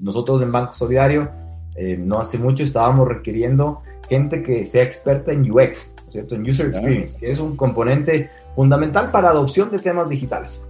nosotros 0.00 0.40
en 0.42 0.52
Banco 0.52 0.74
Solidario, 0.74 1.28
eh, 1.76 1.96
no 1.96 2.18
hace 2.20 2.38
mucho 2.38 2.62
estábamos 2.62 3.06
requiriendo 3.08 3.82
gente 4.08 4.42
que 4.42 4.64
sea 4.64 4.82
experta 4.82 5.32
en 5.32 5.50
UX, 5.50 5.94
¿cierto? 6.08 6.34
En 6.34 6.48
User 6.48 6.66
Experience, 6.66 7.16
que 7.18 7.30
es 7.30 7.38
un 7.38 7.56
componente 7.56 8.30
fundamental 8.54 9.10
para 9.10 9.30
adopción 9.30 9.70
de 9.70 9.78
temas 9.78 10.08
digitales. 10.08 10.60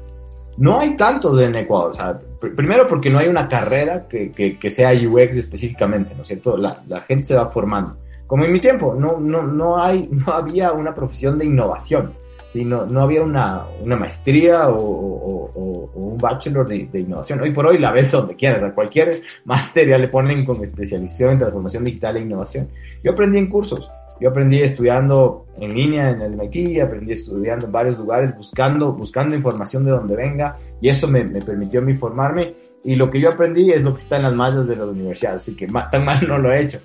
No 0.57 0.79
hay 0.79 0.97
tantos 0.97 1.41
en 1.41 1.55
Ecuador, 1.55 1.93
o 1.93 1.95
sea, 1.95 2.21
primero 2.41 2.87
porque 2.87 3.11
no 3.11 3.19
hay 3.19 3.29
una 3.29 3.47
carrera 3.47 4.07
que, 4.09 4.33
que, 4.33 4.71
sea 4.71 4.91
UX 4.93 5.37
específicamente, 5.37 6.15
¿no 6.17 6.23
es 6.23 6.29
cierto? 6.29 6.57
La, 6.57 6.79
la, 6.89 7.01
gente 7.03 7.29
se 7.29 7.37
va 7.37 7.49
formando. 7.49 7.97
Como 8.27 8.45
en 8.45 8.53
mi 8.53 8.59
tiempo, 8.59 8.95
no, 8.99 9.21
no, 9.21 9.43
no, 9.43 9.79
hay, 9.79 10.09
no 10.13 10.33
había 10.33 10.73
una 10.73 10.93
profesión 10.95 11.39
de 11.39 11.47
innovación, 11.47 12.13
sino 12.53 12.87
no 12.87 13.03
había 13.03 13.23
una, 13.23 13.65
una 13.83 13.97
maestría 13.97 14.69
o, 14.69 14.79
o, 14.79 15.51
o, 15.55 15.91
un 15.95 16.19
bachelor 16.19 16.67
de, 16.69 16.89
de, 16.91 17.01
innovación. 17.01 17.41
Hoy 17.41 17.53
por 17.53 17.67
hoy 17.67 17.79
la 17.79 17.93
ves 17.93 18.11
donde 18.13 18.35
quieras, 18.35 18.63
a 18.63 18.73
cualquier 18.73 19.23
máster 19.45 19.89
ya 19.89 19.99
le 19.99 20.09
ponen 20.09 20.45
con 20.45 20.63
especialización 20.63 21.33
en 21.33 21.39
transformación 21.39 21.85
digital 21.85 22.17
e 22.17 22.21
innovación. 22.21 22.69
Yo 23.03 23.13
aprendí 23.13 23.39
en 23.39 23.49
cursos, 23.49 23.89
yo 24.21 24.31
aprendí 24.31 24.61
estudiando 24.61 25.47
en 25.61 25.75
línea 25.75 26.11
en 26.11 26.23
el 26.23 26.37
MIT, 26.37 26.81
aprendí 26.81 27.13
estudiando 27.13 27.67
en 27.67 27.73
varios 27.73 27.99
lugares, 27.99 28.37
buscando, 28.37 28.93
buscando 28.93 29.35
información 29.37 29.85
de 29.85 29.93
donde 29.93 30.17
venga, 30.17 30.57
y 30.81 30.89
eso 30.89 31.07
me, 31.07 31.25
me 31.25 31.41
permitió 31.41 31.81
a 31.81 31.99
formarme. 31.99 32.53
Y 32.85 32.97
lo 32.97 33.11
que 33.11 33.21
yo 33.21 33.29
aprendí 33.29 33.73
es 33.73 33.83
lo 33.83 33.93
que 33.93 34.03
está 34.03 34.17
en 34.17 34.23
las 34.23 34.35
mallas 34.35 34.67
de 34.67 34.77
la 34.77 34.87
universidad, 34.87 35.35
así 35.35 35.55
que 35.55 35.67
tan 35.67 36.05
mal 36.05 36.27
no 36.27 36.39
lo 36.39 36.53
he 36.53 36.63
hecho. 36.63 36.81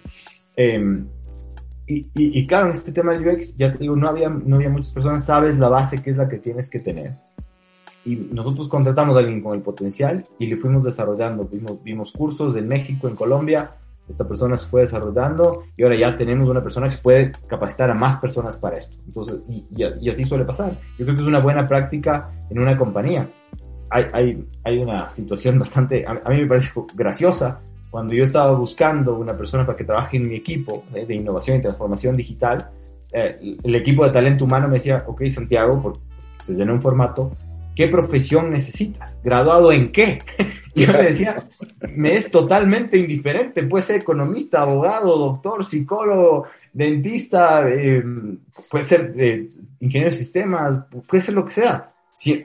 Eh, 0.55 1.03
y, 1.88 2.00
y, 2.13 2.39
y, 2.39 2.48
claro, 2.48 2.67
en 2.67 2.74
este 2.74 2.91
tema 2.91 3.12
del 3.13 3.28
UX, 3.28 3.56
ya 3.58 3.72
te 3.72 3.80
digo, 3.80 3.96
no 3.96 4.08
había, 4.08 4.30
no 4.30 4.56
había 4.56 4.69
muchas 4.69 4.91
personas, 4.91 5.26
sabes 5.26 5.60
la 5.60 5.69
base 5.69 6.02
que 6.02 6.12
es 6.12 6.17
la 6.17 6.30
que 6.30 6.38
tienes 6.38 6.69
que 6.69 6.80
tener. 6.80 7.13
Y 8.06 8.15
nosotros 8.15 8.67
contratamos 8.67 9.15
a 9.15 9.19
alguien 9.19 9.41
con 9.41 9.56
el 9.56 9.62
potencial 9.62 10.26
y 10.38 10.48
le 10.48 10.58
fuimos 10.58 10.84
desarrollando. 10.84 11.46
Vimos, 11.46 11.84
vimos 11.84 12.12
cursos 12.12 12.56
en 12.56 12.67
México, 12.67 13.08
en 13.08 13.15
Colombia, 13.15 13.72
esta 14.08 14.28
persona 14.28 14.58
se 14.58 14.67
fue 14.67 14.82
desarrollando 14.82 15.63
y 15.78 15.84
ahora 15.84 15.96
ya 15.96 16.15
tenemos 16.15 16.50
una 16.50 16.62
persona 16.62 16.89
que 16.89 16.98
puede 16.98 17.32
capacitar 17.48 17.89
a 17.89 17.93
más 17.93 18.17
personas 18.17 18.58
para 18.58 18.78
esto. 18.78 18.96
Entonces, 19.06 19.41
y, 19.50 19.65
y, 19.76 20.10
así 20.10 20.26
suele 20.26 20.43
pasar. 20.43 20.74
Yo 20.98 21.06
creo 21.06 21.15
que 21.15 21.22
es 21.22 21.28
una 21.28 21.39
buena 21.39 21.67
práctica 21.67 22.30
en 22.50 22.60
una 22.60 22.78
compañía. 22.78 23.28
Hay, 23.89 24.06
hay, 24.12 24.48
hay 24.63 24.80
una 24.80 25.10
situación 25.10 25.60
bastante, 25.60 26.06
a, 26.06 26.30
mí 26.30 26.41
me 26.41 26.48
parece 26.48 26.72
graciosa, 26.96 27.62
cuando 27.93 28.15
yo 28.15 28.23
estaba 28.23 28.51
buscando 28.53 29.19
una 29.19 29.38
persona 29.38 29.67
para 29.67 29.77
que 29.77 29.84
trabaje 29.84 30.17
en 30.17 30.27
mi 30.27 30.38
equipo 30.38 30.84
eh, 30.95 31.06
de 31.06 31.13
innovación 31.13 31.58
y 31.58 31.62
transformación 31.62 32.17
digital, 32.17 32.71
eh, 33.12 33.56
el 33.62 33.75
equipo 33.75 34.03
de 34.03 34.12
talento 34.12 34.45
humano 34.45 34.67
me 34.67 34.77
decía, 34.77 35.03
ok, 35.06 35.23
Santiago, 35.27 35.79
porque 35.79 35.99
se 36.41 36.56
llenó 36.56 36.73
un 36.73 36.82
formato, 36.82 37.34
¿qué 37.75 37.88
profesión 37.88 38.49
necesitas? 38.49 39.15
¿Graduado 39.23 39.71
en 39.71 39.91
qué? 39.91 40.17
Yo 40.73 40.91
le 40.91 41.03
decía, 41.03 41.47
me 41.95 42.15
es 42.15 42.32
totalmente 42.32 42.97
indiferente, 42.97 43.62
puede 43.62 43.86
ser 43.86 44.01
economista, 44.01 44.63
abogado, 44.63 45.15
doctor, 45.15 45.63
psicólogo, 45.63 46.45
dentista, 46.73 47.69
eh, 47.69 48.03
puede 48.71 48.86
ser 48.86 49.13
eh, 49.17 49.49
ingeniero 49.79 50.10
de 50.10 50.17
sistemas, 50.17 50.86
puede 51.08 51.21
ser 51.21 51.36
lo 51.36 51.45
que 51.45 51.51
sea, 51.51 51.91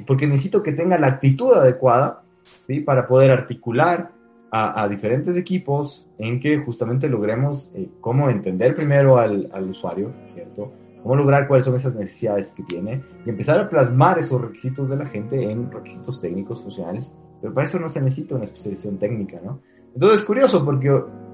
porque 0.06 0.26
necesito 0.26 0.62
que 0.62 0.72
tenga 0.72 0.98
la 0.98 1.06
actitud 1.06 1.54
adecuada 1.54 2.20
¿sí? 2.66 2.80
para 2.80 3.08
poder 3.08 3.30
articular 3.30 4.17
a, 4.50 4.88
diferentes 4.88 5.36
equipos 5.36 6.06
en 6.18 6.40
que 6.40 6.58
justamente 6.58 7.08
logremos 7.08 7.68
eh, 7.74 7.88
cómo 8.00 8.30
entender 8.30 8.74
primero 8.74 9.18
al, 9.18 9.48
al 9.52 9.70
usuario, 9.70 10.12
¿cierto? 10.32 10.72
cómo 11.02 11.16
lograr 11.16 11.46
cuáles 11.46 11.64
son 11.64 11.76
esas 11.76 11.94
necesidades 11.94 12.52
que 12.52 12.62
tiene 12.64 13.02
y 13.24 13.30
empezar 13.30 13.58
a 13.60 13.68
plasmar 13.68 14.18
esos 14.18 14.40
requisitos 14.40 14.88
de 14.88 14.96
la 14.96 15.06
gente 15.06 15.50
en 15.50 15.70
requisitos 15.70 16.20
técnicos, 16.20 16.62
funcionales, 16.62 17.10
pero 17.40 17.54
para 17.54 17.66
eso 17.66 17.78
no 17.78 17.88
se 17.88 18.00
necesita 18.00 18.34
una 18.34 18.44
especialización 18.44 18.98
técnica, 18.98 19.40
¿no? 19.44 19.60
Entonces 19.94 20.20
es 20.20 20.26
curioso 20.26 20.64
porque 20.64 20.90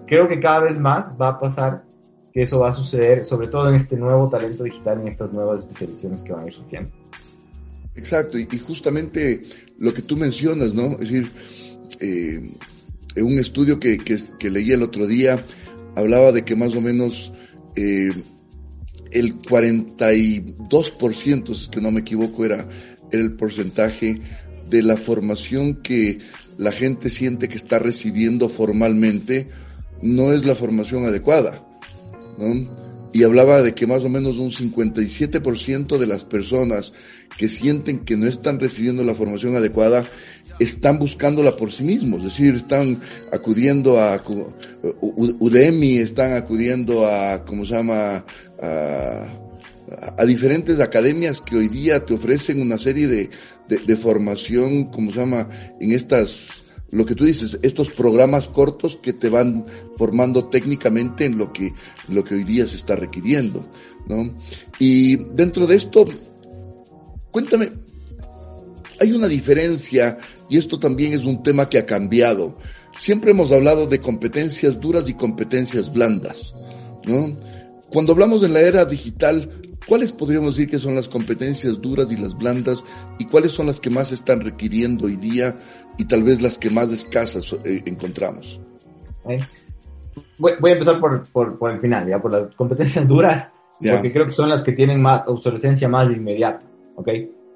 creo 0.07 0.29
que 0.29 0.39
cada 0.39 0.61
vez 0.61 0.79
más 0.79 1.15
va 1.21 1.29
a 1.29 1.41
pasar 1.41 1.85
que 2.33 2.43
eso 2.43 2.61
va 2.61 2.71
a 2.71 2.73
suceder, 2.73 3.25
sobre 3.25 3.49
todo 3.49 3.69
en 3.69 3.77
este 3.77 3.97
nuevo 3.97 4.29
talento 4.29 4.65
digital, 4.65 5.01
en 5.01 5.09
estas 5.09 5.33
nuevas 5.33 5.63
especializaciones 5.63 6.23
que 6.23 6.33
van 6.33 6.45
a 6.45 6.47
ir 6.47 6.53
surgiendo. 6.53 6.91
Exacto, 7.95 8.39
y, 8.39 8.47
justamente 8.59 9.45
lo 9.79 9.95
que 9.95 10.03
tú 10.03 10.17
mencionas, 10.17 10.75
¿no? 10.75 10.93
Es 10.95 11.11
decir, 11.11 11.31
eh, 12.01 12.51
un 13.23 13.39
estudio 13.39 13.79
que, 13.79 13.99
que, 13.99 14.51
leí 14.51 14.73
el 14.73 14.83
otro 14.83 15.07
día, 15.07 15.39
hablaba 15.95 16.33
de 16.33 16.45
que 16.45 16.57
más 16.57 16.75
o 16.75 16.81
menos 16.81 17.33
eh, 17.77 18.13
el 19.13 19.39
42%, 19.39 21.47
si 21.47 21.53
es 21.53 21.69
que 21.69 21.81
no 21.81 21.93
me 21.93 22.01
equivoco, 22.01 22.45
era, 22.45 22.69
el 23.13 23.33
porcentaje 23.33 24.21
de 24.69 24.83
la 24.83 24.97
formación 24.97 25.83
que 25.83 26.19
la 26.59 26.73
gente 26.73 27.11
siente 27.11 27.49
que 27.49 27.57
está 27.57 27.79
recibiendo 27.79 28.49
formalmente, 28.49 29.49
no 30.03 30.33
es 30.33 30.45
la 30.45 30.55
formación 30.55 31.05
adecuada. 31.05 31.65
Y 33.13 33.23
hablaba 33.23 33.63
de 33.63 33.75
que 33.75 33.87
más 33.87 34.03
o 34.03 34.09
menos 34.09 34.39
un 34.39 34.51
57% 34.51 35.99
de 35.99 36.07
las 36.07 36.25
personas 36.25 36.93
que 37.39 37.49
sienten 37.49 38.01
que 38.01 38.17
no 38.17 38.27
están 38.27 38.59
recibiendo 38.59 39.05
la 39.05 39.15
formación 39.15 39.57
adecuada 39.57 40.05
están 40.59 40.99
buscándola 40.99 41.57
por 41.57 41.73
sí 41.73 41.83
mismos, 41.83 42.21
es 42.21 42.27
decir, 42.27 42.55
están 42.55 43.01
acudiendo 43.33 44.01
a 44.01 44.21
Udemy, 45.41 45.99
están 45.99 46.35
acudiendo 46.35 47.07
a, 47.07 47.45
¿cómo 47.45 47.65
se 47.65 47.75
llama?, 47.75 48.25
a, 48.61 50.25
diferentes 50.27 50.81
academias 50.81 51.41
que 51.41 51.57
hoy 51.57 51.69
día 51.69 52.05
te 52.05 52.15
ofrecen 52.15 52.61
una 52.61 52.79
serie 52.79 53.07
de, 53.07 53.31
de, 53.69 53.97
formación, 53.97 54.85
como 54.87 55.13
se 55.13 55.19
llama, 55.19 55.49
en 55.79 55.93
estas, 55.93 56.65
lo 56.91 57.05
que 57.05 57.15
tú 57.15 57.25
dices, 57.25 57.59
estos 57.63 57.91
programas 57.91 58.49
cortos 58.49 58.97
que 58.97 59.13
te 59.13 59.29
van 59.29 59.65
formando 59.97 60.47
técnicamente 60.47 61.27
en 61.27 61.39
lo 61.39 61.53
que, 61.53 61.73
lo 62.09 62.25
que 62.25 62.35
hoy 62.35 62.45
día 62.45 62.67
se 62.67 62.77
está 62.77 62.97
requiriendo, 62.97 63.69
¿no? 64.09 64.35
Y 64.79 65.17
dentro 65.35 65.67
de 65.67 65.77
esto, 65.77 66.07
cuéntame, 67.31 67.71
hay 69.05 69.13
una 69.13 69.29
diferencia, 69.29 70.19
y 70.49 70.59
esto 70.59 70.79
también 70.79 71.13
es 71.13 71.25
un 71.25 71.43
tema 71.43 71.69
que 71.69 71.79
ha 71.79 71.87
cambiado. 71.87 72.57
Siempre 72.99 73.33
hemos 73.33 73.53
hablado 73.53 73.87
de 73.87 74.01
competencias 74.01 74.81
duras 74.81 75.09
y 75.09 75.15
competencias 75.15 75.93
blandas, 75.93 76.55
¿no? 77.07 77.37
Cuando 77.91 78.13
hablamos 78.13 78.41
de 78.41 78.49
la 78.49 78.61
era 78.61 78.85
digital, 78.85 79.51
¿cuáles 79.87 80.13
podríamos 80.13 80.57
decir 80.57 80.71
que 80.71 80.79
son 80.79 80.95
las 80.95 81.07
competencias 81.07 81.81
duras 81.81 82.11
y 82.11 82.17
las 82.17 82.35
blandas 82.35 82.85
y 83.19 83.27
cuáles 83.27 83.53
son 83.53 83.67
las 83.67 83.79
que 83.79 83.91
más 83.91 84.11
están 84.11 84.41
requiriendo 84.41 85.07
hoy 85.07 85.17
día 85.17 85.57
y 85.99 86.05
tal 86.07 86.25
vez 86.25 86.41
las 86.41 86.59
que 86.59 86.71
más 86.71 86.91
escasas 86.91 87.55
eh, 87.65 87.83
encontramos? 87.85 88.61
Voy, 90.39 90.71
a 90.71 90.73
empezar 90.73 90.99
por, 91.01 91.71
el 91.71 91.81
final, 91.81 92.09
ya 92.09 92.21
por 92.21 92.33
las 92.33 92.49
competencias 92.55 93.07
duras, 93.07 93.51
porque 93.79 94.13
creo 94.13 94.27
que 94.27 94.35
son 94.35 94.49
las 94.49 94.63
que 94.63 94.73
tienen 94.73 95.01
más 95.01 95.23
obsolescencia 95.27 95.89
más 95.89 96.11
inmediata, 96.11 96.67
¿ok? 96.97 97.09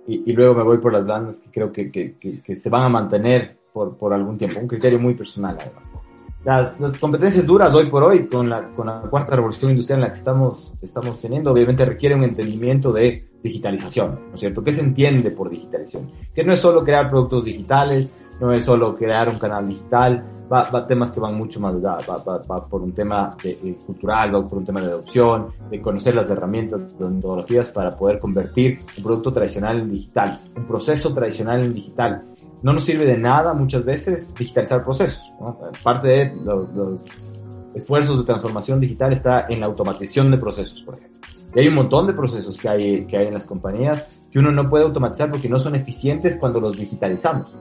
Y, 0.08 0.32
luego 0.32 0.54
me 0.54 0.62
voy 0.62 0.78
por 0.78 0.92
las 0.92 1.04
blandas 1.04 1.38
que 1.40 1.50
creo 1.50 1.70
que, 1.70 1.90
que, 1.90 2.54
se 2.54 2.70
van 2.70 2.82
a 2.82 2.88
mantener 2.88 3.58
por, 3.72 3.96
por 3.96 4.14
algún 4.14 4.38
tiempo, 4.38 4.58
un 4.58 4.66
criterio 4.66 4.98
muy 4.98 5.12
personal 5.14 5.56
además 5.60 5.88
las, 6.44 6.96
competencias 6.98 7.44
duras 7.44 7.74
hoy 7.74 7.90
por 7.90 8.02
hoy, 8.04 8.26
con 8.26 8.48
la, 8.48 8.68
con 8.68 8.86
la 8.86 9.00
cuarta 9.02 9.36
revolución 9.36 9.70
industrial 9.72 9.98
en 9.98 10.04
la 10.04 10.08
que 10.08 10.18
estamos, 10.18 10.72
estamos 10.80 11.20
teniendo, 11.20 11.52
obviamente 11.52 11.84
requiere 11.84 12.14
un 12.14 12.24
entendimiento 12.24 12.92
de 12.92 13.28
digitalización, 13.42 14.18
¿no 14.28 14.34
es 14.34 14.40
cierto? 14.40 14.62
¿Qué 14.62 14.72
se 14.72 14.80
entiende 14.80 15.30
por 15.30 15.50
digitalización? 15.50 16.10
Que 16.34 16.44
no 16.44 16.52
es 16.52 16.60
solo 16.60 16.82
crear 16.84 17.10
productos 17.10 17.44
digitales, 17.44 18.08
no 18.40 18.52
es 18.52 18.64
solo 18.64 18.96
crear 18.96 19.28
un 19.28 19.38
canal 19.38 19.68
digital, 19.68 20.24
va, 20.52 20.70
va 20.70 20.86
temas 20.86 21.12
que 21.12 21.20
van 21.20 21.34
mucho 21.34 21.60
más 21.60 21.74
va, 21.84 21.98
va, 22.08 22.38
va 22.38 22.64
por 22.66 22.82
un 22.82 22.92
tema 22.92 23.36
de, 23.42 23.78
cultural, 23.86 24.34
va 24.34 24.46
por 24.46 24.58
un 24.58 24.64
tema 24.64 24.80
de 24.80 24.88
adopción, 24.88 25.48
de 25.70 25.80
conocer 25.80 26.14
las 26.14 26.28
herramientas, 26.30 26.94
las 26.98 27.10
metodologías 27.10 27.68
para 27.70 27.90
poder 27.90 28.18
convertir 28.18 28.80
un 28.96 29.04
producto 29.04 29.30
tradicional 29.30 29.80
en 29.80 29.90
digital, 29.90 30.40
un 30.56 30.66
proceso 30.66 31.12
tradicional 31.12 31.60
en 31.60 31.74
digital 31.74 32.24
no 32.62 32.72
nos 32.72 32.84
sirve 32.84 33.04
de 33.04 33.16
nada 33.16 33.54
muchas 33.54 33.84
veces 33.84 34.34
digitalizar 34.34 34.84
procesos. 34.84 35.22
Parte 35.82 36.08
de 36.08 36.36
los, 36.44 37.00
esfuerzos 37.74 38.18
de 38.18 38.24
transformación 38.24 38.80
digital 38.80 39.12
está 39.12 39.46
en 39.48 39.60
la 39.60 39.66
automatización 39.66 40.30
de 40.30 40.38
procesos, 40.38 40.82
por 40.82 40.96
ejemplo. 40.96 41.20
Y 41.54 41.60
hay 41.60 41.68
un 41.68 41.74
montón 41.74 42.06
de 42.06 42.12
procesos 42.12 42.56
que 42.58 42.68
hay, 42.68 43.06
que 43.06 43.16
hay 43.16 43.28
en 43.28 43.34
las 43.34 43.46
compañías 43.46 44.14
que 44.30 44.38
uno 44.38 44.50
no 44.50 44.68
puede 44.68 44.84
automatizar 44.84 45.30
porque 45.30 45.48
no 45.48 45.58
son 45.58 45.76
eficientes 45.76 46.36
cuando 46.36 46.60
los 46.60 46.76
digitalizamos. 46.76 47.54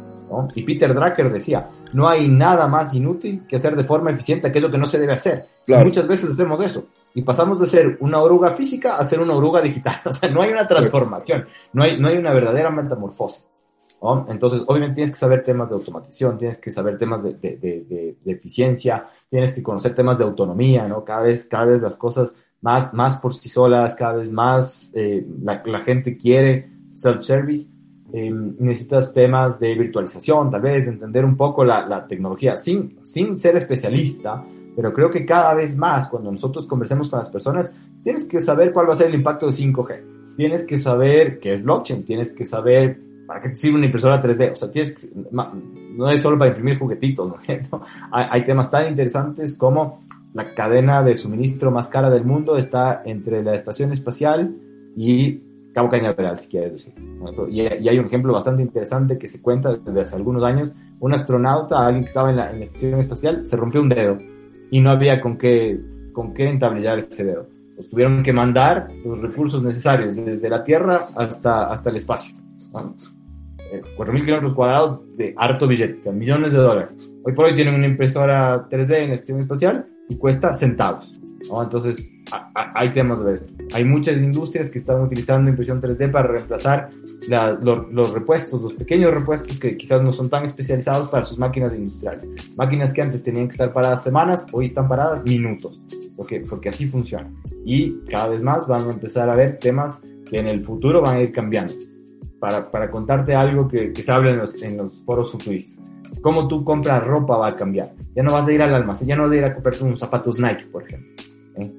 Y 0.56 0.64
Peter 0.64 0.94
Drucker 0.94 1.32
decía, 1.32 1.70
no 1.94 2.08
hay 2.08 2.28
nada 2.28 2.68
más 2.68 2.94
inútil 2.94 3.44
que 3.48 3.56
hacer 3.56 3.76
de 3.76 3.84
forma 3.84 4.12
eficiente 4.12 4.48
aquello 4.48 4.70
que 4.72 4.78
no 4.78 4.86
se 4.86 5.00
debe 5.00 5.14
hacer. 5.14 5.46
muchas 5.68 6.08
veces 6.08 6.32
hacemos 6.32 6.62
eso. 6.62 6.86
Y 7.14 7.22
pasamos 7.24 7.60
de 7.60 7.66
ser 7.66 7.98
una 8.02 8.22
oruga 8.22 8.52
física 8.52 8.98
a 8.98 9.04
ser 9.04 9.20
una 9.20 9.34
oruga 9.34 9.62
digital. 9.62 9.96
O 10.06 10.14
sea, 10.14 10.30
no 10.30 10.42
hay 10.42 10.52
una 10.52 10.68
transformación, 10.68 11.48
no 11.74 11.84
hay, 11.84 12.00
no 12.00 12.08
hay 12.08 12.18
una 12.18 12.34
verdadera 12.34 12.70
metamorfosis. 12.70 13.46
Entonces, 14.28 14.62
obviamente 14.68 14.96
tienes 14.96 15.12
que 15.12 15.18
saber 15.18 15.44
temas 15.44 15.70
de 15.70 15.76
automatización, 15.76 16.38
tienes 16.38 16.60
que 16.60 16.72
saber 16.72 17.00
temas 17.00 17.24
de, 17.24 17.34
de, 17.34 17.58
de, 17.58 18.16
de, 18.24 18.32
eficiencia, 18.32 19.08
tienes 19.28 19.54
que 19.54 19.64
conocer 19.64 19.96
temas 19.96 20.20
de 20.20 20.24
autonomía, 20.24 20.86
¿no? 20.88 21.04
Cada 21.04 21.22
vez, 21.22 21.46
cada 21.46 21.66
vez 21.66 21.82
las 21.82 21.96
cosas 21.96 22.32
más, 22.62 22.94
más 22.94 23.18
por 23.18 23.34
sí 23.34 23.50
solas, 23.50 23.96
cada 23.96 24.14
vez 24.14 24.32
más 24.32 24.92
eh, 24.94 25.26
la, 25.42 25.64
la, 25.66 25.80
gente 25.80 26.16
quiere 26.16 26.70
self-service. 26.94 27.68
Eh, 28.14 28.32
necesitas 28.32 29.14
temas 29.14 29.60
de 29.60 29.76
virtualización, 29.76 30.50
tal 30.50 30.62
vez, 30.62 30.86
de 30.86 30.92
entender 30.92 31.26
un 31.26 31.36
poco 31.36 31.64
la, 31.66 31.86
la 31.86 32.08
tecnología, 32.08 32.56
sin, 32.56 33.00
sin 33.04 33.38
ser 33.38 33.58
especialista, 33.58 34.44
pero 34.76 34.94
creo 34.94 35.10
que 35.10 35.26
cada 35.26 35.54
vez 35.54 35.76
más, 35.76 36.08
cuando 36.08 36.32
nosotros 36.32 36.66
conversemos 36.66 37.10
con 37.10 37.20
las 37.20 37.30
personas, 37.30 37.70
tienes 38.04 38.24
que 38.24 38.40
saber 38.40 38.72
cuál 38.72 38.88
va 38.88 38.94
a 38.94 38.98
ser 38.98 39.08
el 39.08 39.16
impacto 39.16 39.48
de 39.48 39.52
5G. 39.52 40.36
Tienes 40.38 40.64
que 40.64 40.78
saber 40.78 41.40
qué 41.40 41.56
es 41.56 41.64
blockchain, 41.64 42.06
tienes 42.06 42.32
que 42.32 42.46
saber 42.46 43.00
¿para 43.28 43.42
qué 43.42 43.50
te 43.50 43.56
sirve 43.58 43.76
una 43.76 43.86
impresora 43.86 44.22
3D? 44.22 44.54
O 44.54 44.56
sea, 44.56 44.72
tienes 44.72 45.08
no 45.32 46.10
es 46.10 46.22
solo 46.22 46.38
para 46.38 46.50
imprimir 46.50 46.80
juguetitos, 46.80 47.28
¿no? 47.72 47.82
Hay, 48.12 48.26
hay, 48.30 48.44
temas 48.44 48.70
tan 48.72 48.88
interesantes 48.88 49.58
como 49.58 50.04
la 50.34 50.54
cadena 50.56 51.04
de 51.04 51.16
suministro 51.16 51.70
más 51.70 51.90
cara 51.90 52.10
del 52.10 52.24
mundo 52.24 52.58
está 52.58 53.02
entre 53.06 53.44
la 53.44 53.54
estación 53.56 53.92
espacial 53.92 54.56
y 54.96 55.42
Cabo 55.78 55.90
Cañaveral, 55.90 56.40
si 56.40 56.48
quieres 56.48 56.72
decir. 56.72 56.94
Y, 57.52 57.62
hay 57.62 58.00
un 58.00 58.08
ejemplo 58.08 58.34
bastante 58.34 58.64
interesante 58.64 59.16
que 59.20 59.28
se 59.28 59.44
cuenta 59.44 59.76
desde 59.76 60.02
hace 60.02 60.16
algunos 60.16 60.44
años. 60.44 60.74
Un 61.00 61.14
astronauta, 61.14 61.86
alguien 61.86 62.04
que 62.04 62.08
estaba 62.08 62.32
en 62.32 62.38
la, 62.38 62.50
en 62.50 62.58
la 62.58 62.66
estación 62.66 63.00
espacial, 63.00 63.46
se 63.46 63.56
rompió 63.56 63.82
un 63.82 63.90
dedo 63.90 64.18
y 64.72 64.82
no 64.82 64.90
había 64.90 65.22
con 65.22 65.38
qué, 65.38 65.80
con 66.14 66.34
qué 66.34 66.50
entablillar 66.50 66.98
ese 66.98 67.24
dedo. 67.24 67.46
Pues 67.76 67.88
tuvieron 67.90 68.24
que 68.24 68.34
mandar 68.34 68.88
los 69.06 69.22
recursos 69.22 69.62
necesarios 69.62 70.16
desde 70.16 70.50
la 70.50 70.64
Tierra 70.64 71.06
hasta, 71.16 71.68
hasta 71.68 71.92
el 71.92 71.98
espacio. 71.98 72.36
4.000 72.74 74.26
kilómetros 74.26 74.56
cuadrados 74.56 75.02
de 75.16 75.36
harto 75.38 75.68
billete, 75.68 76.00
o 76.00 76.02
sea, 76.02 76.12
millones 76.12 76.54
de 76.54 76.58
dólares. 76.58 77.12
Hoy 77.24 77.34
por 77.34 77.46
hoy 77.46 77.54
tienen 77.54 77.76
una 77.76 77.86
impresora 77.86 78.68
3D 78.68 78.96
en 78.96 79.12
estación 79.12 79.42
espacial 79.42 79.86
y 80.10 80.18
cuesta 80.18 80.56
centavos. 80.56 81.12
¿No? 81.50 81.64
Entonces, 81.64 82.08
hay 82.54 82.90
temas 82.92 83.24
de 83.24 83.36
esto. 83.36 83.54
Hay 83.74 83.84
muchas 83.84 84.18
industrias 84.18 84.70
que 84.70 84.80
están 84.80 85.02
utilizando 85.02 85.50
impresión 85.50 85.82
3D 85.82 86.12
para 86.12 86.28
reemplazar 86.28 86.90
los, 87.62 87.92
los, 87.92 88.14
repuestos, 88.14 88.62
los 88.62 88.74
pequeños 88.74 89.14
repuestos 89.14 89.58
que 89.58 89.78
quizás 89.78 90.02
no 90.02 90.12
son 90.12 90.30
tan 90.30 90.44
especializados 90.44 91.10
para 91.10 91.26
sus 91.26 91.38
máquinas 91.38 91.74
industriales. 91.74 92.28
Máquinas 92.56 92.94
que 92.94 93.02
antes 93.02 93.24
tenían 93.24 93.48
que 93.48 93.52
estar 93.52 93.74
paradas 93.74 94.04
semanas, 94.04 94.46
hoy 94.52 94.68
están 94.68 94.88
paradas 94.88 95.24
minutos, 95.24 95.82
porque, 96.16 96.42
porque 96.42 96.70
así 96.70 96.88
funciona. 96.88 97.32
Y 97.66 98.00
cada 98.06 98.30
vez 98.30 98.42
más 98.42 98.68
van 98.68 98.88
a 98.88 98.92
empezar 98.92 99.30
a 99.30 99.36
ver 99.36 99.60
temas 99.60 100.02
que 100.30 100.40
en 100.40 100.48
el 100.48 100.64
futuro 100.66 101.02
van 101.02 101.18
a 101.18 101.22
ir 101.22 101.32
cambiando 101.32 101.74
para, 102.40 102.70
para 102.70 102.92
contarte 102.92 103.36
algo 103.36 103.68
que, 103.68 103.92
que 103.92 104.04
se 104.04 104.12
habla 104.12 104.32
en 104.32 104.38
los, 104.38 104.62
en 104.62 104.78
los 104.78 105.04
foros 105.04 105.32
futuristas. 105.32 105.78
Cómo 106.22 106.48
tú 106.48 106.64
compras 106.64 107.04
ropa 107.04 107.38
va 107.38 107.50
a 107.50 107.56
cambiar. 107.56 107.94
Ya 108.16 108.24
no 108.24 108.34
vas 108.34 108.48
a 108.48 108.52
ir 108.52 108.62
al 108.62 108.74
almacén, 108.74 109.08
ya 109.08 109.16
no 109.16 109.24
vas 109.24 109.32
a 109.32 109.36
ir 109.36 109.46
a 109.46 109.54
comprarte 109.54 109.84
unos 109.84 110.00
zapatos 110.00 110.40
Nike, 110.40 110.66
por 110.72 110.84
ejemplo. 110.84 111.27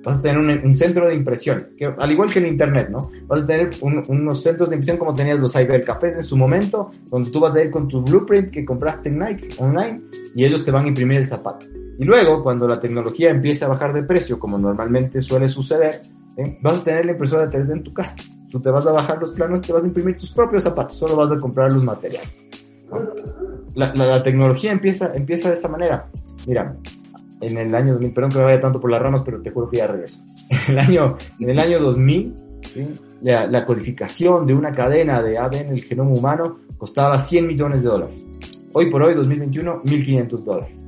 Vas 0.03 0.19
a 0.19 0.21
tener 0.21 0.39
un, 0.39 0.77
centro 0.77 1.07
de 1.09 1.15
impresión, 1.15 1.69
que, 1.77 1.87
al 1.87 2.11
igual 2.11 2.31
que 2.33 2.41
el 2.41 2.47
Internet, 2.47 2.89
¿no? 2.91 3.11
Vas 3.27 3.43
a 3.43 3.47
tener 3.47 3.71
unos 3.83 4.43
centros 4.43 4.69
de 4.69 4.77
impresión 4.77 4.97
como 4.97 5.15
tenías 5.15 5.39
los 5.39 5.53
Cafés 5.53 6.17
en 6.17 6.25
su 6.25 6.37
momento, 6.37 6.91
donde 7.07 7.31
tú 7.31 7.41
vas 7.41 7.55
a 7.55 7.63
ir 7.63 7.71
con 7.71 7.87
tu 7.87 8.03
blueprint 8.03 8.51
que 8.51 8.65
compraste 8.65 9.09
en 9.09 9.19
Nike 9.21 9.49
online 9.59 10.01
y 10.35 10.45
ellos 10.45 10.65
te 10.65 10.71
van 10.71 10.87
a 10.87 10.89
imprimir 10.89 11.19
el 11.19 11.25
zapato. 11.25 11.67
Y 11.99 12.05
luego, 12.05 12.43
cuando 12.43 12.67
la 12.69 12.79
tecnología 12.79 13.31
empiece 13.31 13.65
a 13.65 13.69
bajar 13.69 13.93
de 13.93 14.03
precio, 14.05 14.39
como 14.39 14.59
normalmente 14.59 15.21
suele 15.21 15.49
suceder, 15.49 16.01
¿eh? 16.37 16.59
vas 16.63 16.81
a 16.81 16.85
tener 16.85 17.07
la 17.07 17.13
impresora 17.13 17.47
3D 17.47 17.73
en 17.73 17.83
tu 17.83 17.93
casa. 17.93 18.17
Tú 18.51 18.61
te 18.61 18.71
vas 18.71 18.87
a 18.87 18.93
bajar 18.93 19.21
los 19.21 19.33
planos, 19.33 19.63
te 19.63 19.73
vas 19.73 19.85
a 19.85 19.87
imprimir 19.87 20.17
tus 20.17 20.33
propios 20.33 20.63
zapatos, 20.63 20.97
solo 20.97 21.17
vas 21.17 21.33
a 21.33 21.37
comprar 21.37 21.73
los 21.73 21.85
materiales. 21.85 22.45
La, 23.75 23.93
la, 23.95 24.23
tecnología 24.23 24.73
empieza, 24.73 25.13
empieza 25.13 25.49
de 25.49 25.55
esa 25.55 25.69
manera. 25.69 26.09
Mira, 26.47 26.75
en 27.41 27.59
el 27.59 27.75
año 27.75 27.95
2000, 27.95 28.13
perdón 28.13 28.31
que 28.31 28.39
me 28.39 28.45
vaya 28.45 28.61
tanto 28.61 28.81
por 28.81 28.91
las 28.91 29.01
ramas, 29.01 29.23
pero 29.25 29.41
te 29.41 29.51
juro 29.51 29.69
que 29.69 29.79
ya 29.79 29.87
regreso. 29.87 30.19
En 30.69 30.75
el 30.75 30.79
año, 30.79 31.17
en 31.41 31.51
el 31.51 31.59
año 31.59 31.81
2000, 31.81 32.35
la, 33.23 33.47
la, 33.47 33.65
codificación 33.65 34.47
de 34.47 34.55
una 34.55 34.71
cadena 34.71 35.23
de 35.23 35.39
ADN 35.39 35.55
en 35.55 35.73
el 35.75 35.85
genoma 35.85 36.11
humano 36.11 36.55
costaba 36.77 37.19
100 37.19 37.47
millones 37.47 37.83
de 37.83 37.89
dólares. 37.89 38.23
Hoy 38.73 38.91
por 38.91 39.03
hoy, 39.03 39.15
2021, 39.15 39.83
1.500 39.83 40.45
dólares. 40.45 40.79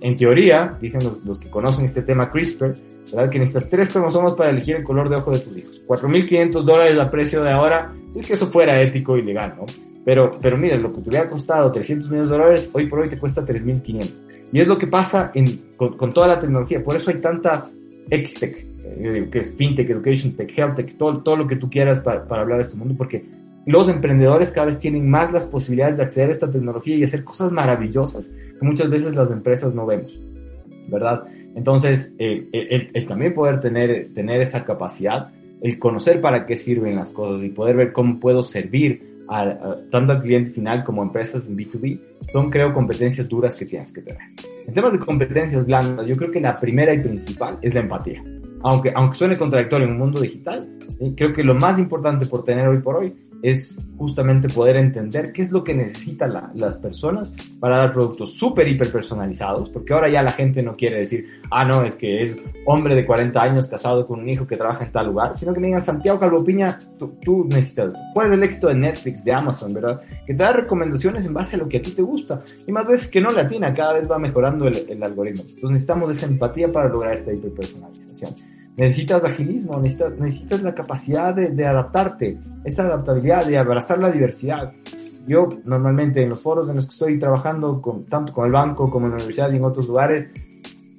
En, 0.00 0.16
teoría, 0.16 0.78
dicen 0.80 1.00
los, 1.24 1.38
que 1.38 1.50
conocen 1.50 1.84
este 1.84 2.02
tema 2.02 2.30
CRISPR, 2.30 2.74
¿verdad? 3.12 3.30
que 3.30 3.40
necesitas 3.40 3.68
tres 3.68 3.88
cromosomas 3.88 4.34
para 4.34 4.50
elegir 4.50 4.76
el 4.76 4.84
color 4.84 5.08
de 5.08 5.16
ojo 5.16 5.32
de 5.32 5.40
tus 5.40 5.56
hijos. 5.56 5.82
4.500 5.86 6.62
dólares 6.62 6.98
a 6.98 7.10
precio 7.10 7.42
de 7.42 7.50
ahora, 7.50 7.92
es 8.14 8.26
que 8.26 8.34
eso 8.34 8.50
fuera 8.52 8.80
ético 8.80 9.16
y 9.16 9.22
legal, 9.22 9.54
¿no? 9.58 9.66
Pero, 10.04 10.30
pero 10.40 10.56
mira, 10.56 10.76
lo 10.76 10.92
que 10.92 11.00
te 11.00 11.08
hubiera 11.08 11.28
costado 11.28 11.70
300 11.72 12.08
millones 12.08 12.30
de 12.30 12.36
dólares, 12.36 12.70
hoy 12.72 12.88
por 12.88 13.00
hoy 13.00 13.08
te 13.08 13.18
cuesta 13.18 13.42
3.500. 13.42 14.12
Y 14.52 14.60
es 14.60 14.68
lo 14.68 14.76
que 14.76 14.86
pasa 14.86 15.32
con, 15.76 16.12
toda 16.12 16.28
la 16.28 16.38
tecnología. 16.38 16.82
Por 16.84 16.94
eso 16.94 17.10
hay 17.10 17.20
tanta 17.20 17.64
XTech, 18.10 18.66
eh, 18.84 19.28
que 19.32 19.38
es 19.38 19.52
FinTech, 19.56 19.88
Education 19.88 20.34
Tech, 20.34 20.56
Health 20.56 20.76
Tech, 20.76 20.96
todo, 20.98 21.22
todo 21.22 21.36
lo 21.36 21.46
que 21.46 21.56
tú 21.56 21.70
quieras 21.70 22.00
para, 22.00 22.26
para 22.26 22.42
hablar 22.42 22.58
de 22.58 22.64
este 22.64 22.76
mundo, 22.76 22.94
porque 22.96 23.24
los 23.64 23.88
emprendedores 23.88 24.50
cada 24.50 24.66
vez 24.66 24.78
tienen 24.78 25.08
más 25.08 25.32
las 25.32 25.46
posibilidades 25.46 25.96
de 25.96 26.02
acceder 26.02 26.28
a 26.28 26.32
esta 26.32 26.50
tecnología 26.50 26.96
y 26.96 27.04
hacer 27.04 27.24
cosas 27.24 27.52
maravillosas 27.52 28.28
que 28.28 28.66
muchas 28.66 28.90
veces 28.90 29.14
las 29.14 29.30
empresas 29.30 29.74
no 29.74 29.86
vemos, 29.86 30.18
¿verdad? 30.88 31.24
Entonces, 31.54 32.12
el, 32.18 32.48
el, 32.52 33.06
también 33.06 33.34
poder 33.34 33.60
tener, 33.60 34.12
tener 34.14 34.40
esa 34.40 34.64
capacidad, 34.64 35.30
el 35.60 35.78
conocer 35.78 36.20
para 36.20 36.44
qué 36.44 36.56
sirven 36.56 36.96
las 36.96 37.12
cosas 37.12 37.42
y 37.42 37.50
poder 37.50 37.76
ver 37.76 37.92
cómo 37.92 38.18
puedo 38.18 38.42
servir 38.42 39.11
tanto 39.90 40.12
al 40.12 40.20
cliente 40.20 40.50
final 40.50 40.84
como 40.84 41.02
a 41.02 41.06
empresas 41.06 41.48
en 41.48 41.56
B2B, 41.56 42.00
son 42.28 42.50
creo 42.50 42.72
competencias 42.74 43.28
duras 43.28 43.56
que 43.56 43.64
tienes 43.64 43.92
que 43.92 44.02
tener. 44.02 44.20
En 44.66 44.74
temas 44.74 44.92
de 44.92 44.98
competencias 44.98 45.64
blandas, 45.64 46.06
yo 46.06 46.16
creo 46.16 46.30
que 46.30 46.40
la 46.40 46.54
primera 46.54 46.92
y 46.92 47.00
principal 47.00 47.58
es 47.62 47.74
la 47.74 47.80
empatía. 47.80 48.22
Aunque, 48.62 48.92
aunque 48.94 49.16
suene 49.16 49.36
contradictorio 49.36 49.86
en 49.86 49.92
un 49.92 49.98
mundo 49.98 50.20
digital, 50.20 50.68
creo 51.16 51.32
que 51.32 51.42
lo 51.42 51.54
más 51.54 51.78
importante 51.78 52.26
por 52.26 52.44
tener 52.44 52.68
hoy 52.68 52.78
por 52.78 52.96
hoy 52.96 53.14
es 53.42 53.76
justamente 53.98 54.48
poder 54.48 54.76
entender 54.76 55.32
qué 55.32 55.42
es 55.42 55.50
lo 55.50 55.64
que 55.64 55.74
necesitan 55.74 56.32
las 56.54 56.76
personas 56.76 57.32
para 57.60 57.78
dar 57.78 57.92
productos 57.92 58.34
súper, 58.34 58.68
hiper 58.68 58.90
personalizados, 58.90 59.68
porque 59.70 59.92
ahora 59.92 60.08
ya 60.08 60.22
la 60.22 60.32
gente 60.32 60.62
no 60.62 60.74
quiere 60.74 60.98
decir, 60.98 61.26
ah, 61.50 61.64
no, 61.64 61.82
es 61.82 61.96
que 61.96 62.22
es 62.22 62.36
hombre 62.66 62.94
de 62.94 63.04
40 63.04 63.42
años 63.42 63.66
casado 63.66 64.06
con 64.06 64.20
un 64.20 64.28
hijo 64.28 64.46
que 64.46 64.56
trabaja 64.56 64.84
en 64.84 64.92
tal 64.92 65.06
lugar, 65.06 65.36
sino 65.36 65.52
que 65.52 65.60
me 65.60 65.66
digan, 65.66 65.82
Santiago 65.82 66.20
Calvopiña, 66.20 66.78
tú, 66.98 67.18
tú 67.20 67.44
necesitas, 67.44 67.94
¿cuál 68.14 68.28
es 68.28 68.32
el 68.34 68.42
éxito 68.42 68.68
de 68.68 68.74
Netflix, 68.74 69.24
de 69.24 69.32
Amazon, 69.32 69.74
verdad? 69.74 70.00
Que 70.26 70.34
te 70.34 70.44
da 70.44 70.52
recomendaciones 70.52 71.26
en 71.26 71.34
base 71.34 71.56
a 71.56 71.58
lo 71.58 71.68
que 71.68 71.78
a 71.78 71.82
ti 71.82 71.90
te 71.90 72.02
gusta, 72.02 72.42
y 72.66 72.72
más 72.72 72.86
veces 72.86 73.08
que 73.08 73.20
no 73.20 73.30
le 73.30 73.40
atina, 73.40 73.74
cada 73.74 73.94
vez 73.94 74.10
va 74.10 74.18
mejorando 74.18 74.68
el, 74.68 74.76
el 74.88 75.02
algoritmo. 75.02 75.42
Entonces 75.42 75.70
necesitamos 75.70 76.16
esa 76.16 76.26
empatía 76.26 76.70
para 76.70 76.88
lograr 76.88 77.14
esta 77.14 77.32
hiperpersonalización. 77.32 78.52
Necesitas 78.76 79.22
agilismo, 79.24 79.76
necesitas, 79.76 80.18
necesitas 80.18 80.62
la 80.62 80.74
capacidad 80.74 81.34
de, 81.34 81.50
de, 81.50 81.66
adaptarte, 81.66 82.38
esa 82.64 82.84
adaptabilidad, 82.84 83.46
de 83.46 83.58
abrazar 83.58 83.98
la 83.98 84.10
diversidad. 84.10 84.72
Yo 85.26 85.48
normalmente 85.64 86.22
en 86.22 86.30
los 86.30 86.42
foros 86.42 86.68
en 86.68 86.76
los 86.76 86.86
que 86.86 86.92
estoy 86.92 87.18
trabajando, 87.18 87.80
con, 87.82 88.06
tanto 88.06 88.32
con 88.32 88.46
el 88.46 88.52
banco 88.52 88.90
como 88.90 89.06
en 89.06 89.12
la 89.12 89.16
universidad 89.16 89.52
y 89.52 89.56
en 89.56 89.64
otros 89.64 89.88
lugares, 89.88 90.28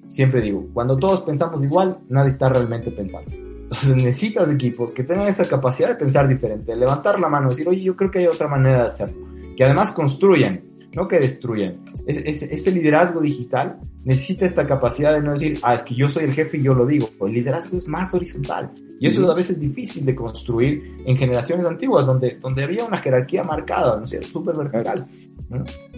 siempre 0.07 0.41
digo, 0.41 0.67
cuando 0.73 0.97
todos 0.97 1.21
pensamos 1.21 1.63
igual, 1.63 1.97
nadie 2.09 2.29
está 2.29 2.47
realmente 2.47 2.91
pensando. 2.91 3.31
Entonces 3.33 3.95
necesitas 3.95 4.49
equipos 4.51 4.91
que 4.91 5.03
tengan 5.03 5.27
esa 5.27 5.47
capacidad 5.47 5.89
de 5.89 5.95
pensar 5.95 6.27
diferente, 6.27 6.75
levantar 6.75 7.19
la 7.19 7.27
mano, 7.27 7.49
decir, 7.49 7.67
oye, 7.67 7.81
yo 7.81 7.95
creo 7.95 8.11
que 8.11 8.19
hay 8.19 8.27
otra 8.27 8.47
manera 8.47 8.81
de 8.81 8.85
hacerlo, 8.85 9.27
que 9.57 9.63
además 9.63 9.91
construyan, 9.91 10.61
no 10.95 11.07
que 11.07 11.19
destruyan. 11.19 11.77
ese 12.05 12.71
liderazgo 12.71 13.21
digital 13.21 13.79
necesita 14.03 14.45
esta 14.45 14.67
capacidad 14.67 15.13
de 15.13 15.21
no 15.21 15.31
decir, 15.31 15.57
ah, 15.63 15.75
es 15.75 15.83
que 15.83 15.95
yo 15.95 16.09
soy 16.09 16.25
el 16.25 16.33
jefe 16.33 16.57
y 16.57 16.63
yo 16.63 16.73
lo 16.73 16.85
digo. 16.85 17.09
El 17.21 17.33
liderazgo 17.33 17.77
es 17.77 17.87
más 17.87 18.13
horizontal. 18.13 18.71
Y 18.99 19.07
eso 19.07 19.23
es 19.23 19.29
a 19.29 19.33
veces 19.33 19.59
difícil 19.59 20.05
de 20.05 20.15
construir 20.15 20.97
en 21.05 21.17
generaciones 21.17 21.65
antiguas, 21.65 22.05
donde, 22.05 22.37
donde 22.41 22.63
había 22.63 22.85
una 22.85 22.97
jerarquía 22.97 23.43
marcada, 23.43 23.97
¿no 23.97 24.05
es 24.05 24.27
Súper 24.27 24.55
vertical. 24.55 25.05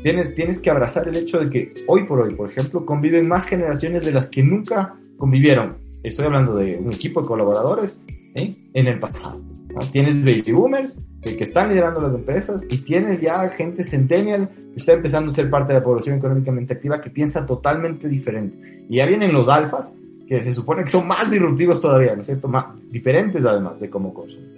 Tienes, 0.01 0.33
tienes 0.35 0.59
que 0.59 0.69
abrazar 0.69 1.07
el 1.07 1.15
hecho 1.15 1.39
de 1.39 1.49
que 1.49 1.73
hoy 1.87 2.05
por 2.05 2.21
hoy, 2.21 2.33
por 2.33 2.49
ejemplo, 2.49 2.85
conviven 2.85 3.27
más 3.27 3.45
generaciones 3.45 4.05
de 4.05 4.11
las 4.11 4.29
que 4.29 4.43
nunca 4.43 4.95
convivieron. 5.17 5.77
Estoy 6.03 6.25
hablando 6.25 6.55
de 6.55 6.77
un 6.77 6.93
equipo 6.93 7.21
de 7.21 7.27
colaboradores 7.27 7.97
¿eh? 8.35 8.55
en 8.73 8.87
el 8.87 8.99
pasado. 8.99 9.41
Tienes 9.91 10.23
baby 10.23 10.51
boomers 10.53 10.95
que, 11.21 11.43
están 11.43 11.69
liderando 11.69 11.99
las 11.99 12.13
empresas 12.13 12.63
y 12.69 12.77
tienes 12.77 13.19
ya 13.21 13.47
gente 13.49 13.83
centennial 13.83 14.49
que 14.49 14.77
está 14.77 14.93
empezando 14.93 15.31
a 15.31 15.35
ser 15.35 15.49
parte 15.49 15.73
de 15.73 15.79
la 15.79 15.83
población 15.83 16.17
económicamente 16.17 16.73
activa 16.75 17.01
que 17.01 17.09
piensa 17.09 17.45
totalmente 17.45 18.07
diferente. 18.07 18.85
Y 18.87 18.97
ya 18.97 19.05
vienen 19.05 19.33
los 19.33 19.47
alfas, 19.49 19.91
que 20.27 20.41
se 20.41 20.53
supone 20.53 20.83
que 20.83 20.89
son 20.89 21.07
más 21.07 21.29
disruptivos 21.29 21.81
todavía, 21.81 22.15
¿no 22.15 22.21
es 22.21 22.27
cierto? 22.27 22.47
Más 22.47 22.65
diferentes 22.89 23.43
además 23.45 23.79
de 23.79 23.89
cómo 23.89 24.13
consumen. 24.13 24.55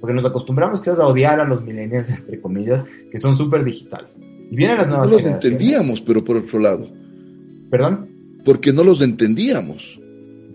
Porque 0.00 0.14
nos 0.14 0.24
acostumbramos 0.24 0.80
quizás 0.80 1.00
a 1.00 1.06
odiar 1.06 1.38
a 1.38 1.44
los 1.44 1.62
millennials, 1.62 2.08
entre 2.08 2.40
comillas, 2.40 2.82
que 3.10 3.18
son 3.18 3.34
súper 3.34 3.62
digitales. 3.62 4.10
Y 4.50 4.56
vienen 4.56 4.78
las 4.78 4.88
nuevas 4.88 5.10
No 5.10 5.18
los 5.18 5.26
entendíamos, 5.26 6.00
pero 6.00 6.24
por 6.24 6.36
otro 6.36 6.58
lado. 6.58 6.88
¿Perdón? 7.70 8.08
Porque 8.44 8.72
no 8.72 8.84
los 8.84 9.02
entendíamos 9.02 10.00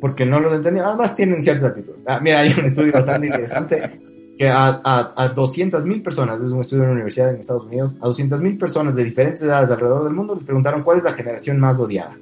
porque 0.01 0.25
no 0.25 0.39
lo 0.39 0.53
entendía. 0.53 0.87
Además 0.87 1.15
tienen 1.15 1.41
cierta 1.41 1.67
actitud. 1.67 1.93
Ah, 2.07 2.19
mira, 2.19 2.39
hay 2.39 2.51
un 2.57 2.65
estudio 2.65 2.91
bastante 2.91 3.27
interesante 3.27 3.77
que 4.37 4.49
a, 4.49 4.81
a, 4.83 5.13
a 5.15 5.35
200.000 5.35 6.03
personas, 6.03 6.41
es 6.41 6.51
un 6.51 6.61
estudio 6.61 6.81
de 6.81 6.87
una 6.87 6.95
universidad 6.95 7.29
en 7.29 7.39
Estados 7.39 7.65
Unidos, 7.65 7.95
a 8.01 8.07
200.000 8.07 8.57
personas 8.57 8.95
de 8.95 9.03
diferentes 9.03 9.43
edades 9.43 9.69
alrededor 9.69 10.03
del 10.03 10.13
mundo 10.13 10.33
les 10.33 10.43
preguntaron 10.43 10.81
cuál 10.81 10.97
es 10.97 11.03
la 11.03 11.13
generación 11.13 11.59
más 11.59 11.79
odiada. 11.79 12.17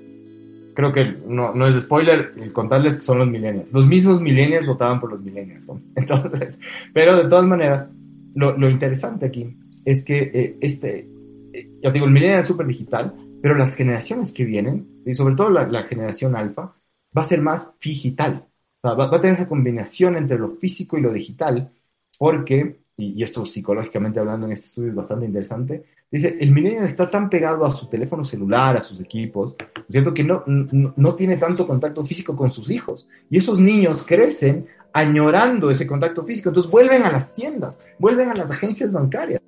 Creo 0.75 0.91
que 0.91 1.15
no, 1.25 1.53
no 1.55 1.67
es 1.67 1.81
spoiler 1.81 2.51
contarles 2.51 2.97
que 2.97 3.03
son 3.03 3.19
los 3.19 3.29
millennials. 3.29 3.71
Los 3.71 3.87
mismos 3.87 4.21
millennials 4.21 4.67
votaban 4.67 4.99
por 4.99 5.11
los 5.11 5.21
millennials. 5.21 5.65
Entonces, 5.95 6.59
pero 6.93 7.15
de 7.15 7.29
todas 7.29 7.45
maneras, 7.45 7.89
lo, 8.35 8.57
lo 8.57 8.69
interesante 8.69 9.25
aquí 9.25 9.57
es 9.85 10.03
que 10.03 10.19
eh, 10.33 10.57
este, 10.59 11.07
eh, 11.53 11.69
ya 11.81 11.91
digo, 11.91 12.05
el 12.05 12.11
millennial 12.11 12.41
es 12.41 12.47
súper 12.47 12.67
digital, 12.67 13.13
pero 13.41 13.55
las 13.55 13.75
generaciones 13.75 14.33
que 14.33 14.43
vienen, 14.43 14.85
y 15.05 15.13
sobre 15.13 15.35
todo 15.35 15.49
la, 15.49 15.65
la 15.67 15.83
generación 15.83 16.35
alfa, 16.35 16.73
va 17.15 17.21
a 17.21 17.25
ser 17.25 17.41
más 17.41 17.73
digital. 17.79 18.45
va, 18.85 19.05
a 19.05 19.21
tener 19.21 19.35
esa 19.35 19.47
combinación 19.47 20.15
entre 20.15 20.37
lo 20.37 20.49
físico 20.49 20.97
y 20.97 21.01
lo 21.01 21.11
digital, 21.11 21.71
porque, 22.17 22.79
y, 22.97 23.21
esto 23.23 23.45
psicológicamente 23.45 24.19
hablando 24.19 24.45
en 24.45 24.53
este 24.53 24.67
estudio 24.67 24.89
es 24.89 24.95
bastante 24.95 25.25
interesante, 25.25 25.83
dice, 26.11 26.37
el 26.39 26.51
millennial 26.51 26.85
está 26.85 27.09
tan 27.09 27.29
pegado 27.29 27.65
a 27.65 27.71
su 27.71 27.87
teléfono 27.87 28.23
celular, 28.23 28.77
a 28.77 28.81
sus 28.81 28.99
equipos, 29.01 29.55
¿cierto? 29.89 30.13
Que 30.13 30.23
no, 30.23 30.43
no, 30.45 30.93
no 30.95 31.15
tiene 31.15 31.37
tanto 31.37 31.67
contacto 31.67 32.03
físico 32.03 32.35
con 32.35 32.49
sus 32.49 32.69
hijos. 32.69 33.07
Y 33.29 33.37
esos 33.37 33.59
niños 33.59 34.03
crecen 34.03 34.67
añorando 34.91 35.69
ese 35.69 35.85
contacto 35.85 36.23
físico, 36.23 36.49
entonces 36.49 36.71
vuelven 36.71 37.03
a 37.03 37.11
las 37.11 37.33
tiendas, 37.33 37.79
vuelven 37.99 38.29
a 38.29 38.35
las 38.35 38.49
agencias 38.49 38.91
bancarias 38.91 39.41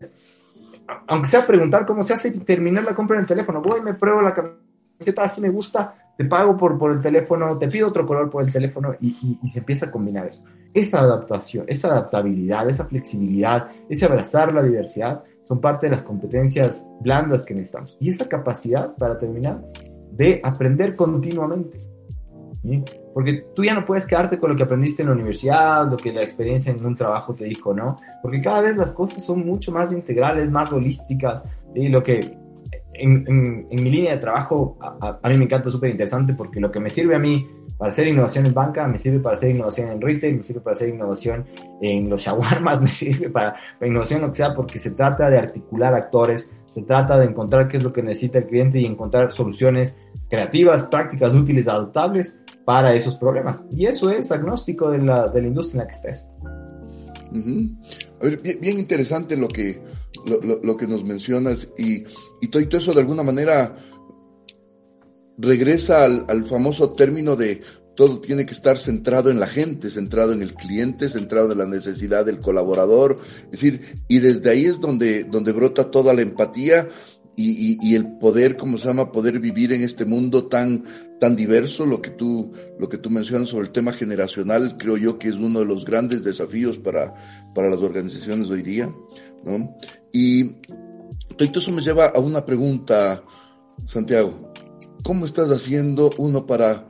aunque 1.07 1.29
sea 1.29 1.45
preguntar 1.45 1.85
cómo 1.85 2.03
se 2.03 2.13
hace 2.13 2.29
y 2.29 2.39
terminar 2.39 2.83
la 2.83 2.95
compra 2.95 3.15
en 3.17 3.21
el 3.21 3.27
teléfono, 3.27 3.61
voy, 3.61 3.81
me 3.81 3.93
pruebo 3.93 4.21
la 4.21 4.33
camiseta, 4.33 5.23
así 5.23 5.41
me 5.41 5.49
gusta, 5.49 6.00
te 6.17 6.25
pago 6.25 6.55
por, 6.57 6.77
por 6.77 6.91
el 6.91 6.99
teléfono, 6.99 7.57
te 7.57 7.67
pido 7.67 7.87
otro 7.87 8.05
color 8.05 8.29
por 8.29 8.43
el 8.43 8.51
teléfono 8.51 8.95
y, 8.99 9.39
y, 9.41 9.47
se 9.47 9.59
empieza 9.59 9.87
a 9.87 9.91
combinar 9.91 10.27
eso. 10.27 10.43
Esa 10.73 10.99
adaptación, 10.99 11.65
esa 11.67 11.87
adaptabilidad, 11.87 12.69
esa 12.69 12.85
flexibilidad, 12.85 13.69
ese 13.89 14.05
abrazar 14.05 14.53
la 14.53 14.61
diversidad 14.61 15.23
son 15.43 15.59
parte 15.59 15.87
de 15.87 15.91
las 15.91 16.03
competencias 16.03 16.85
blandas 16.99 17.43
que 17.43 17.53
necesitamos. 17.53 17.97
Y 17.99 18.09
esa 18.09 18.29
capacidad, 18.29 18.95
para 18.95 19.17
terminar, 19.17 19.61
de 20.11 20.39
aprender 20.43 20.95
continuamente. 20.95 21.79
Porque 23.13 23.45
tú 23.55 23.63
ya 23.63 23.73
no 23.73 23.85
puedes 23.85 24.05
quedarte 24.05 24.37
con 24.37 24.51
lo 24.51 24.55
que 24.55 24.63
aprendiste 24.63 25.01
en 25.01 25.09
la 25.09 25.15
universidad, 25.15 25.89
lo 25.89 25.97
que 25.97 26.13
la 26.13 26.21
experiencia 26.21 26.71
en 26.71 26.85
un 26.85 26.95
trabajo 26.95 27.33
te 27.33 27.45
dijo, 27.45 27.73
¿no? 27.73 27.97
Porque 28.21 28.41
cada 28.41 28.61
vez 28.61 28.77
las 28.77 28.93
cosas 28.93 29.25
son 29.25 29.45
mucho 29.45 29.71
más 29.71 29.91
integrales, 29.91 30.51
más 30.51 30.71
holísticas, 30.71 31.43
y 31.73 31.89
lo 31.89 32.03
que 32.03 32.37
en, 33.01 33.67
mi 33.69 33.89
línea 33.89 34.13
de 34.13 34.17
trabajo 34.17 34.77
a, 34.79 35.27
mí 35.29 35.37
me 35.37 35.45
encanta 35.45 35.69
súper 35.69 35.89
interesante 35.89 36.33
porque 36.33 36.59
lo 36.59 36.71
que 36.71 36.79
me 36.79 36.89
sirve 36.89 37.15
a 37.15 37.19
mí 37.19 37.47
para 37.77 37.89
hacer 37.89 38.07
innovación 38.07 38.45
en 38.45 38.53
banca, 38.53 38.87
me 38.87 38.97
sirve 38.97 39.19
para 39.19 39.33
hacer 39.33 39.49
innovación 39.49 39.89
en 39.89 39.99
retail, 39.99 40.37
me 40.37 40.43
sirve 40.43 40.61
para 40.61 40.73
hacer 40.75 40.89
innovación 40.89 41.45
en 41.81 42.09
los 42.09 42.21
shawarmas, 42.21 42.81
me 42.83 42.87
sirve 42.87 43.29
para, 43.29 43.55
para 43.79 43.87
innovación 43.87 44.21
lo 44.21 44.29
que 44.29 44.35
sea, 44.35 44.53
porque 44.53 44.77
se 44.77 44.91
trata 44.91 45.29
de 45.29 45.39
articular 45.39 45.93
actores, 45.95 46.51
se 46.71 46.83
trata 46.83 47.17
de 47.17 47.25
encontrar 47.25 47.67
qué 47.67 47.77
es 47.77 47.83
lo 47.83 47.91
que 47.91 48.03
necesita 48.03 48.37
el 48.37 48.45
cliente 48.45 48.79
y 48.79 48.85
encontrar 48.85 49.31
soluciones 49.31 49.97
creativas, 50.29 50.83
prácticas, 50.83 51.33
útiles, 51.33 51.67
adaptables 51.67 52.39
para 52.65 52.93
esos 52.93 53.15
problemas. 53.15 53.59
Y 53.71 53.87
eso 53.87 54.11
es 54.11 54.31
agnóstico 54.31 54.91
de 54.91 54.99
la, 54.99 55.27
de 55.27 55.41
la 55.41 55.47
industria 55.47 55.81
en 55.81 55.87
la 55.87 55.91
que 55.91 55.95
estés. 55.95 56.27
A 58.21 58.25
ver, 58.25 58.37
bien, 58.37 58.79
interesante 58.79 59.35
lo 59.35 59.47
que, 59.47 59.81
lo, 60.25 60.77
que 60.77 60.87
nos 60.87 61.03
mencionas 61.03 61.69
y, 61.77 62.03
y 62.41 62.47
todo 62.47 62.77
eso 62.77 62.93
de 62.93 62.99
alguna 62.99 63.23
manera 63.23 63.77
regresa 65.37 66.03
al, 66.03 66.25
al, 66.27 66.45
famoso 66.45 66.91
término 66.91 67.35
de 67.35 67.61
todo 67.95 68.21
tiene 68.21 68.45
que 68.45 68.53
estar 68.53 68.77
centrado 68.77 69.31
en 69.31 69.39
la 69.39 69.47
gente, 69.47 69.89
centrado 69.89 70.33
en 70.33 70.41
el 70.41 70.53
cliente, 70.53 71.09
centrado 71.09 71.51
en 71.51 71.57
la 71.57 71.65
necesidad 71.65 72.25
del 72.25 72.39
colaborador. 72.39 73.19
Es 73.45 73.51
decir, 73.51 74.03
y 74.07 74.19
desde 74.19 74.49
ahí 74.49 74.65
es 74.65 74.79
donde, 74.79 75.23
donde 75.23 75.51
brota 75.51 75.91
toda 75.91 76.13
la 76.13 76.21
empatía 76.21 76.87
y, 77.35 77.77
y, 77.81 77.95
el 77.95 78.17
poder, 78.17 78.57
como 78.57 78.77
se 78.77 78.87
llama, 78.87 79.11
poder 79.11 79.39
vivir 79.39 79.71
en 79.71 79.81
este 79.81 80.05
mundo 80.05 80.47
tan, 80.47 80.83
tan 81.19 81.35
diverso, 81.35 81.85
lo 81.85 82.01
que 82.01 82.11
tú, 82.11 82.51
lo 82.77 82.89
que 82.89 82.97
tú 82.97 83.09
mencionas 83.09 83.49
sobre 83.49 83.65
el 83.65 83.71
tema 83.71 83.93
generacional, 83.93 84.77
creo 84.77 84.97
yo 84.97 85.17
que 85.17 85.29
es 85.29 85.35
uno 85.35 85.59
de 85.59 85.65
los 85.65 85.85
grandes 85.85 86.23
desafíos 86.23 86.77
para, 86.77 87.13
para 87.55 87.69
las 87.69 87.79
organizaciones 87.79 88.49
hoy 88.49 88.61
día, 88.61 88.93
¿no? 89.43 89.75
Y 90.11 90.55
todo 91.37 91.59
eso 91.59 91.71
me 91.71 91.81
lleva 91.81 92.07
a 92.07 92.19
una 92.19 92.45
pregunta, 92.45 93.23
Santiago. 93.87 94.51
¿Cómo 95.03 95.25
estás 95.25 95.49
haciendo, 95.49 96.11
uno, 96.17 96.45
para 96.45 96.85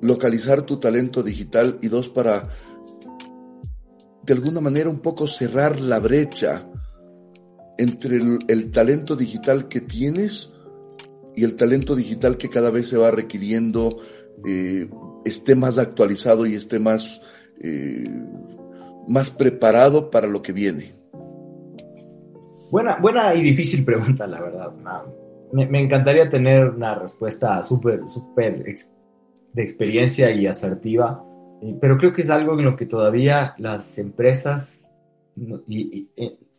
localizar 0.00 0.62
tu 0.62 0.78
talento 0.78 1.22
digital 1.22 1.78
y 1.82 1.88
dos, 1.88 2.08
para 2.08 2.48
de 4.24 4.32
alguna 4.32 4.60
manera 4.60 4.88
un 4.88 5.00
poco 5.00 5.26
cerrar 5.26 5.80
la 5.80 5.98
brecha 5.98 6.68
entre 7.78 8.18
el, 8.48 8.70
talento 8.70 9.16
digital 9.16 9.68
que 9.68 9.80
tienes 9.80 10.52
y 11.34 11.44
el 11.44 11.56
talento 11.56 11.94
digital 11.94 12.36
que 12.36 12.48
cada 12.48 12.70
vez 12.70 12.88
se 12.88 12.96
va 12.96 13.10
requiriendo 13.10 13.98
eh, 14.46 14.88
esté 15.24 15.54
más 15.54 15.78
actualizado 15.78 16.46
y 16.46 16.54
esté 16.54 16.78
más, 16.78 17.22
eh, 17.60 18.04
más 19.08 19.30
preparado 19.30 20.10
para 20.10 20.26
lo 20.26 20.42
que 20.42 20.52
viene? 20.52 20.92
Buena, 22.70 22.96
buena 22.96 23.34
y 23.34 23.42
difícil 23.42 23.84
pregunta, 23.84 24.26
la 24.26 24.40
verdad. 24.40 24.72
Me, 25.52 25.80
encantaría 25.80 26.30
tener 26.30 26.70
una 26.70 26.94
respuesta 26.94 27.62
súper, 27.64 28.00
súper 28.08 28.64
de 29.52 29.62
experiencia 29.62 30.30
y 30.30 30.46
asertiva, 30.46 31.22
eh, 31.60 31.76
pero 31.80 31.98
creo 31.98 32.12
que 32.12 32.22
es 32.22 32.30
algo 32.30 32.58
en 32.58 32.64
lo 32.64 32.76
que 32.76 32.86
todavía 32.86 33.54
las 33.58 33.98
empresas 33.98 34.88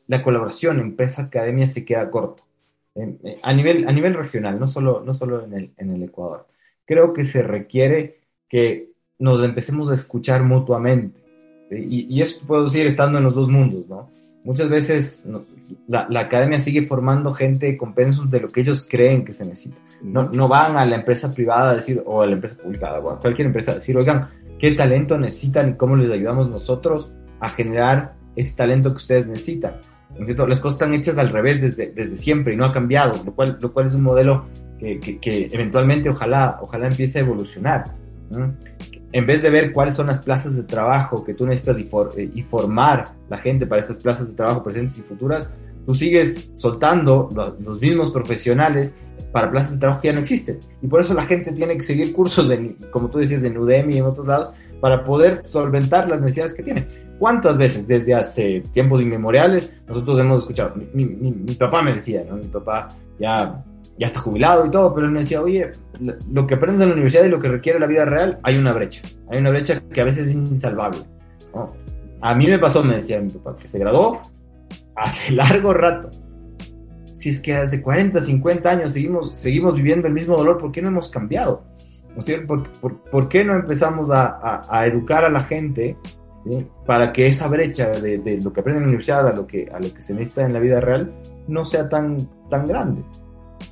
la 0.07 0.21
colaboración 0.21 0.79
empresa-academia 0.79 1.67
se 1.67 1.85
queda 1.85 2.09
corto. 2.09 2.43
Eh, 2.95 3.39
a, 3.41 3.53
nivel, 3.53 3.87
a 3.87 3.91
nivel 3.91 4.13
regional, 4.13 4.59
no 4.59 4.67
solo, 4.67 5.01
no 5.05 5.13
solo 5.13 5.43
en, 5.43 5.53
el, 5.53 5.71
en 5.77 5.91
el 5.91 6.03
Ecuador. 6.03 6.47
Creo 6.85 7.13
que 7.13 7.25
se 7.25 7.41
requiere 7.41 8.21
que 8.47 8.89
nos 9.19 9.43
empecemos 9.43 9.89
a 9.89 9.93
escuchar 9.93 10.43
mutuamente. 10.43 11.21
Y, 11.71 12.15
y 12.15 12.21
eso 12.21 12.45
puedo 12.45 12.65
decir 12.65 12.85
estando 12.85 13.17
en 13.17 13.23
los 13.23 13.35
dos 13.35 13.49
mundos, 13.49 13.87
¿no? 13.87 14.11
Muchas 14.43 14.69
veces 14.69 15.23
la, 15.87 16.07
academia 16.19 16.59
sigue 16.59 16.85
formando 16.85 17.33
gente 17.33 17.77
con 17.77 17.93
pensos 17.93 18.29
de 18.29 18.41
lo 18.41 18.49
que 18.49 18.59
ellos 18.59 18.85
creen 18.89 19.23
que 19.23 19.31
se 19.31 19.45
necesita. 19.45 19.77
No, 20.01 20.29
no 20.29 20.49
van 20.49 20.75
a 20.75 20.85
la 20.85 20.97
empresa 20.97 21.31
privada 21.31 21.71
a 21.71 21.75
decir, 21.75 22.03
o 22.05 22.21
a 22.21 22.27
la 22.27 22.33
empresa 22.33 22.57
pública, 22.57 22.99
o 22.99 23.11
a 23.11 23.19
cualquier 23.19 23.47
empresa 23.47 23.71
a 23.71 23.75
decir, 23.75 23.95
oigan, 23.95 24.27
¿qué 24.59 24.73
talento 24.73 25.17
necesitan 25.17 25.69
y 25.69 25.73
cómo 25.75 25.95
les 25.95 26.09
ayudamos 26.09 26.49
nosotros 26.49 27.09
a 27.39 27.47
generar 27.47 28.15
ese 28.35 28.53
talento 28.57 28.89
que 28.89 28.97
ustedes 28.97 29.27
necesitan? 29.27 29.75
Las 30.19 30.59
cosas 30.59 30.75
están 30.75 30.93
hechas 30.93 31.17
al 31.17 31.29
revés 31.29 31.61
desde, 31.61 31.91
desde 31.91 32.15
siempre 32.15 32.53
y 32.53 32.57
no 32.57 32.65
ha 32.65 32.71
cambiado, 32.71 33.21
lo 33.25 33.33
cual, 33.33 33.57
lo 33.59 33.73
cual 33.73 33.87
es 33.87 33.93
un 33.93 34.03
modelo 34.03 34.45
que, 34.79 34.99
que, 34.99 35.47
eventualmente 35.51 36.09
ojalá, 36.09 36.59
ojalá 36.61 36.87
empiece 36.87 37.19
a 37.19 37.21
evolucionar 37.21 37.83
en 39.13 39.27
vez 39.27 39.43
de 39.43 39.49
ver 39.49 39.71
cuáles 39.71 39.95
son 39.95 40.07
las 40.07 40.21
plazas 40.21 40.55
de 40.55 40.63
trabajo 40.63 41.23
que 41.23 41.33
tú 41.33 41.45
necesitas 41.45 41.77
eh, 42.17 42.29
y, 42.33 42.41
formar 42.41 43.03
la 43.29 43.37
gente 43.37 43.65
para 43.65 43.81
esas 43.81 44.01
plazas 44.01 44.27
de 44.27 44.33
trabajo 44.33 44.63
presentes 44.63 44.97
y 44.97 45.01
futuras, 45.01 45.49
tú 45.85 45.93
sigues 45.95 46.51
soltando 46.55 47.29
los, 47.59 47.79
mismos 47.79 48.11
profesionales 48.11 48.91
para 49.31 49.51
plazas 49.51 49.73
de 49.73 49.79
trabajo 49.79 50.01
que 50.01 50.07
ya 50.07 50.13
no 50.13 50.19
existen. 50.19 50.57
Y 50.81 50.87
por 50.87 50.99
eso 50.99 51.13
la 51.13 51.25
gente 51.25 51.51
tiene 51.51 51.77
que 51.77 51.83
seguir 51.83 52.11
cursos, 52.11 52.49
de, 52.49 52.75
como 52.91 53.09
tú 53.09 53.19
decías, 53.19 53.43
de 53.43 53.57
Udemy 53.57 53.95
y 53.95 53.97
en 53.99 54.05
otros 54.05 54.25
lados, 54.25 54.49
para 54.83 55.05
poder 55.05 55.43
solventar 55.45 56.09
las 56.09 56.19
necesidades 56.19 56.53
que 56.53 56.61
tiene. 56.61 56.85
¿Cuántas 57.17 57.57
veces 57.57 57.87
desde 57.87 58.13
hace 58.13 58.61
tiempos 58.73 59.01
inmemoriales 59.01 59.71
nosotros 59.87 60.19
hemos 60.19 60.39
escuchado? 60.39 60.73
Mi, 60.93 61.05
mi 61.05 61.55
papá 61.55 61.81
me 61.81 61.93
decía, 61.93 62.25
¿no? 62.29 62.35
Mi 62.35 62.47
papá 62.47 62.89
ya 63.17 63.63
ya 63.97 64.07
está 64.07 64.19
jubilado 64.19 64.65
y 64.65 64.71
todo, 64.71 64.93
pero 64.93 65.07
él 65.07 65.13
me 65.13 65.19
decía, 65.19 65.41
oye, 65.41 65.71
lo 66.33 66.45
que 66.45 66.55
aprendes 66.55 66.81
en 66.81 66.89
la 66.89 66.95
universidad 66.95 67.23
y 67.23 67.29
lo 67.29 67.39
que 67.39 67.47
requiere 67.47 67.79
la 67.79 67.87
vida 67.87 68.03
real, 68.03 68.39
hay 68.43 68.57
una 68.57 68.73
brecha. 68.73 69.01
Hay 69.29 69.37
una 69.37 69.51
brecha 69.51 69.79
que 69.79 70.01
a 70.01 70.03
veces 70.03 70.27
es 70.27 70.33
insalvable. 70.33 70.99
A 72.19 72.35
mí 72.35 72.47
me 72.47 72.59
pasó, 72.59 72.83
me 72.83 72.97
decía 72.97 73.21
mi 73.21 73.29
papá, 73.29 73.55
que 73.55 73.69
se 73.69 73.79
graduó 73.79 74.19
hace 74.97 75.31
largo 75.31 75.73
rato. 75.73 76.09
Si 77.13 77.29
es 77.29 77.39
que 77.39 77.55
hace 77.55 77.81
40, 77.81 78.19
50 78.19 78.69
años 78.69 78.91
seguimos, 78.91 79.37
seguimos 79.39 79.75
viviendo 79.75 80.07
el 80.09 80.13
mismo 80.13 80.35
dolor, 80.35 80.57
¿por 80.57 80.73
qué 80.73 80.81
no 80.81 80.89
hemos 80.89 81.07
cambiado? 81.07 81.63
¿Por, 82.47 82.99
por, 83.09 83.29
qué 83.29 83.43
no 83.43 83.55
empezamos 83.55 84.09
a, 84.11 84.61
a, 84.69 84.85
educar 84.85 85.25
a 85.25 85.29
la 85.29 85.43
gente 85.43 85.97
para 86.85 87.11
que 87.11 87.27
esa 87.27 87.47
brecha 87.47 87.89
de, 87.89 88.19
de, 88.19 88.39
lo 88.41 88.51
que 88.53 88.59
aprende 88.59 88.79
en 88.79 88.83
la 88.83 88.89
universidad 88.89 89.27
a 89.27 89.33
lo 89.33 89.47
que, 89.47 89.69
a 89.73 89.79
lo 89.79 89.93
que 89.93 90.03
se 90.03 90.13
necesita 90.13 90.45
en 90.45 90.53
la 90.53 90.59
vida 90.59 90.79
real 90.79 91.11
no 91.47 91.65
sea 91.65 91.89
tan, 91.89 92.17
tan 92.49 92.65
grande? 92.65 93.03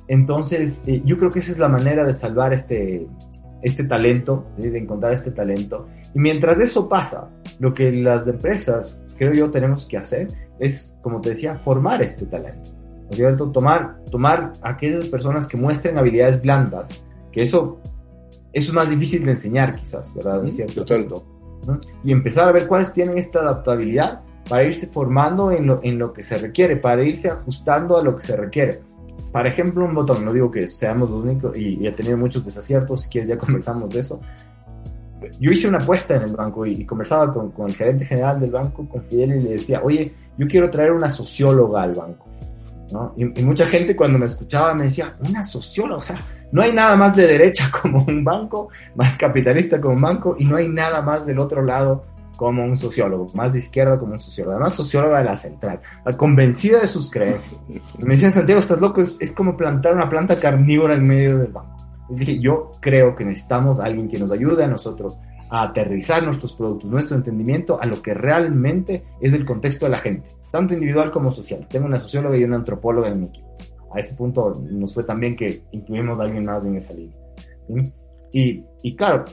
Entonces, 0.08 0.82
eh, 0.86 1.02
yo 1.04 1.16
creo 1.16 1.30
que 1.30 1.38
esa 1.38 1.52
es 1.52 1.58
la 1.58 1.68
manera 1.68 2.04
de 2.04 2.14
salvar 2.14 2.52
este, 2.52 3.06
este 3.62 3.84
talento, 3.84 4.46
de 4.58 4.76
encontrar 4.76 5.12
este 5.12 5.30
talento. 5.30 5.88
Y 6.14 6.18
mientras 6.18 6.58
eso 6.60 6.88
pasa, 6.88 7.30
lo 7.60 7.72
que 7.72 7.92
las 7.92 8.26
empresas, 8.26 9.02
creo 9.16 9.32
yo, 9.32 9.50
tenemos 9.50 9.86
que 9.86 9.96
hacer 9.96 10.26
es, 10.58 10.92
como 11.02 11.20
te 11.20 11.30
decía, 11.30 11.56
formar 11.56 12.02
este 12.02 12.26
talento. 12.26 12.70
¿No 13.04 13.10
es 13.10 13.16
cierto? 13.16 13.50
Tomar, 13.50 14.02
tomar 14.10 14.52
a 14.62 14.70
aquellas 14.70 15.08
personas 15.08 15.46
que 15.46 15.56
muestren 15.56 15.98
habilidades 15.98 16.40
blandas, 16.40 17.04
que 17.30 17.42
eso, 17.42 17.80
eso 18.52 18.70
es 18.70 18.74
más 18.74 18.90
difícil 18.90 19.24
de 19.24 19.32
enseñar 19.32 19.76
quizás, 19.76 20.14
¿verdad? 20.14 20.42
cierto 20.44 21.24
Y 22.04 22.12
empezar 22.12 22.48
a 22.48 22.52
ver 22.52 22.66
cuáles 22.66 22.92
tienen 22.92 23.18
esta 23.18 23.40
adaptabilidad 23.40 24.20
para 24.48 24.64
irse 24.64 24.88
formando 24.88 25.52
en 25.52 25.66
lo, 25.66 25.80
en 25.82 25.98
lo 25.98 26.12
que 26.12 26.22
se 26.22 26.36
requiere, 26.36 26.76
para 26.76 27.04
irse 27.04 27.28
ajustando 27.28 27.96
a 27.96 28.02
lo 28.02 28.16
que 28.16 28.22
se 28.22 28.36
requiere 28.36 28.80
para 29.32 29.48
ejemplo, 29.48 29.86
un 29.86 29.94
botón, 29.94 30.24
no 30.24 30.32
digo 30.32 30.50
que 30.50 30.70
seamos 30.70 31.10
los 31.10 31.24
únicos 31.24 31.56
y, 31.56 31.86
he 31.86 31.92
tenido 31.92 32.18
muchos 32.18 32.44
desaciertos, 32.44 33.02
si 33.02 33.08
quieres 33.08 33.30
ya 33.30 33.38
conversamos 33.38 33.88
de 33.88 34.00
eso. 34.00 34.20
Yo 35.40 35.50
hice 35.50 35.68
una 35.68 35.78
apuesta 35.78 36.16
en 36.16 36.22
el 36.22 36.36
banco 36.36 36.66
y, 36.66 36.84
conversaba 36.84 37.32
con, 37.32 37.50
con, 37.52 37.66
el 37.66 37.74
gerente 37.74 38.04
general 38.04 38.38
del 38.38 38.50
banco, 38.50 38.86
con 38.86 39.02
Fidel, 39.04 39.36
y 39.36 39.42
le 39.42 39.50
decía, 39.52 39.80
oye, 39.82 40.12
yo 40.36 40.46
quiero 40.46 40.70
traer 40.70 40.92
una 40.92 41.08
socióloga 41.08 41.82
al 41.82 41.94
banco. 41.94 42.26
¿no? 42.92 43.14
Y, 43.16 43.40
y, 43.40 43.44
mucha 43.44 43.66
gente 43.66 43.96
cuando 43.96 44.18
me 44.18 44.26
escuchaba 44.26 44.74
me 44.74 44.84
decía, 44.84 45.16
una 45.26 45.42
socióloga, 45.42 45.98
o 45.98 46.02
sea, 46.02 46.18
no 46.52 46.62
hay 46.62 46.72
nada 46.72 46.96
más 46.96 47.16
de 47.16 47.26
derecha 47.26 47.70
como 47.82 48.04
un 48.06 48.22
banco, 48.22 48.68
más 48.94 49.16
capitalista 49.16 49.80
como 49.80 49.94
un 49.94 50.02
banco, 50.02 50.36
y 50.38 50.44
no 50.44 50.56
hay 50.56 50.68
nada 50.68 51.02
más 51.02 51.26
del 51.26 51.38
otro 51.38 51.62
lado 51.62 52.04
como 52.36 52.64
un 52.64 52.76
sociólogo, 52.76 53.26
más 53.34 53.52
de 53.52 53.58
izquierda 53.58 53.98
como 53.98 54.14
un 54.14 54.20
sociólogo, 54.20 54.56
además 54.56 54.74
socióloga 54.74 55.18
de 55.18 55.24
la 55.24 55.36
central, 55.36 55.80
convencida 56.16 56.80
de 56.80 56.86
sus 56.86 57.10
creencias. 57.10 57.60
me 58.02 58.14
decían, 58.14 58.32
Santiago, 58.32 58.60
estás 58.60 58.80
loco, 58.80 59.00
es, 59.00 59.32
como 59.32 59.56
plantar 59.56 59.94
una 59.94 60.08
planta 60.08 60.36
carnívora 60.36 60.94
en 60.94 61.06
medio 61.06 61.38
del 61.38 61.52
banco. 61.52 61.76
Dije, 62.08 62.38
yo 62.40 62.70
creo 62.80 63.14
que 63.14 63.24
necesitamos 63.24 63.78
a 63.78 63.84
alguien 63.84 64.08
que 64.08 64.18
nos 64.18 64.30
ayude 64.30 64.64
a 64.64 64.66
nosotros 64.66 65.16
a 65.50 65.64
aterrizar 65.64 66.22
nuestros 66.22 66.54
productos, 66.54 66.90
nuestro 66.90 67.16
entendimiento 67.16 67.80
a 67.80 67.86
lo 67.86 68.00
que 68.02 68.14
realmente 68.14 69.04
es 69.20 69.34
el 69.34 69.44
contexto 69.44 69.86
de 69.86 69.92
la 69.92 69.98
gente, 69.98 70.28
tanto 70.50 70.74
individual 70.74 71.10
como 71.10 71.30
social. 71.30 71.66
Tengo 71.68 71.86
una 71.86 72.00
socióloga 72.00 72.36
y 72.36 72.44
una 72.44 72.56
antropóloga 72.56 73.08
en 73.08 73.20
mi 73.20 73.26
equipo. 73.26 73.48
A 73.94 74.00
ese 74.00 74.14
punto 74.14 74.52
nos 74.70 74.94
fue 74.94 75.04
también 75.04 75.36
que 75.36 75.62
incluimos 75.72 76.18
a 76.18 76.22
alguien 76.22 76.44
más 76.44 76.64
en 76.64 76.76
esa 76.76 76.94
línea. 76.94 77.16
Y, 78.32 78.64
y 78.82 78.96
claro, 78.96 79.24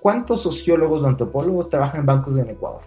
¿cuántos 0.00 0.42
sociólogos 0.42 1.02
o 1.02 1.06
antropólogos 1.06 1.68
trabajan 1.68 2.00
en 2.00 2.06
bancos 2.06 2.36
en 2.38 2.50
Ecuador? 2.50 2.80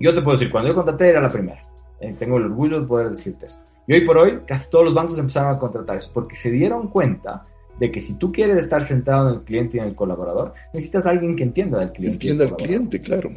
Yo 0.00 0.14
te 0.14 0.22
puedo 0.22 0.36
decir, 0.36 0.52
cuando 0.52 0.68
yo 0.68 0.74
contraté 0.74 1.08
era 1.08 1.20
la 1.20 1.28
primera. 1.28 1.64
Eh, 2.00 2.14
tengo 2.18 2.36
el 2.36 2.44
orgullo 2.44 2.80
de 2.80 2.86
poder 2.86 3.10
decirte 3.10 3.46
eso. 3.46 3.58
Y 3.86 3.94
hoy 3.94 4.00
por 4.02 4.18
hoy, 4.18 4.40
casi 4.46 4.70
todos 4.70 4.84
los 4.84 4.94
bancos 4.94 5.18
empezaron 5.18 5.54
a 5.54 5.58
contratar 5.58 5.96
eso, 5.96 6.10
porque 6.12 6.34
se 6.34 6.50
dieron 6.50 6.88
cuenta 6.88 7.42
de 7.80 7.90
que 7.90 8.00
si 8.00 8.18
tú 8.18 8.30
quieres 8.30 8.58
estar 8.58 8.82
sentado 8.82 9.30
en 9.30 9.36
el 9.36 9.42
cliente 9.42 9.76
y 9.76 9.80
en 9.80 9.86
el 9.86 9.94
colaborador, 9.94 10.52
necesitas 10.74 11.06
a 11.06 11.10
alguien 11.10 11.34
que 11.34 11.44
entienda 11.44 11.78
del 11.78 11.92
cliente. 11.92 12.14
Entienda 12.14 12.44
al 12.44 12.56
cliente, 12.56 13.00
claro. 13.00 13.30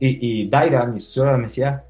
Y, 0.00 0.42
y, 0.42 0.48
Daira, 0.48 0.86
mi 0.86 1.00
socióloga, 1.00 1.38
me 1.38 1.44
decía, 1.44 1.84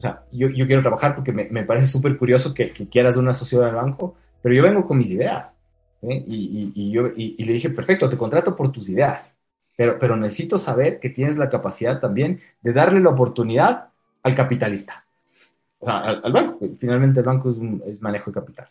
o 0.00 0.02
sea, 0.02 0.24
yo, 0.32 0.48
yo 0.48 0.66
quiero 0.66 0.80
trabajar 0.80 1.14
porque 1.14 1.30
me, 1.30 1.44
me 1.50 1.64
parece 1.64 1.86
súper 1.86 2.16
curioso 2.16 2.54
que, 2.54 2.70
que, 2.70 2.88
quieras 2.88 3.18
una 3.18 3.34
socióloga 3.34 3.68
del 3.68 3.76
banco, 3.76 4.16
pero 4.40 4.54
yo 4.54 4.62
vengo 4.62 4.82
con 4.82 4.96
mis 4.96 5.10
ideas. 5.10 5.52
¿eh? 6.00 6.24
Y, 6.26 6.72
y, 6.74 6.90
yo, 6.90 7.08
y, 7.14 7.44
le 7.44 7.52
dije, 7.52 7.68
perfecto, 7.68 8.08
te 8.08 8.16
contrato 8.16 8.56
por 8.56 8.72
tus 8.72 8.88
ideas 8.88 9.30
pero, 9.98 10.14
necesito 10.14 10.58
saber 10.58 11.00
que 11.00 11.08
tienes 11.08 11.38
la 11.38 11.48
capacidad 11.48 12.00
también 12.00 12.40
de 12.60 12.72
darle 12.74 13.00
la 13.00 13.10
oportunidad 13.10 13.88
al 14.22 14.34
capitalista, 14.34 15.06
o 15.78 15.86
sea, 15.86 16.00
al, 16.00 16.32
banco. 16.32 16.58
Finalmente 16.78 17.20
el 17.20 17.26
banco 17.26 17.54
es, 17.86 18.02
manejo 18.02 18.30
de 18.30 18.34
capital. 18.34 18.68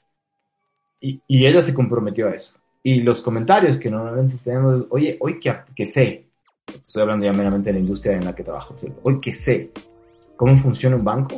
Y, 1.01 1.19
ella 1.27 1.61
se 1.61 1.73
comprometió 1.73 2.27
a 2.27 2.35
eso. 2.35 2.59
Y 2.83 3.01
los 3.01 3.21
comentarios 3.21 3.77
que 3.77 3.89
normalmente 3.89 4.37
tenemos, 4.43 4.85
oye, 4.91 5.17
hoy 5.19 5.39
que, 5.39 5.51
que 5.75 5.87
sé, 5.87 6.27
estoy 6.67 7.01
hablando 7.01 7.25
ya 7.25 7.33
meramente 7.33 7.69
de 7.69 7.73
la 7.73 7.79
industria 7.79 8.15
en 8.15 8.25
la 8.25 8.35
que 8.35 8.43
trabajo, 8.43 8.75
hoy 9.01 9.19
que 9.19 9.33
sé 9.33 9.71
cómo 10.39 10.57
funciona 10.57 10.95
un 10.95 11.03
banco, 11.03 11.35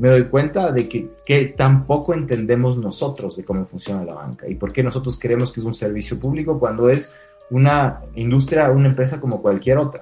me 0.00 0.08
doy 0.08 0.24
cuenta 0.24 0.72
de 0.72 0.88
que, 0.88 1.08
que, 1.24 1.54
tampoco 1.56 2.14
entendemos 2.14 2.76
nosotros 2.76 3.36
de 3.36 3.44
cómo 3.44 3.64
funciona 3.64 4.04
la 4.04 4.14
banca 4.14 4.48
y 4.48 4.56
por 4.56 4.72
qué 4.72 4.82
nosotros 4.82 5.20
creemos 5.20 5.52
que 5.52 5.60
es 5.60 5.66
un 5.66 5.72
servicio 5.72 6.18
público 6.18 6.58
cuando 6.58 6.90
es 6.90 7.14
una 7.50 8.00
industria, 8.16 8.72
una 8.72 8.88
empresa 8.88 9.20
como 9.20 9.40
cualquier 9.40 9.78
otra, 9.78 10.00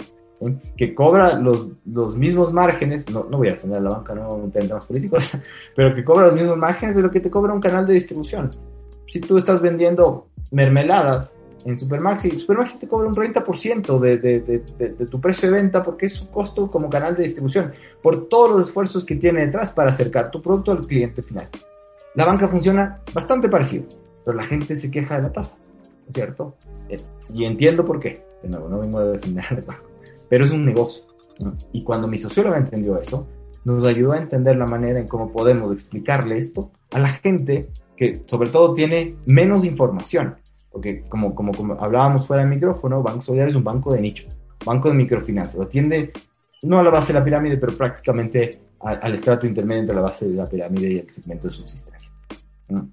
que 0.79 0.95
cobra 0.95 1.39
los, 1.39 1.67
los 1.85 2.17
mismos 2.17 2.55
márgenes, 2.55 3.07
no, 3.11 3.27
no 3.29 3.37
voy 3.37 3.49
a 3.49 3.53
defender 3.53 3.81
a 3.81 3.83
la 3.83 3.91
banca, 3.91 4.15
no 4.15 4.43
en 4.43 4.51
temas 4.51 4.87
políticos, 4.87 5.31
pero 5.77 5.95
que 5.95 6.03
cobra 6.03 6.29
los 6.29 6.35
mismos 6.35 6.57
márgenes 6.57 6.97
de 6.97 7.03
lo 7.03 7.11
que 7.11 7.21
te 7.21 7.29
cobra 7.29 7.53
un 7.53 7.61
canal 7.61 7.87
de 7.87 7.93
distribución. 7.93 8.49
Si 9.09 9.21
tú 9.21 9.37
estás 9.37 9.61
vendiendo 9.61 10.29
mermeladas 10.51 11.35
en 11.65 11.79
Supermaxi, 11.79 12.39
Supermaxi 12.39 12.79
te 12.79 12.89
cobra 12.89 13.09
un 13.09 13.15
30% 13.15 13.99
de, 13.99 14.19
de, 14.19 14.41
de, 14.41 14.59
de, 14.79 15.07
tu 15.07 15.21
precio 15.21 15.51
de 15.51 15.57
venta 15.57 15.83
porque 15.83 16.07
es 16.07 16.15
su 16.15 16.29
costo 16.31 16.71
como 16.71 16.89
canal 16.89 17.17
de 17.17 17.25
distribución, 17.25 17.73
por 18.03 18.29
todos 18.29 18.51
los 18.51 18.69
esfuerzos 18.69 19.05
que 19.05 19.17
tiene 19.17 19.47
detrás 19.47 19.73
para 19.73 19.91
acercar 19.91 20.31
tu 20.31 20.43
producto 20.43 20.73
al 20.73 20.87
cliente 20.87 21.23
final. 21.23 21.49
La 22.15 22.27
banca 22.27 22.49
funciona 22.49 23.01
bastante 23.13 23.49
parecido, 23.49 23.85
pero 24.25 24.37
la 24.37 24.45
gente 24.45 24.77
se 24.77 24.91
queja 24.91 25.17
de 25.17 25.23
la 25.23 25.33
tasa, 25.33 25.57
¿cierto? 26.13 26.57
Eh, 26.89 27.01
y 27.33 27.45
entiendo 27.45 27.85
por 27.85 28.01
qué, 28.01 28.25
de 28.43 28.49
nuevo, 28.49 28.69
no 28.69 28.81
vengo 28.81 28.99
a 28.99 29.05
defender 29.05 29.45
al 29.51 29.63
banco, 29.63 29.91
pero 30.29 30.45
es 30.45 30.51
un 30.51 30.65
negocio. 30.65 31.05
Y 31.73 31.83
cuando 31.83 32.07
mi 32.07 32.19
socióloga 32.19 32.59
entendió 32.59 32.99
eso, 32.99 33.27
nos 33.65 33.85
ayudó 33.85 34.13
a 34.13 34.19
entender 34.19 34.57
la 34.57 34.67
manera 34.67 35.01
en 35.01 35.09
cómo 35.09 35.33
podemos 35.33 35.73
explicarle 35.73 36.37
esto 36.37 36.71
a 36.91 36.99
la 36.99 37.09
gente 37.09 37.69
que 37.97 38.23
sobre 38.27 38.51
todo 38.51 38.75
tiene 38.75 39.17
menos 39.27 39.65
información 39.65 40.37
porque 40.73 41.03
como, 41.09 41.35
como, 41.35 41.53
como 41.53 41.75
hablábamos 41.75 42.27
fuera 42.27 42.43
del 42.43 42.51
micrófono, 42.51 43.03
Banco 43.03 43.21
Solidario 43.21 43.51
es 43.51 43.57
un 43.57 43.65
banco 43.65 43.93
de 43.93 44.01
nicho, 44.01 44.25
banco 44.65 44.89
de 44.89 44.95
microfinanzas, 44.95 45.61
atiende 45.61 46.13
no 46.63 46.79
a 46.79 46.83
la 46.83 46.91
base 46.91 47.13
de 47.13 47.19
la 47.19 47.25
pirámide, 47.25 47.57
pero 47.57 47.75
prácticamente 47.75 48.59
al 48.81 49.15
estrato 49.15 49.47
intermedio 49.47 49.83
entre 49.83 49.95
la 49.95 50.03
base 50.03 50.29
de 50.29 50.35
la 50.35 50.49
pirámide 50.49 50.93
y 50.93 50.99
el 50.99 51.11
segmento 51.11 51.49
de 51.49 51.55
subsistencia. 51.55 52.11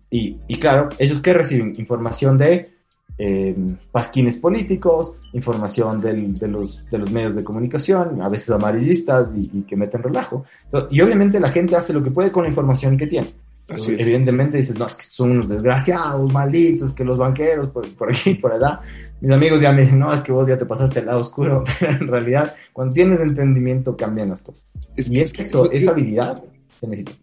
Y, 0.09 0.37
y, 0.47 0.59
claro, 0.59 0.89
ellos 0.97 1.21
que 1.21 1.33
reciben 1.33 1.73
información 1.77 2.37
de 2.37 2.73
eh, 3.17 3.55
pasquines 3.91 4.37
políticos, 4.37 5.13
información 5.33 6.01
del, 6.01 6.35
de, 6.35 6.47
los, 6.47 6.85
de 6.89 6.97
los 6.97 7.11
medios 7.11 7.35
de 7.35 7.43
comunicación, 7.43 8.21
a 8.21 8.29
veces 8.29 8.49
amarillistas 8.51 9.33
y, 9.35 9.49
y 9.53 9.61
que 9.61 9.75
meten 9.75 10.03
relajo. 10.03 10.45
Y 10.91 11.01
obviamente 11.01 11.39
la 11.39 11.49
gente 11.49 11.75
hace 11.75 11.93
lo 11.93 12.03
que 12.03 12.11
puede 12.11 12.31
con 12.31 12.43
la 12.43 12.49
información 12.49 12.97
que 12.97 13.07
tiene. 13.07 13.29
Evidentemente 13.69 14.57
dices, 14.57 14.77
no, 14.77 14.87
es 14.87 14.95
que 14.95 15.03
son 15.03 15.31
unos 15.31 15.47
desgraciados, 15.47 16.31
malditos, 16.31 16.93
que 16.93 17.03
los 17.03 17.17
banqueros, 17.17 17.69
por, 17.69 17.87
por 17.95 18.09
aquí, 18.09 18.35
por 18.35 18.51
allá. 18.53 18.81
Mis 19.21 19.31
amigos 19.31 19.61
ya 19.61 19.71
me 19.71 19.81
dicen, 19.81 19.99
no, 19.99 20.13
es 20.13 20.21
que 20.21 20.31
vos 20.31 20.47
ya 20.47 20.57
te 20.57 20.65
pasaste 20.65 20.99
al 20.99 21.07
lado 21.07 21.21
oscuro, 21.21 21.63
pero 21.79 21.91
en 21.93 22.07
realidad, 22.07 22.55
cuando 22.73 22.93
tienes 22.93 23.19
entendimiento, 23.19 23.95
cambian 23.95 24.29
las 24.29 24.41
cosas. 24.41 24.65
y 24.95 25.19
es 25.19 25.33
que 25.33 25.41
eso, 25.41 25.71
esa 25.71 25.91
habilidad. 25.91 26.43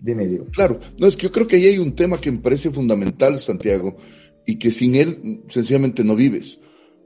Dime, 0.00 0.26
digo. 0.26 0.44
Claro, 0.52 0.78
no, 0.98 1.06
es 1.06 1.16
que 1.16 1.24
yo 1.24 1.32
creo 1.32 1.46
que 1.46 1.56
ahí 1.56 1.66
hay 1.66 1.78
un 1.78 1.94
tema 1.94 2.20
que 2.20 2.30
me 2.30 2.38
parece 2.38 2.70
fundamental, 2.70 3.38
Santiago, 3.38 3.96
y 4.46 4.56
que 4.56 4.70
sin 4.70 4.94
él 4.94 5.42
sencillamente 5.48 6.04
no 6.04 6.14
vives. 6.14 6.58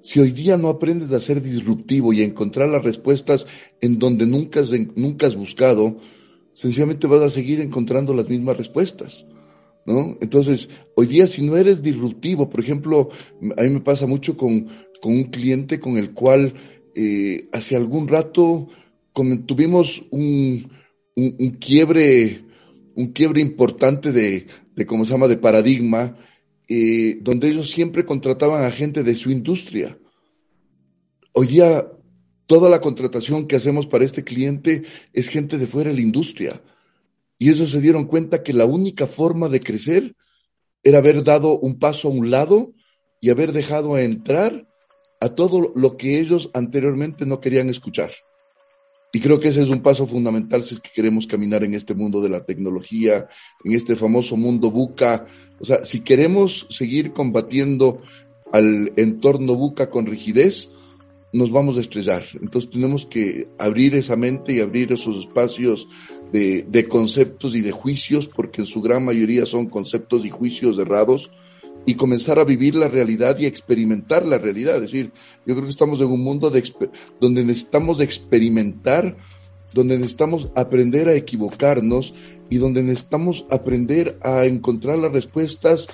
Si 0.03 0.18
hoy 0.18 0.32
día 0.32 0.57
no 0.57 0.68
aprendes 0.68 1.12
a 1.12 1.20
ser 1.20 1.43
disruptivo 1.43 2.12
y 2.12 2.22
a 2.22 2.24
encontrar 2.24 2.68
las 2.68 2.82
respuestas 2.82 3.47
en 3.80 3.99
donde 3.99 4.26
nunca 4.26 4.61
has, 4.61 4.72
nunca 4.97 5.26
has 5.26 5.36
buscado, 5.36 5.99
sencillamente 6.55 7.07
vas 7.07 7.20
a 7.20 7.30
seguir 7.30 7.61
encontrando 7.61 8.14
las 8.14 8.28
mismas 8.28 8.57
respuestas. 8.57 9.26
¿No? 9.87 10.16
Entonces, 10.20 10.68
hoy 10.95 11.07
día 11.07 11.26
si 11.26 11.43
no 11.43 11.57
eres 11.57 11.83
disruptivo, 11.83 12.49
por 12.51 12.61
ejemplo, 12.61 13.09
a 13.57 13.62
mí 13.62 13.70
me 13.70 13.81
pasa 13.81 14.07
mucho 14.07 14.37
con, 14.37 14.68
con 15.01 15.12
un 15.12 15.24
cliente 15.24 15.81
con 15.81 15.97
el 15.97 16.12
cual 16.12 16.53
eh, 16.95 17.49
hace 17.53 17.76
algún 17.76 18.07
rato 18.07 18.68
tuvimos 19.47 20.05
un, 20.11 20.70
un, 21.16 21.51
quiebre, 21.59 22.45
un 22.95 23.09
quiebre 23.09 23.41
importante 23.41 24.12
de, 24.12 24.47
de, 24.76 24.87
¿cómo 24.87 25.05
se 25.05 25.12
llama?, 25.12 25.28
de 25.28 25.39
paradigma, 25.39 26.16
eh, 26.68 27.18
donde 27.22 27.49
ellos 27.49 27.70
siempre 27.70 28.05
contrataban 28.05 28.62
a 28.64 28.70
gente 28.70 29.03
de 29.03 29.14
su 29.14 29.31
industria. 29.31 29.99
Hoy 31.33 31.49
día 31.49 31.87
Toda 32.51 32.68
la 32.68 32.81
contratación 32.81 33.47
que 33.47 33.55
hacemos 33.55 33.87
para 33.87 34.05
este 34.05 34.24
cliente 34.24 34.83
es 35.12 35.28
gente 35.28 35.57
de 35.57 35.68
fuera 35.68 35.91
de 35.91 35.95
la 35.95 36.03
industria. 36.03 36.61
Y 37.41 37.49
ellos 37.49 37.70
se 37.70 37.80
dieron 37.80 38.05
cuenta 38.05 38.43
que 38.43 38.53
la 38.53 38.66
única 38.66 39.07
forma 39.07 39.49
de 39.49 39.61
crecer 39.61 40.14
era 40.84 40.99
haber 40.99 41.24
dado 41.24 41.59
un 41.59 41.78
paso 41.78 42.09
a 42.09 42.11
un 42.11 42.30
lado 42.30 42.74
y 43.18 43.30
haber 43.30 43.53
dejado 43.53 43.97
entrar 43.97 44.68
a 45.20 45.30
todo 45.30 45.72
lo 45.74 45.97
que 45.97 46.20
ellos 46.20 46.51
anteriormente 46.53 47.24
no 47.24 47.41
querían 47.41 47.70
escuchar. 47.70 48.11
Y 49.14 49.20
creo 49.20 49.41
que 49.41 49.49
ese 49.49 49.62
es 49.62 49.70
un 49.70 49.80
paso 49.80 50.07
fundamental 50.07 50.64
si 50.64 50.74
es 50.74 50.80
que 50.80 50.91
queremos 50.95 51.26
caminar 51.26 51.64
en 51.64 51.72
este 51.72 51.95
mundo 51.95 52.20
de 52.20 52.28
la 52.28 52.45
tecnología, 52.45 53.26
en 53.64 53.72
este 53.72 53.97
famoso 53.97 54.36
mundo 54.36 54.70
buca. 54.70 55.24
O 55.59 55.64
sea, 55.64 55.82
si 55.86 56.01
queremos 56.01 56.66
seguir 56.68 57.14
combatiendo 57.14 58.03
al 58.53 58.93
entorno 58.97 59.55
buca 59.55 59.88
con 59.88 60.05
rigidez, 60.05 60.72
nos 61.33 61.51
vamos 61.51 61.76
a 61.76 61.81
estrellar. 61.81 62.24
Entonces 62.41 62.70
tenemos 62.70 63.07
que 63.07 63.49
abrir 63.59 63.95
esa 63.95 64.16
mente 64.16 64.55
y 64.55 64.61
abrir 64.61 64.93
esos 64.93 65.24
espacios 65.24 65.89
de, 66.33 66.62
de, 66.62 66.89
conceptos 66.89 67.55
y 67.55 67.61
de 67.61 67.72
juicios, 67.72 68.26
porque 68.26 68.62
en 68.62 68.66
su 68.66 68.81
gran 68.81 69.05
mayoría 69.05 69.47
son 69.47 69.66
conceptos 69.66 70.24
y 70.24 70.31
juicios 70.31 70.78
errados, 70.78 71.31
y 71.87 71.95
comenzar 71.95 72.39
a 72.39 72.45
vivir 72.45 72.74
la 72.74 72.89
realidad 72.89 73.39
y 73.39 73.47
experimentar 73.47 74.26
la 74.26 74.39
realidad. 74.39 74.76
Es 74.76 74.83
decir, 74.83 75.12
yo 75.47 75.55
creo 75.55 75.64
que 75.64 75.70
estamos 75.70 76.01
en 76.01 76.09
un 76.09 76.22
mundo 76.22 76.51
de, 76.51 76.62
donde 77.20 77.45
necesitamos 77.45 78.01
experimentar, 78.01 79.16
donde 79.72 79.97
necesitamos 79.97 80.51
aprender 80.55 81.09
a 81.09 81.14
equivocarnos 81.14 82.14
y 82.51 82.57
donde 82.57 82.83
necesitamos 82.83 83.47
aprender 83.51 84.18
a 84.22 84.45
encontrar 84.45 84.99
las 84.99 85.12
respuestas 85.12 85.89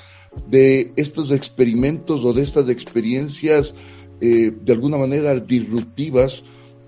de 0.48 0.92
estos 0.96 1.30
experimentos 1.30 2.24
o 2.24 2.32
de 2.32 2.42
estas 2.42 2.68
experiencias 2.68 3.74
eh, 4.20 4.52
de 4.64 4.72
alguna 4.72 4.96
manera 4.96 5.38
disruptivas 5.38 6.42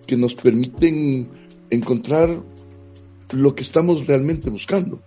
que 0.07 0.17
nos 0.17 0.35
permiten 0.35 1.29
encontrar 1.71 2.43
lo 3.33 3.55
que 3.55 3.63
estamos 3.63 4.07
realmente 4.07 4.49
buscando. 4.49 5.01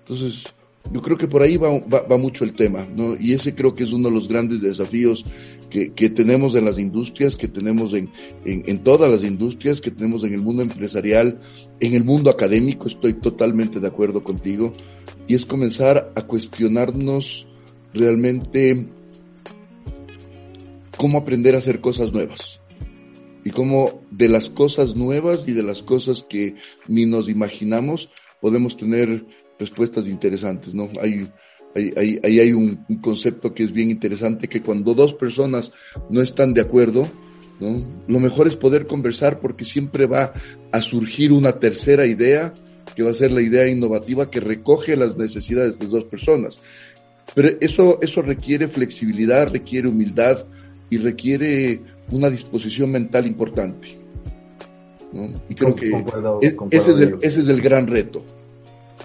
Entonces, 0.00 0.44
yo 0.92 1.02
creo 1.02 1.18
que 1.18 1.28
por 1.28 1.42
ahí 1.42 1.56
va, 1.56 1.78
va, 1.80 2.16
mucho 2.16 2.44
el 2.44 2.52
tema, 2.52 2.86
¿no? 2.86 3.16
Y 3.18 3.32
ese 3.32 3.54
creo 3.54 3.74
que 3.74 3.84
es 3.84 3.92
uno 3.92 4.08
de 4.08 4.14
los 4.14 4.28
grandes 4.28 4.60
desafíos 4.60 5.24
que, 5.68 5.92
que 5.92 6.10
tenemos 6.10 6.54
en 6.54 6.64
las 6.64 6.78
industrias, 6.78 7.36
que 7.36 7.48
tenemos 7.48 7.92
en, 7.92 8.10
en, 8.44 8.64
en, 8.66 8.82
todas 8.82 9.10
las 9.10 9.22
industrias, 9.22 9.80
que 9.80 9.90
tenemos 9.90 10.24
en 10.24 10.34
el 10.34 10.40
mundo 10.40 10.62
empresarial, 10.62 11.38
en 11.78 11.94
el 11.94 12.02
mundo 12.02 12.30
académico, 12.30 12.88
estoy 12.88 13.14
totalmente 13.14 13.78
de 13.78 13.86
acuerdo 13.86 14.24
contigo, 14.24 14.72
y 15.28 15.34
es 15.34 15.44
comenzar 15.44 16.12
a 16.16 16.22
cuestionarnos 16.22 17.46
realmente 17.92 18.86
cómo 21.00 21.16
aprender 21.16 21.54
a 21.54 21.58
hacer 21.58 21.80
cosas 21.80 22.12
nuevas. 22.12 22.60
Y 23.42 23.50
cómo 23.50 24.02
de 24.10 24.28
las 24.28 24.50
cosas 24.50 24.96
nuevas 24.96 25.48
y 25.48 25.52
de 25.52 25.62
las 25.62 25.82
cosas 25.82 26.26
que 26.28 26.56
ni 26.88 27.06
nos 27.06 27.30
imaginamos 27.30 28.10
podemos 28.38 28.76
tener 28.76 29.24
respuestas 29.58 30.06
interesantes, 30.06 30.74
¿no? 30.74 30.90
Hay, 31.00 31.30
ahí 31.74 32.18
hay, 32.22 32.38
hay, 32.38 32.52
un, 32.52 32.84
un, 32.86 32.96
concepto 32.98 33.54
que 33.54 33.62
es 33.62 33.72
bien 33.72 33.90
interesante, 33.90 34.46
que 34.46 34.60
cuando 34.60 34.92
dos 34.92 35.14
personas 35.14 35.72
no 36.10 36.20
están 36.20 36.52
de 36.52 36.60
acuerdo, 36.60 37.08
¿no? 37.60 37.82
Lo 38.06 38.20
mejor 38.20 38.46
es 38.46 38.56
poder 38.56 38.86
conversar 38.86 39.40
porque 39.40 39.64
siempre 39.64 40.04
va 40.04 40.34
a 40.70 40.82
surgir 40.82 41.32
una 41.32 41.52
tercera 41.52 42.04
idea, 42.04 42.52
que 42.94 43.02
va 43.02 43.10
a 43.10 43.14
ser 43.14 43.32
la 43.32 43.40
idea 43.40 43.66
innovativa 43.66 44.30
que 44.30 44.40
recoge 44.40 44.96
las 44.96 45.16
necesidades 45.16 45.78
de 45.78 45.86
dos 45.86 46.04
personas. 46.04 46.60
Pero 47.34 47.56
eso, 47.60 47.98
eso 48.02 48.20
requiere 48.20 48.68
flexibilidad, 48.68 49.50
requiere 49.50 49.88
humildad, 49.88 50.44
y 50.90 50.98
requiere 50.98 51.80
una 52.10 52.28
disposición 52.28 52.90
mental 52.90 53.26
importante. 53.26 53.98
¿no? 55.12 55.30
Y 55.48 55.54
creo 55.54 55.74
que 55.74 56.04
ese, 56.70 56.90
es 56.90 56.98
el, 56.98 57.18
ese, 57.22 57.40
es 57.40 57.48
el, 57.48 57.60
gran 57.60 57.86
reto. 57.86 58.22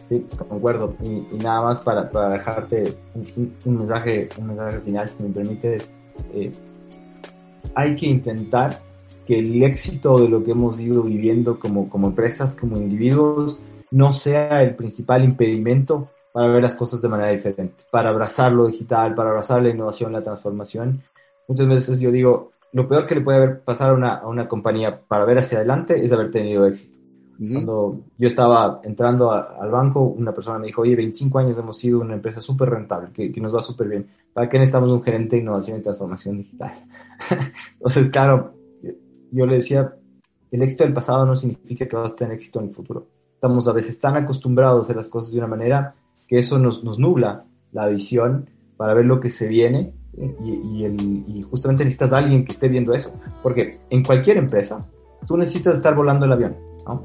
Sí, 0.09 0.25
concuerdo. 0.47 0.95
Y, 1.03 1.35
y 1.35 1.37
nada 1.41 1.61
más 1.61 1.81
para, 1.81 2.09
para 2.09 2.31
dejarte 2.31 2.95
un, 3.13 3.53
un, 3.65 3.77
mensaje, 3.77 4.29
un 4.37 4.47
mensaje 4.47 4.79
final, 4.81 5.11
si 5.13 5.23
me 5.23 5.29
permite, 5.29 5.77
eh, 6.33 6.51
hay 7.73 7.95
que 7.95 8.07
intentar 8.07 8.81
que 9.25 9.39
el 9.39 9.63
éxito 9.63 10.17
de 10.19 10.29
lo 10.29 10.43
que 10.43 10.51
hemos 10.51 10.79
ido 10.79 11.03
viviendo 11.03 11.57
como, 11.57 11.89
como 11.89 12.07
empresas, 12.07 12.53
como 12.53 12.77
individuos, 12.77 13.59
no 13.91 14.13
sea 14.13 14.61
el 14.61 14.75
principal 14.75 15.23
impedimento 15.23 16.09
para 16.31 16.47
ver 16.49 16.61
las 16.61 16.75
cosas 16.75 17.01
de 17.01 17.07
manera 17.07 17.31
diferente, 17.31 17.85
para 17.89 18.09
abrazar 18.09 18.51
lo 18.51 18.67
digital, 18.67 19.15
para 19.15 19.29
abrazar 19.29 19.63
la 19.63 19.69
innovación, 19.69 20.11
la 20.11 20.21
transformación 20.21 21.01
muchas 21.47 21.67
veces 21.67 21.99
yo 21.99 22.11
digo, 22.11 22.51
lo 22.73 22.87
peor 22.87 23.07
que 23.07 23.15
le 23.15 23.21
puede 23.21 23.37
haber 23.37 23.61
pasado 23.61 23.91
a 23.91 23.95
una, 23.95 24.13
a 24.15 24.27
una 24.27 24.47
compañía 24.47 24.99
para 25.07 25.25
ver 25.25 25.37
hacia 25.37 25.59
adelante 25.59 26.03
es 26.03 26.11
haber 26.11 26.31
tenido 26.31 26.65
éxito. 26.65 26.95
Cuando 27.37 27.99
yo 28.17 28.27
estaba 28.27 28.79
entrando 28.83 29.31
al 29.31 29.69
banco, 29.69 30.01
una 30.01 30.33
persona 30.33 30.57
me 30.57 30.67
dijo, 30.67 30.83
oye, 30.83 30.95
25 30.95 31.39
años 31.39 31.57
hemos 31.57 31.77
sido 31.77 31.99
una 31.99 32.13
empresa 32.13 32.39
súper 32.39 32.69
rentable, 32.69 33.09
que, 33.13 33.31
que, 33.31 33.41
nos 33.41 33.53
va 33.53 33.61
súper 33.61 33.89
bien. 33.89 34.07
¿Para 34.31 34.47
qué 34.47 34.57
necesitamos 34.57 34.89
un 34.89 35.01
gerente 35.01 35.35
de 35.35 35.41
innovación 35.41 35.79
y 35.79 35.81
transformación 35.81 36.37
digital? 36.37 36.71
Entonces, 37.73 38.07
claro, 38.07 38.53
yo 39.31 39.45
le 39.45 39.55
decía, 39.55 39.93
el 40.51 40.61
éxito 40.61 40.85
del 40.85 40.93
pasado 40.93 41.25
no 41.25 41.35
significa 41.35 41.85
que 41.85 41.95
vas 41.95 42.13
a 42.13 42.15
tener 42.15 42.35
éxito 42.35 42.59
en 42.59 42.67
el 42.67 42.73
futuro. 42.73 43.07
Estamos 43.33 43.67
a 43.67 43.73
veces 43.73 43.99
tan 43.99 44.15
acostumbrados 44.15 44.79
a 44.79 44.83
hacer 44.83 44.95
las 44.95 45.09
cosas 45.09 45.33
de 45.33 45.39
una 45.39 45.47
manera 45.47 45.95
que 46.27 46.37
eso 46.37 46.57
nos, 46.57 46.83
nos 46.85 46.99
nubla 46.99 47.43
la 47.73 47.87
visión 47.87 48.49
para 48.77 48.93
ver 48.93 49.05
lo 49.05 49.19
que 49.19 49.29
se 49.29 49.47
viene 49.47 49.93
y, 50.17 50.83
el, 50.83 51.01
y, 51.27 51.41
justamente 51.41 51.83
necesitas 51.83 52.13
a 52.13 52.17
alguien 52.17 52.45
que 52.45 52.51
esté 52.51 52.67
viendo 52.67 52.93
eso. 52.93 53.11
Porque 53.43 53.79
en 53.89 54.03
cualquier 54.03 54.37
empresa, 54.37 54.79
tú 55.27 55.37
necesitas 55.37 55.75
estar 55.75 55.95
volando 55.95 56.25
el 56.25 56.33
avión. 56.33 56.55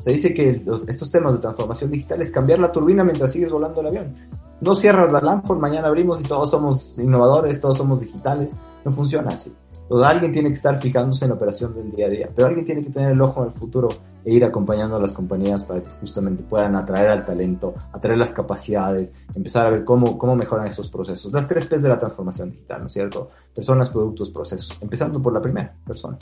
Se 0.05 0.11
dice 0.11 0.35
que 0.35 0.51
estos 0.51 1.11
temas 1.11 1.35
de 1.35 1.41
transformación 1.41 1.91
digital 1.91 2.21
es 2.21 2.31
cambiar 2.31 2.59
la 2.59 2.71
turbina 2.71 3.03
mientras 3.03 3.33
sigues 3.33 3.51
volando 3.51 3.81
el 3.81 3.87
avión. 3.87 4.15
No 4.61 4.75
cierras 4.75 5.11
la 5.11 5.21
Lanford, 5.21 5.59
mañana 5.59 5.89
abrimos 5.89 6.21
y 6.21 6.25
todos 6.25 6.51
somos 6.51 6.95
innovadores, 6.99 7.61
todos 7.61 7.79
somos 7.79 8.01
digitales. 8.01 8.51
No 8.85 8.93
funciona 8.93 9.31
así. 9.31 9.53
Entonces, 9.91 10.09
alguien 10.09 10.31
tiene 10.33 10.49
que 10.51 10.55
estar 10.55 10.81
fijándose 10.81 11.25
en 11.25 11.31
la 11.31 11.35
operación 11.35 11.75
del 11.75 11.91
día 11.91 12.07
a 12.07 12.11
día, 12.11 12.31
pero 12.33 12.47
alguien 12.47 12.65
tiene 12.65 12.81
que 12.81 12.91
tener 12.91 13.11
el 13.11 13.21
ojo 13.21 13.43
en 13.43 13.49
el 13.49 13.55
futuro 13.55 13.89
e 14.25 14.33
ir 14.33 14.45
acompañando 14.45 14.95
a 14.95 15.01
las 15.01 15.13
compañías 15.13 15.65
para 15.65 15.83
que 15.83 15.91
justamente 16.01 16.45
puedan 16.45 16.77
atraer 16.77 17.09
al 17.09 17.27
talento, 17.27 17.75
atraer 17.93 18.17
las 18.17 18.31
capacidades, 18.31 19.09
empezar 19.35 19.67
a 19.67 19.71
ver 19.71 19.85
cómo, 19.85 20.17
cómo 20.17 20.37
mejoran 20.37 20.69
esos 20.69 20.89
procesos. 20.93 21.33
Las 21.33 21.49
tres 21.49 21.67
P's 21.67 21.83
de 21.83 21.89
la 21.89 21.99
transformación 21.99 22.53
digital, 22.53 22.83
¿no 22.83 22.87
es 22.87 22.93
cierto? 22.93 23.31
Personas, 23.53 23.91
productos, 23.91 24.31
procesos. 24.31 24.79
Empezando 24.81 25.21
por 25.21 25.33
la 25.33 25.43
primera, 25.43 25.75
persona. 25.85 26.17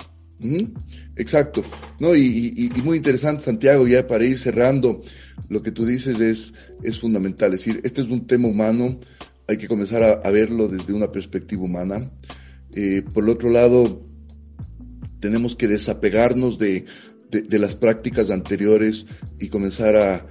Exacto. 1.16 1.60
No, 2.00 2.16
y, 2.16 2.72
muy 2.82 2.96
interesante, 2.96 3.42
Santiago, 3.42 3.86
ya 3.86 4.06
para 4.06 4.24
ir 4.24 4.38
cerrando, 4.38 5.02
lo 5.50 5.62
que 5.62 5.72
tú 5.72 5.84
dices 5.84 6.18
es, 6.18 6.54
es 6.82 6.98
fundamental. 6.98 7.52
Es 7.52 7.66
decir, 7.66 7.82
este 7.84 8.00
es 8.00 8.08
un 8.08 8.26
tema 8.26 8.48
humano, 8.48 8.96
hay 9.46 9.58
que 9.58 9.68
comenzar 9.68 10.22
a 10.24 10.30
verlo 10.30 10.68
desde 10.68 10.94
una 10.94 11.12
perspectiva 11.12 11.64
humana. 11.64 12.10
Eh, 12.81 13.03
por 13.03 13.29
otro 13.29 13.51
lado, 13.51 14.07
tenemos 15.18 15.57
que 15.57 15.66
desapegarnos 15.66 16.61
de, 16.61 16.85
de, 17.29 17.59
las 17.59 17.74
prácticas 17.74 18.31
anteriores 18.31 19.07
y 19.41 19.49
comenzar 19.49 19.97
a, 19.97 20.24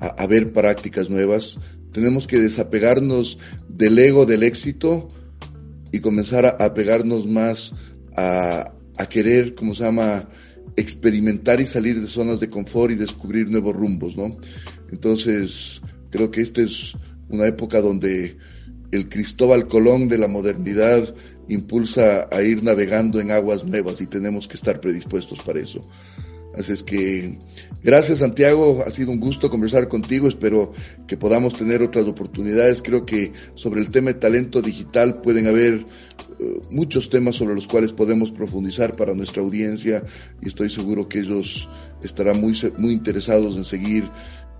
a, 0.00 0.26
ver 0.26 0.52
prácticas 0.52 1.08
nuevas. 1.08 1.58
Tenemos 1.92 2.26
que 2.26 2.38
desapegarnos 2.38 3.38
del 3.70 3.98
ego 3.98 4.26
del 4.26 4.42
éxito 4.42 5.08
y 5.92 6.00
comenzar 6.00 6.44
a, 6.44 6.50
a 6.50 6.74
pegarnos 6.74 7.26
más 7.26 7.72
a, 8.14 8.74
a 8.98 9.06
querer, 9.08 9.54
como 9.54 9.74
se 9.74 9.84
llama, 9.84 10.28
experimentar 10.76 11.62
y 11.62 11.66
salir 11.66 12.02
de 12.02 12.06
zonas 12.06 12.38
de 12.38 12.50
confort 12.50 12.92
y 12.92 12.96
descubrir 12.96 13.48
nuevos 13.48 13.74
rumbos, 13.74 14.14
¿no? 14.14 14.28
Entonces, 14.92 15.80
creo 16.10 16.30
que 16.30 16.42
esta 16.42 16.60
es 16.60 16.92
una 17.30 17.46
época 17.46 17.80
donde 17.80 18.36
el 18.90 19.08
Cristóbal 19.08 19.68
Colón 19.68 20.08
de 20.08 20.18
la 20.18 20.28
modernidad 20.28 21.14
impulsa 21.48 22.28
a 22.30 22.42
ir 22.42 22.62
navegando 22.62 23.20
en 23.20 23.30
aguas 23.30 23.64
nuevas 23.64 24.00
y 24.00 24.06
tenemos 24.06 24.48
que 24.48 24.54
estar 24.54 24.80
predispuestos 24.80 25.38
para 25.40 25.60
eso. 25.60 25.80
Así 26.56 26.72
es 26.72 26.82
que 26.82 27.36
gracias 27.82 28.18
Santiago, 28.18 28.84
ha 28.86 28.90
sido 28.90 29.10
un 29.10 29.18
gusto 29.18 29.50
conversar 29.50 29.88
contigo, 29.88 30.28
espero 30.28 30.72
que 31.08 31.16
podamos 31.16 31.56
tener 31.56 31.82
otras 31.82 32.04
oportunidades. 32.04 32.80
Creo 32.80 33.04
que 33.04 33.32
sobre 33.54 33.80
el 33.80 33.90
tema 33.90 34.12
de 34.12 34.20
talento 34.20 34.62
digital 34.62 35.20
pueden 35.20 35.48
haber 35.48 35.84
eh, 36.38 36.60
muchos 36.70 37.10
temas 37.10 37.36
sobre 37.36 37.56
los 37.56 37.66
cuales 37.66 37.92
podemos 37.92 38.30
profundizar 38.30 38.96
para 38.96 39.14
nuestra 39.14 39.42
audiencia 39.42 40.04
y 40.40 40.48
estoy 40.48 40.70
seguro 40.70 41.08
que 41.08 41.18
ellos 41.18 41.68
estarán 42.02 42.40
muy, 42.40 42.56
muy 42.78 42.92
interesados 42.92 43.56
en 43.56 43.64
seguir 43.64 44.08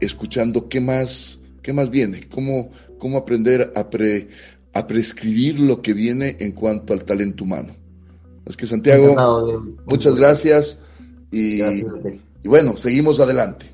escuchando 0.01 0.69
qué 0.69 0.81
más, 0.81 1.39
qué 1.63 1.73
más 1.73 1.91
viene, 1.91 2.21
cómo, 2.29 2.71
cómo 2.99 3.19
aprender 3.19 3.73
a, 3.77 3.89
pre, 3.89 4.29
a 4.75 4.87
prescribir 4.87 5.61
lo 5.61 5.81
que 5.81 5.95
viene 5.95 6.37
en 6.41 6.53
cuanto 6.53 6.93
al 6.93 7.05
talento 7.05 7.45
humano. 7.45 7.75
Es 8.45 8.57
que 8.57 8.67
Santiago, 8.67 9.15
muchas 9.87 10.17
gracias 10.17 10.79
y, 11.31 11.63
y, 11.63 12.49
bueno, 12.49 12.77
seguimos 12.77 13.21
adelante. 13.21 13.67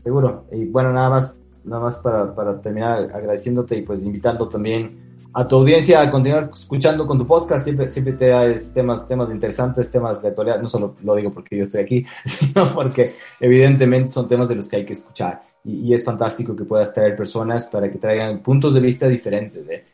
Seguro. 0.00 0.46
Y 0.50 0.64
bueno, 0.64 0.92
nada 0.92 1.10
más, 1.10 1.38
nada 1.64 1.82
más 1.82 1.98
para, 1.98 2.34
para, 2.34 2.60
terminar 2.60 3.10
agradeciéndote 3.14 3.76
y 3.76 3.82
pues 3.82 4.02
invitando 4.02 4.48
también 4.48 5.08
a 5.34 5.46
tu 5.46 5.56
audiencia 5.56 6.00
a 6.00 6.10
continuar 6.10 6.50
escuchando 6.54 7.06
con 7.06 7.18
tu 7.18 7.26
podcast. 7.26 7.64
Siempre, 7.64 7.88
siempre 7.90 8.14
te 8.14 8.28
traes 8.28 8.72
temas, 8.72 9.06
temas 9.06 9.30
interesantes, 9.30 9.90
temas 9.90 10.22
de 10.22 10.28
actualidad. 10.28 10.60
No 10.60 10.70
solo 10.70 10.96
lo 11.02 11.14
digo 11.14 11.32
porque 11.32 11.58
yo 11.58 11.62
estoy 11.64 11.82
aquí, 11.82 12.06
sino 12.24 12.74
porque 12.74 13.14
evidentemente 13.38 14.08
son 14.10 14.26
temas 14.26 14.48
de 14.48 14.54
los 14.54 14.66
que 14.66 14.76
hay 14.76 14.86
que 14.86 14.94
escuchar. 14.94 15.42
Y, 15.64 15.88
y 15.88 15.94
es 15.94 16.02
fantástico 16.02 16.56
que 16.56 16.64
puedas 16.64 16.92
traer 16.94 17.14
personas 17.14 17.66
para 17.66 17.90
que 17.92 17.98
traigan 17.98 18.42
puntos 18.42 18.72
de 18.74 18.80
vista 18.80 19.06
diferentes. 19.06 19.68
¿eh? 19.68 19.84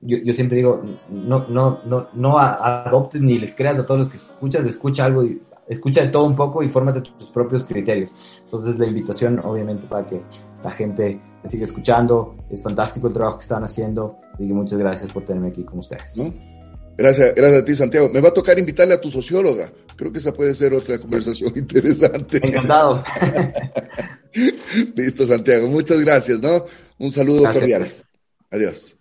Yo, 0.00 0.18
yo, 0.18 0.32
siempre 0.32 0.56
digo, 0.56 0.82
no, 1.10 1.46
no, 1.48 1.80
no, 1.84 2.08
no 2.12 2.38
adoptes 2.38 3.22
ni 3.22 3.38
les 3.38 3.54
creas 3.54 3.78
a 3.78 3.86
todos 3.86 4.00
los 4.00 4.08
que 4.08 4.16
escuchas, 4.16 4.64
escucha 4.66 5.04
algo 5.04 5.24
y 5.24 5.40
escucha 5.70 6.02
de 6.02 6.08
todo 6.08 6.24
un 6.24 6.34
poco 6.34 6.62
y 6.62 6.68
fórmate 6.68 7.00
tus 7.00 7.30
propios 7.30 7.64
criterios. 7.64 8.10
Entonces 8.44 8.78
la 8.78 8.86
invitación 8.86 9.38
obviamente 9.38 9.86
para 9.86 10.06
que 10.06 10.20
la 10.62 10.70
gente 10.72 11.20
me 11.42 11.48
siga 11.48 11.64
escuchando, 11.64 12.36
es 12.50 12.62
fantástico 12.62 13.06
el 13.06 13.14
trabajo 13.14 13.38
que 13.38 13.44
están 13.44 13.64
haciendo, 13.64 14.16
así 14.34 14.46
que 14.46 14.52
muchas 14.52 14.78
gracias 14.78 15.12
por 15.12 15.24
tenerme 15.24 15.48
aquí 15.48 15.64
con 15.64 15.78
ustedes. 15.78 16.04
Gracias, 16.98 17.34
gracias 17.34 17.62
a 17.62 17.64
ti 17.64 17.74
Santiago. 17.74 18.10
Me 18.12 18.20
va 18.20 18.28
a 18.28 18.34
tocar 18.34 18.58
invitarle 18.58 18.94
a 18.94 19.00
tu 19.00 19.10
socióloga, 19.10 19.72
creo 19.96 20.12
que 20.12 20.18
esa 20.18 20.32
puede 20.32 20.54
ser 20.54 20.74
otra 20.74 20.98
conversación 20.98 21.52
interesante. 21.56 22.38
Encantado. 22.42 23.02
Listo 24.94 25.26
Santiago, 25.26 25.68
muchas 25.68 26.00
gracias, 26.00 26.40
¿no? 26.40 26.64
Un 26.98 27.10
saludo 27.10 27.44
cordial. 27.44 27.82
Pues. 27.82 28.04
Adiós. 28.50 28.96